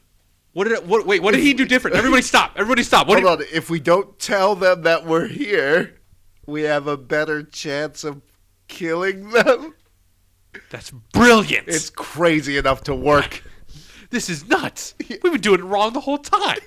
What 0.53 0.65
did 0.65 0.73
it, 0.73 0.85
what? 0.85 1.05
Wait, 1.05 1.23
what 1.23 1.33
did 1.33 1.43
he 1.43 1.53
do 1.53 1.65
different? 1.65 1.95
Everybody 1.95 2.21
stop! 2.21 2.53
Everybody 2.55 2.83
stop! 2.83 3.07
What 3.07 3.21
Hold 3.21 3.39
did, 3.39 3.47
on. 3.47 3.53
If 3.53 3.69
we 3.69 3.79
don't 3.79 4.19
tell 4.19 4.55
them 4.55 4.81
that 4.81 5.05
we're 5.05 5.27
here, 5.27 6.01
we 6.45 6.63
have 6.63 6.87
a 6.87 6.97
better 6.97 7.41
chance 7.41 8.03
of 8.03 8.21
killing 8.67 9.29
them. 9.29 9.75
That's 10.69 10.91
brilliant! 10.91 11.69
It's 11.69 11.89
crazy 11.89 12.57
enough 12.57 12.83
to 12.85 12.95
work. 12.95 13.43
This 14.11 14.29
is 14.29 14.45
nuts. 14.45 14.93
We've 15.07 15.21
been 15.21 15.39
doing 15.39 15.61
it 15.61 15.63
wrong 15.63 15.93
the 15.93 16.01
whole 16.01 16.17
time. 16.17 16.59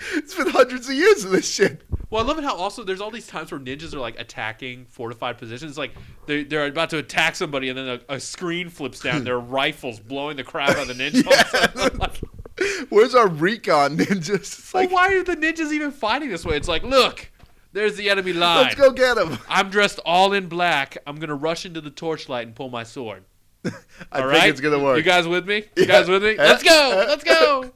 It's 0.14 0.34
been 0.34 0.48
hundreds 0.48 0.88
of 0.88 0.94
years 0.94 1.26
of 1.26 1.30
this 1.30 1.46
shit. 1.46 1.82
Well, 2.08 2.24
I 2.24 2.26
love 2.26 2.38
it 2.38 2.44
how 2.44 2.56
also 2.56 2.84
there's 2.84 3.02
all 3.02 3.10
these 3.10 3.26
times 3.26 3.52
where 3.52 3.60
ninjas 3.60 3.92
are 3.92 3.98
like 3.98 4.18
attacking 4.18 4.86
fortified 4.86 5.36
positions. 5.36 5.76
Like 5.76 5.92
they're, 6.24 6.42
they're 6.42 6.66
about 6.66 6.88
to 6.90 6.96
attack 6.96 7.36
somebody, 7.36 7.68
and 7.68 7.76
then 7.76 8.00
a, 8.08 8.14
a 8.14 8.18
screen 8.18 8.70
flips 8.70 9.00
down. 9.00 9.24
Their 9.24 9.38
rifles 9.38 10.00
blowing 10.00 10.38
the 10.38 10.44
crap 10.44 10.70
out 10.70 10.88
of 10.88 10.88
the 10.88 10.94
ninja. 10.94 12.30
All 12.60 12.66
of 12.66 12.70
a 12.70 12.70
sudden, 12.70 12.80
like, 12.80 12.88
Where's 12.90 13.14
our 13.14 13.28
recon 13.28 13.96
ninjas? 13.96 14.28
It's 14.34 14.72
well, 14.74 14.88
why 14.88 15.14
are 15.14 15.24
the 15.24 15.36
ninjas 15.36 15.72
even 15.72 15.90
fighting 15.90 16.28
this 16.30 16.44
way? 16.44 16.56
It's 16.56 16.68
like, 16.68 16.82
look, 16.82 17.30
there's 17.72 17.96
the 17.96 18.10
enemy 18.10 18.32
line. 18.32 18.64
let's 18.64 18.74
go 18.74 18.90
get 18.92 19.16
him. 19.16 19.38
I'm 19.48 19.70
dressed 19.70 20.00
all 20.04 20.32
in 20.32 20.48
black. 20.48 20.98
I'm 21.06 21.16
gonna 21.16 21.34
rush 21.34 21.64
into 21.66 21.80
the 21.80 21.90
torchlight 21.90 22.46
and 22.46 22.54
pull 22.56 22.68
my 22.70 22.82
sword. 22.84 23.24
I 23.64 23.70
All 23.70 23.72
think 24.22 24.26
right, 24.32 24.48
it's 24.50 24.60
gonna 24.60 24.78
work. 24.78 24.96
You 24.96 25.02
guys 25.02 25.28
with 25.28 25.46
me? 25.46 25.56
You 25.76 25.82
Yeah. 25.82 25.86
guys 25.86 26.08
with 26.08 26.22
me? 26.22 26.36
Let's 26.36 26.62
go! 26.62 27.04
Let's 27.08 27.24
go! 27.24 27.70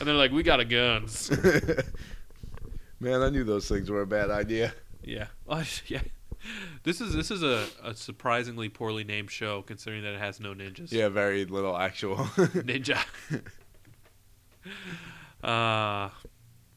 And 0.00 0.06
they're 0.06 0.14
like, 0.14 0.30
we 0.30 0.42
got 0.44 0.60
a 0.60 0.64
guns. 0.64 1.30
Man, 3.00 3.22
I 3.22 3.28
knew 3.30 3.44
those 3.44 3.68
things 3.68 3.90
were 3.90 4.02
a 4.02 4.06
bad 4.06 4.30
idea. 4.30 4.72
Yeah. 5.02 5.26
Oh, 5.48 5.64
yeah. 5.86 6.02
This 6.84 7.00
is 7.00 7.12
this 7.14 7.30
is 7.32 7.42
a, 7.42 7.66
a 7.82 7.94
surprisingly 7.94 8.68
poorly 8.68 9.02
named 9.04 9.30
show 9.30 9.62
considering 9.62 10.02
that 10.04 10.14
it 10.14 10.20
has 10.20 10.38
no 10.40 10.54
ninjas. 10.54 10.92
Yeah, 10.92 11.08
very 11.08 11.44
little 11.44 11.76
actual. 11.76 12.16
Ninja. 12.16 12.98
uh 15.42 16.10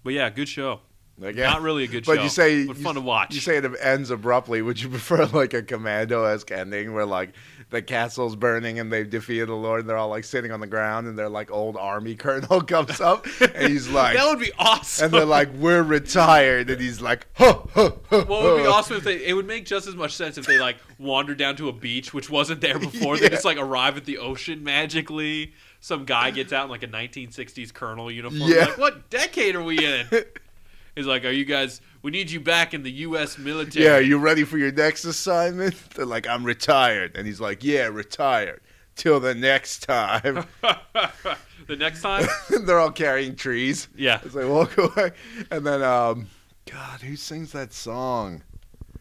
but 0.03 0.13
yeah, 0.13 0.29
good 0.29 0.49
show. 0.49 0.79
Like, 1.17 1.35
Not 1.35 1.61
really 1.61 1.83
a 1.83 1.87
good 1.87 2.05
but 2.07 2.15
show. 2.15 2.23
you 2.23 2.29
say 2.29 2.65
but 2.65 2.77
you- 2.77 2.83
fun 2.83 2.95
to 2.95 3.01
watch. 3.01 3.35
You 3.35 3.41
say 3.41 3.57
it 3.57 3.65
ends 3.79 4.09
abruptly. 4.09 4.61
Would 4.63 4.81
you 4.81 4.89
prefer 4.97 5.25
like 5.27 5.53
a 5.53 5.61
commando-esque 5.61 6.49
ending 6.51 6.93
where 6.93 7.05
like 7.05 7.33
the 7.69 7.81
castle's 7.81 8.35
burning 8.35 8.79
and 8.79 8.91
they've 8.91 9.09
defeated 9.09 9.47
the 9.47 9.53
Lord 9.53 9.81
and 9.81 9.89
they're 9.89 9.97
all 9.97 10.09
like 10.09 10.23
sitting 10.23 10.51
on 10.51 10.59
the 10.59 10.67
ground 10.67 11.07
and 11.07 11.17
their 11.17 11.29
like 11.29 11.51
old 11.51 11.77
army 11.77 12.15
colonel 12.15 12.61
comes 12.61 12.99
up 12.99 13.27
and 13.39 13.71
he's 13.71 13.87
like, 13.89 14.17
that 14.17 14.25
would 14.27 14.39
be 14.39 14.51
awesome. 14.57 15.05
and 15.05 15.13
they're 15.13 15.25
like, 15.25 15.53
we're 15.53 15.83
retired 15.83 16.69
and 16.71 16.81
he's 16.81 16.99
like, 17.01 17.27
huh, 17.33 17.59
huh, 17.73 17.91
huh, 18.09 18.25
What 18.25 18.43
would 18.43 18.57
be 18.63 18.67
awesome 18.67 18.97
if 18.97 19.03
they? 19.03 19.23
It 19.25 19.33
would 19.33 19.47
make 19.47 19.65
just 19.65 19.87
as 19.87 19.95
much 19.95 20.15
sense 20.15 20.37
if 20.39 20.45
they 20.47 20.57
like 20.59 20.77
wandered 20.97 21.37
down 21.37 21.55
to 21.57 21.69
a 21.69 21.73
beach, 21.73 22.13
which 22.13 22.29
wasn't 22.29 22.59
there 22.61 22.79
before. 22.79 23.17
They 23.17 23.29
just 23.29 23.45
like 23.45 23.57
arrive 23.59 23.95
at 23.95 24.05
the 24.05 24.17
ocean 24.17 24.63
magically. 24.63 25.53
Some 25.81 26.05
guy 26.05 26.29
gets 26.31 26.53
out 26.53 26.65
in 26.65 26.69
like 26.69 26.83
a 26.83 26.87
1960s 26.87 27.73
colonel 27.73 28.11
uniform. 28.11 28.49
Yeah. 28.49 28.65
Like, 28.65 28.77
what 28.77 29.09
decade 29.09 29.55
are 29.55 29.63
we 29.63 29.83
in? 29.83 30.07
He's 30.95 31.07
like, 31.07 31.25
"Are 31.25 31.31
you 31.31 31.45
guys? 31.45 31.81
We 32.03 32.11
need 32.11 32.29
you 32.29 32.39
back 32.39 32.73
in 32.73 32.83
the 32.83 32.91
U.S. 32.91 33.37
military." 33.37 33.85
Yeah, 33.85 33.95
are 33.95 34.01
you 34.01 34.17
ready 34.17 34.43
for 34.43 34.57
your 34.57 34.71
next 34.71 35.05
assignment? 35.05 35.75
They're 35.95 36.05
like, 36.05 36.27
I'm 36.27 36.43
retired. 36.43 37.15
And 37.15 37.25
he's 37.25 37.39
like, 37.39 37.63
yeah, 37.63 37.87
retired. 37.87 38.61
Till 38.95 39.19
the 39.19 39.33
next 39.33 39.79
time. 39.83 40.45
the 40.61 41.75
next 41.77 42.01
time, 42.01 42.27
they're 42.65 42.77
all 42.77 42.91
carrying 42.91 43.35
trees. 43.37 43.87
yeah. 43.95 44.19
As 44.23 44.33
they 44.33 44.45
walk 44.45 44.77
away. 44.77 45.11
And 45.49 45.65
then, 45.65 45.81
um, 45.81 46.27
God, 46.69 46.99
who 47.01 47.15
sings 47.15 47.53
that 47.53 47.71
song? 47.71 48.43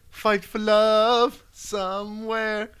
Fight 0.09 0.45
for 0.45 0.59
love 0.59 1.43
somewhere. 1.51 2.71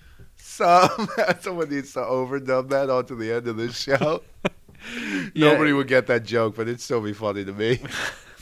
Some 0.61 1.09
someone 1.41 1.69
needs 1.69 1.93
to 1.93 1.99
overdub 1.99 2.69
that 2.69 2.89
onto 2.89 3.15
the 3.15 3.31
end 3.31 3.47
of 3.47 3.57
this 3.57 3.77
show. 3.79 4.21
Nobody 5.35 5.73
would 5.73 5.87
get 5.87 6.07
that 6.07 6.23
joke, 6.23 6.55
but 6.55 6.67
it'd 6.67 6.81
still 6.81 7.01
be 7.01 7.13
funny 7.13 7.45
to 7.45 7.53
me. 7.53 7.79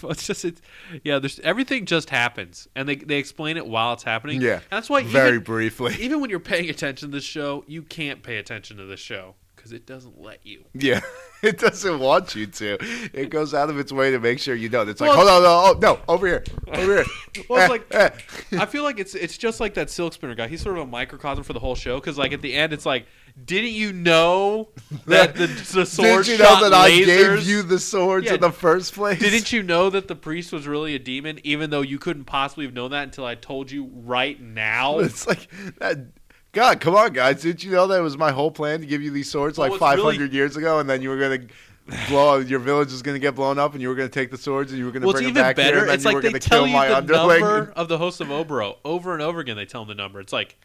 Well, 0.01 0.13
it's 0.13 0.25
just 0.25 0.45
it's 0.45 0.62
yeah. 1.03 1.19
There's 1.19 1.41
everything 1.41 1.86
just 1.86 2.10
happens, 2.10 2.69
and 2.73 2.88
they 2.88 2.95
they 2.95 3.17
explain 3.17 3.58
it 3.58 3.67
while 3.67 3.91
it's 3.91 4.03
happening. 4.03 4.41
Yeah, 4.41 4.53
And 4.53 4.63
that's 4.69 4.89
why 4.89 5.03
Very 5.03 5.32
even, 5.32 5.43
briefly. 5.43 5.93
even 5.99 6.21
when 6.21 6.29
you're 6.29 6.39
paying 6.39 6.69
attention 6.69 7.10
to 7.10 7.17
this 7.17 7.25
show, 7.25 7.65
you 7.67 7.82
can't 7.82 8.23
pay 8.23 8.38
attention 8.38 8.77
to 8.77 8.86
this 8.86 9.01
show 9.01 9.36
because 9.69 9.79
it 9.82 9.86
doesn't 9.86 10.19
let 10.21 10.45
you. 10.45 10.65
Yeah, 10.73 11.01
it 11.43 11.60
doesn't 11.60 11.99
want 11.99 12.36
you 12.36 12.47
to. 12.47 12.77
It 13.13 13.29
goes 13.29 13.53
out 13.53 13.69
of 13.69 13.77
its 13.79 13.91
way 13.91 14.12
to 14.12 14.19
make 14.19 14.39
sure 14.39 14.55
you 14.55 14.69
don't. 14.69 14.89
It's 14.89 14.99
like, 15.01 15.10
Well, 15.10 15.17
hold 15.17 15.29
on, 15.29 15.43
no, 15.43 15.49
oh, 15.91 15.95
no, 15.95 15.99
over 16.13 16.27
here, 16.27 16.43
over 16.67 16.95
here. 16.95 17.05
Well, 17.49 17.71
it's 17.71 17.91
Eh, 17.93 18.03
like- 18.03 18.53
eh. 18.53 18.60
I 18.62 18.65
feel 18.65 18.84
like 18.84 18.99
it's 18.99 19.13
it's 19.15 19.38
just 19.38 19.60
like 19.60 19.75
that 19.75 19.89
Silk 19.89 20.13
Spinner 20.13 20.36
guy. 20.36 20.47
He's 20.47 20.62
sort 20.62 20.77
of 20.77 20.84
a 20.84 20.88
microcosm 20.88 21.43
for 21.43 21.53
the 21.53 21.60
whole 21.60 21.75
show 21.75 21.99
because 21.99 22.17
like 22.17 22.34
at 22.34 22.41
the 22.41 22.53
end, 22.53 22.73
it's 22.73 22.86
like, 22.86 23.05
didn't 23.45 23.71
you 23.71 23.93
know 23.93 24.69
that 25.05 25.36
the, 25.36 25.47
the 25.47 25.86
sword 25.86 26.25
Did 26.25 26.39
you 26.39 26.43
know 26.43 26.62
that 26.69 26.73
I 26.73 26.89
gave 26.89 27.43
you 27.43 27.62
the 27.62 27.79
swords 27.79 28.25
Yeah. 28.25 28.36
in 28.36 28.41
the 28.41 28.51
first 28.51 28.93
place? 28.93 29.19
Didn't 29.19 29.51
you 29.53 29.62
know 29.63 29.89
that 29.91 30.08
the 30.08 30.15
priest 30.15 30.51
was 30.51 30.67
really 30.67 30.95
a 30.95 30.99
demon, 30.99 31.39
even 31.43 31.69
though 31.69 31.82
you 31.82 31.99
couldn't 31.99 32.25
possibly 32.25 32.65
have 32.65 32.73
known 32.73 32.91
that 32.91 33.03
until 33.03 33.25
I 33.25 33.36
told 33.36 33.71
you 33.71 33.89
right 33.93 34.39
now? 34.41 34.99
It's 34.99 35.27
like 35.27 35.47
that. 35.77 35.99
God, 36.51 36.79
come 36.81 36.95
on, 36.95 37.13
guys! 37.13 37.41
Didn't 37.43 37.63
you 37.63 37.71
know 37.71 37.85
that 37.88 38.01
was 38.01 38.17
my 38.17 38.31
whole 38.31 38.49
plan 38.51 38.79
to 38.81 38.85
give 38.88 39.01
you 39.01 39.12
these 39.12 39.29
swords 39.29 39.57
Well, 39.57 39.69
like 39.69 39.79
what's 39.79 39.95
really- 39.97 40.15
500 40.17 40.33
years 40.33 40.57
ago, 40.57 40.79
and 40.79 40.89
then 40.89 41.01
you 41.01 41.09
were 41.09 41.17
gonna 41.19 41.45
blow 42.07 42.38
your 42.39 42.59
village 42.59 42.91
was 42.91 43.01
gonna 43.01 43.19
get 43.19 43.35
blown 43.35 43.59
up, 43.59 43.73
and 43.73 43.81
you 43.81 43.88
were 43.89 43.95
gonna 43.95 44.09
take 44.09 44.31
the 44.31 44.38
swords 44.38 44.71
and 44.71 44.79
you 44.79 44.85
were 44.85 44.91
gonna 44.91 45.05
Well, 45.05 45.15
it's 45.15 45.21
bring 45.23 45.33
them 45.33 45.43
back 45.43 45.57
here, 45.57 45.65
better. 45.65 45.77
and 45.79 45.88
then 45.89 45.95
It's 45.95 46.03
you 46.03 46.09
like 46.09 46.15
were 46.15 46.21
they 46.21 46.29
gonna 46.29 46.39
tell 46.39 46.59
kill 46.59 46.67
you 46.67 46.73
my 46.73 46.88
the 46.88 46.97
underling. 46.97 47.39
number 47.41 47.73
of 47.75 47.88
the 47.88 47.97
host 47.99 48.19
of 48.21 48.27
Oboro 48.29 48.77
over 48.83 49.13
and 49.13 49.21
over 49.21 49.39
again. 49.39 49.57
They 49.57 49.65
tell 49.65 49.85
them 49.85 49.95
the 49.95 50.01
number. 50.01 50.19
It's 50.19 50.33
like 50.33 50.57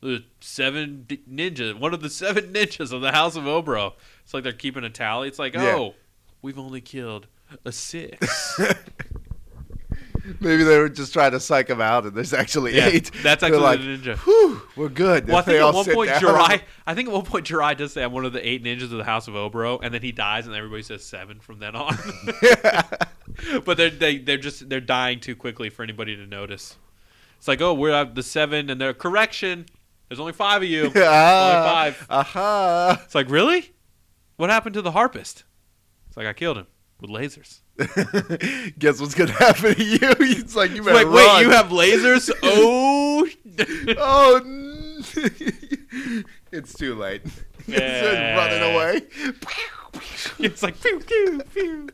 the 0.00 0.24
seven 0.40 1.06
ninjas, 1.08 1.78
one 1.78 1.94
of 1.94 2.00
the 2.02 2.10
seven 2.10 2.52
ninjas 2.52 2.92
of 2.92 3.00
the 3.00 3.12
House 3.12 3.36
of 3.36 3.44
Oboro. 3.44 3.92
It's 4.24 4.34
like 4.34 4.42
they're 4.44 4.52
keeping 4.52 4.84
a 4.84 4.90
tally. 4.90 5.28
It's 5.28 5.38
like, 5.38 5.54
Yeah. 5.54 5.76
oh, 5.76 5.94
we've 6.42 6.58
only 6.58 6.80
killed 6.80 7.26
a 7.64 7.72
six. 7.72 8.60
Maybe 10.40 10.62
they 10.62 10.78
were 10.78 10.88
just 10.88 11.12
trying 11.12 11.32
to 11.32 11.40
psych 11.40 11.68
him 11.68 11.80
out, 11.80 12.04
and 12.06 12.16
there's 12.16 12.32
actually 12.32 12.76
Yeah, 12.76 12.88
eight. 12.88 13.10
that's 13.22 13.42
actually 13.42 13.60
like, 13.60 13.80
the 13.80 13.86
ninja. 13.86 14.16
Whew, 14.18 14.62
we're 14.76 14.88
good. 14.88 15.26
Well, 15.26 15.38
I 15.38 15.42
think 15.42 15.60
at 15.60 15.74
one 15.74 15.84
point 15.84 16.10
down. 16.10 16.20
Jirai, 16.20 16.62
I 16.86 16.94
think 16.94 17.08
at 17.08 17.14
one 17.14 17.24
point 17.24 17.46
Jirai 17.46 17.76
does 17.76 17.92
say 17.92 18.02
I'm 18.04 18.12
one 18.12 18.24
of 18.24 18.32
the 18.32 18.46
eight 18.46 18.62
ninjas 18.62 18.84
of 18.84 18.90
the 18.90 19.04
House 19.04 19.26
of 19.28 19.34
Oboro, 19.34 19.80
and 19.82 19.92
then 19.92 20.02
he 20.02 20.12
dies, 20.12 20.46
and 20.46 20.54
everybody 20.54 20.82
says 20.82 21.04
seven 21.04 21.40
from 21.40 21.58
then 21.58 21.74
on. 21.74 21.96
but 23.64 23.76
they're 23.76 23.90
they, 23.90 24.18
they're 24.18 24.36
just 24.36 24.68
they're 24.68 24.80
dying 24.80 25.20
too 25.20 25.34
quickly 25.34 25.70
for 25.70 25.82
anybody 25.82 26.16
to 26.16 26.26
notice. 26.26 26.76
It's 27.38 27.48
like, 27.48 27.60
oh, 27.60 27.74
we're 27.74 27.90
at 27.92 28.14
the 28.14 28.22
seven, 28.22 28.70
and 28.70 28.80
they're 28.80 28.94
correction. 28.94 29.66
There's 30.08 30.20
only 30.20 30.32
five 30.32 30.62
of 30.62 30.68
you. 30.68 30.92
ah, 30.96 31.56
Only 31.56 31.68
five. 31.70 32.06
Aha. 32.10 33.02
It's 33.04 33.14
like, 33.14 33.30
really? 33.30 33.72
What 34.36 34.50
happened 34.50 34.74
to 34.74 34.82
the 34.82 34.92
harpist? 34.92 35.44
It's 36.08 36.16
like 36.16 36.26
I 36.26 36.32
killed 36.32 36.58
him 36.58 36.66
with 37.02 37.10
lasers. 37.10 37.60
Guess 38.78 39.00
what's 39.00 39.14
gonna 39.14 39.32
happen 39.32 39.74
to 39.74 39.84
you? 39.84 39.98
It's 40.20 40.56
like 40.56 40.70
you 40.70 40.82
better 40.82 41.10
wait, 41.10 41.26
run. 41.26 41.42
you 41.42 41.50
have 41.50 41.66
lasers? 41.66 42.30
oh, 42.42 43.28
Oh, 43.98 44.40
n- 44.44 46.24
it's 46.52 46.72
too 46.74 46.94
late. 46.94 47.22
It's 47.24 47.68
Yeah. 47.68 48.36
running 48.36 48.74
away. 48.74 49.02
it's 50.38 50.62
like 50.62 50.80
pew 50.80 51.00
pew 51.00 51.42
pew. 51.52 51.88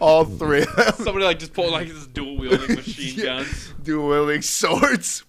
All 0.00 0.24
three 0.24 0.62
of 0.62 0.76
them. 0.76 0.92
Somebody 0.96 1.24
like 1.24 1.38
just 1.38 1.52
pulled 1.54 1.70
like 1.72 1.88
this 1.88 2.06
dual 2.08 2.36
wielding 2.36 2.74
machine 2.76 3.14
Yeah. 3.16 3.24
guns. 3.24 3.72
Dual 3.82 4.08
wielding 4.08 4.42
swords. 4.42 5.24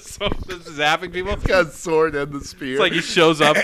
So- 0.00 0.28
this 0.46 0.66
is 0.66 0.78
zapping 0.78 1.12
people. 1.12 1.36
Got 1.36 1.72
sword 1.72 2.14
and 2.14 2.32
the 2.32 2.40
spear. 2.44 2.72
It's 2.72 2.80
like 2.80 2.92
he 2.92 3.00
shows 3.00 3.40
up. 3.40 3.56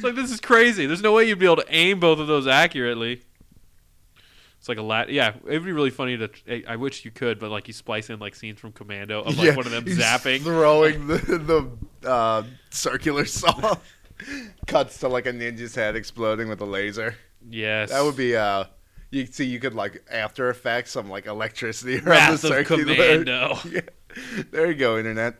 It's 0.00 0.04
like 0.04 0.14
this 0.14 0.30
is 0.30 0.40
crazy. 0.40 0.86
There's 0.86 1.02
no 1.02 1.12
way 1.12 1.28
you'd 1.28 1.38
be 1.38 1.44
able 1.44 1.56
to 1.56 1.66
aim 1.68 2.00
both 2.00 2.18
of 2.18 2.26
those 2.26 2.46
accurately. 2.46 3.20
It's 4.58 4.68
like 4.68 4.78
a 4.78 4.82
lat. 4.82 5.10
Yeah, 5.10 5.34
it'd 5.46 5.64
be 5.64 5.72
really 5.72 5.90
funny 5.90 6.16
to. 6.16 6.30
I- 6.68 6.76
wish 6.76 7.04
you 7.04 7.10
could, 7.10 7.38
but 7.38 7.50
like 7.50 7.66
you 7.68 7.74
splice 7.74 8.10
in 8.10 8.18
like 8.18 8.34
scenes 8.34 8.58
from 8.60 8.72
Commando 8.72 9.20
of 9.22 9.36
like 9.38 9.46
Yeah, 9.48 9.56
one 9.56 9.66
of 9.66 9.72
them 9.72 9.84
zapping. 9.84 10.40
throwing 10.42 11.06
the 11.06 11.16
the 12.02 12.08
uh, 12.08 12.42
circular 12.70 13.24
saw. 13.26 13.76
Cuts 14.66 14.98
to 15.00 15.08
like 15.08 15.26
a 15.26 15.32
ninja's 15.32 15.74
head 15.74 15.96
exploding 15.96 16.48
with 16.48 16.60
a 16.60 16.66
laser. 16.66 17.14
Yes, 17.48 17.90
That 17.90 18.02
would 18.04 18.16
be 18.16 18.36
uh 18.36 18.64
you 19.10 19.26
see 19.26 19.44
you 19.46 19.58
could 19.60 19.74
like 19.74 20.04
after 20.10 20.50
effects 20.50 20.90
some 20.92 21.08
like 21.08 21.26
electricity 21.26 21.98
around 22.00 22.28
the 22.28 22.34
of 22.34 22.40
circular. 22.40 22.84
Commando. 22.94 23.58
Yeah. 23.70 23.80
There 24.50 24.66
you 24.66 24.74
go, 24.74 24.98
internet. 24.98 25.36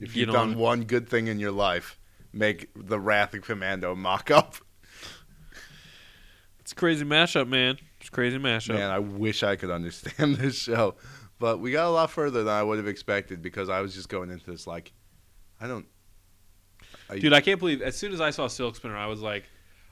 If 0.00 0.16
you've 0.16 0.30
done 0.30 0.56
one 0.56 0.84
good 0.84 1.08
thing 1.08 1.26
in 1.26 1.38
your 1.38 1.50
life, 1.52 1.98
make 2.34 2.68
the 2.74 2.98
Wrath 2.98 3.34
of 3.34 3.42
Commando 3.42 3.94
mock 3.94 4.30
up. 4.30 4.56
It's 6.60 6.72
a 6.72 6.74
crazy 6.74 7.04
mashup, 7.04 7.46
man. 7.48 7.76
It's 8.00 8.08
a 8.08 8.12
crazy 8.12 8.38
mashup. 8.38 8.74
Man, 8.74 8.90
I 8.90 8.98
wish 8.98 9.42
I 9.42 9.56
could 9.56 9.70
understand 9.70 10.36
this 10.38 10.56
show. 10.56 10.94
But 11.38 11.60
we 11.60 11.72
got 11.72 11.86
a 11.86 11.90
lot 11.90 12.10
further 12.10 12.42
than 12.44 12.54
I 12.54 12.62
would 12.62 12.78
have 12.78 12.86
expected 12.88 13.42
because 13.42 13.68
I 13.68 13.80
was 13.80 13.94
just 13.94 14.08
going 14.08 14.30
into 14.30 14.50
this 14.50 14.66
like 14.66 14.92
I 15.60 15.66
don't 15.66 15.86
I- 17.10 17.18
Dude, 17.18 17.32
I 17.32 17.40
can't 17.40 17.58
believe. 17.58 17.82
As 17.82 17.96
soon 17.96 18.12
as 18.12 18.20
I 18.20 18.30
saw 18.30 18.46
Silk 18.46 18.76
Spinner, 18.76 18.96
I 18.96 19.06
was 19.06 19.20
like, 19.20 19.44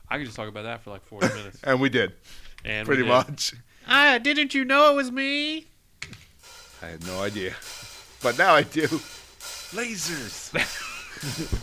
I 0.09 0.17
could 0.17 0.25
just 0.25 0.35
talk 0.35 0.47
about 0.47 0.63
that 0.63 0.81
for 0.81 0.89
like 0.89 1.03
40 1.05 1.27
minutes. 1.27 1.59
and 1.63 1.79
we 1.79 1.89
did. 1.89 2.13
And 2.65 2.87
pretty 2.87 3.03
did. 3.03 3.09
much. 3.09 3.53
Ah, 3.87 4.17
didn't 4.21 4.53
you 4.53 4.65
know 4.65 4.91
it 4.91 4.95
was 4.95 5.11
me? 5.11 5.67
I 6.81 6.87
had 6.87 7.05
no 7.05 7.21
idea. 7.21 7.53
But 8.21 8.37
now 8.37 8.53
I 8.55 8.63
do. 8.63 8.87
Lasers. 9.73 10.49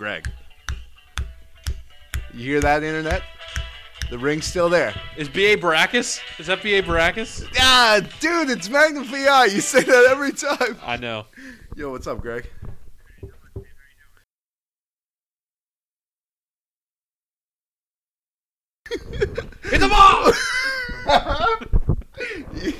Greg. 0.00 0.26
You 2.32 2.52
hear 2.52 2.60
that, 2.62 2.82
internet? 2.82 3.22
The 4.08 4.18
ring's 4.18 4.46
still 4.46 4.70
there. 4.70 4.94
Is 5.18 5.28
B.A. 5.28 5.58
Baracus? 5.58 6.22
Is 6.38 6.46
that 6.46 6.62
B.A. 6.62 6.82
Baracus? 6.82 7.46
Ah, 7.58 8.00
dude, 8.18 8.48
it's 8.48 8.70
Magnum 8.70 9.04
PI. 9.04 9.44
You 9.52 9.60
say 9.60 9.82
that 9.82 10.06
every 10.08 10.32
time. 10.32 10.78
I 10.82 10.96
know. 10.96 11.26
Yo, 11.76 11.90
what's 11.90 12.06
up, 12.06 12.22
Greg? 12.22 12.48
It's 18.90 19.84
a 19.84 19.88
ball! 19.90 20.32
you, 22.54 22.72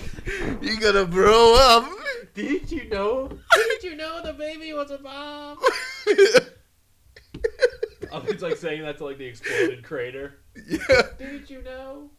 you 0.63 0.81
gonna 0.81 1.05
blow 1.05 1.55
up? 1.55 1.87
Did 2.33 2.73
you 2.73 2.89
know? 2.89 3.29
Didn't 3.53 3.83
you 3.83 3.95
know 3.95 4.23
the 4.23 4.33
baby 4.33 4.73
was 4.73 4.91
a 4.91 4.97
bomb? 4.97 5.59
Oh, 8.13 8.23
it's 8.27 8.43
like 8.43 8.57
saying 8.57 8.83
that 8.83 8.99
to 8.99 9.05
like 9.05 9.19
the 9.19 9.27
exploded 9.27 9.85
crater. 9.85 10.39
yeah. 10.69 11.03
Didn't 11.19 11.49
you 11.49 11.63
know? 11.63 12.11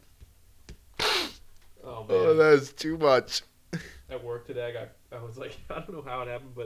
Oh, 1.00 1.30
oh 1.84 2.00
man. 2.04 2.06
Oh, 2.10 2.34
that's 2.36 2.72
too 2.72 2.98
much. 2.98 3.42
At 4.10 4.24
work 4.24 4.46
today, 4.46 4.68
I 4.68 4.72
got 4.72 4.89
I 5.12 5.24
was 5.24 5.38
like 5.38 5.58
I 5.70 5.76
don't 5.76 5.94
know 5.94 6.04
how 6.06 6.22
it 6.22 6.28
happened, 6.28 6.52
but 6.56 6.60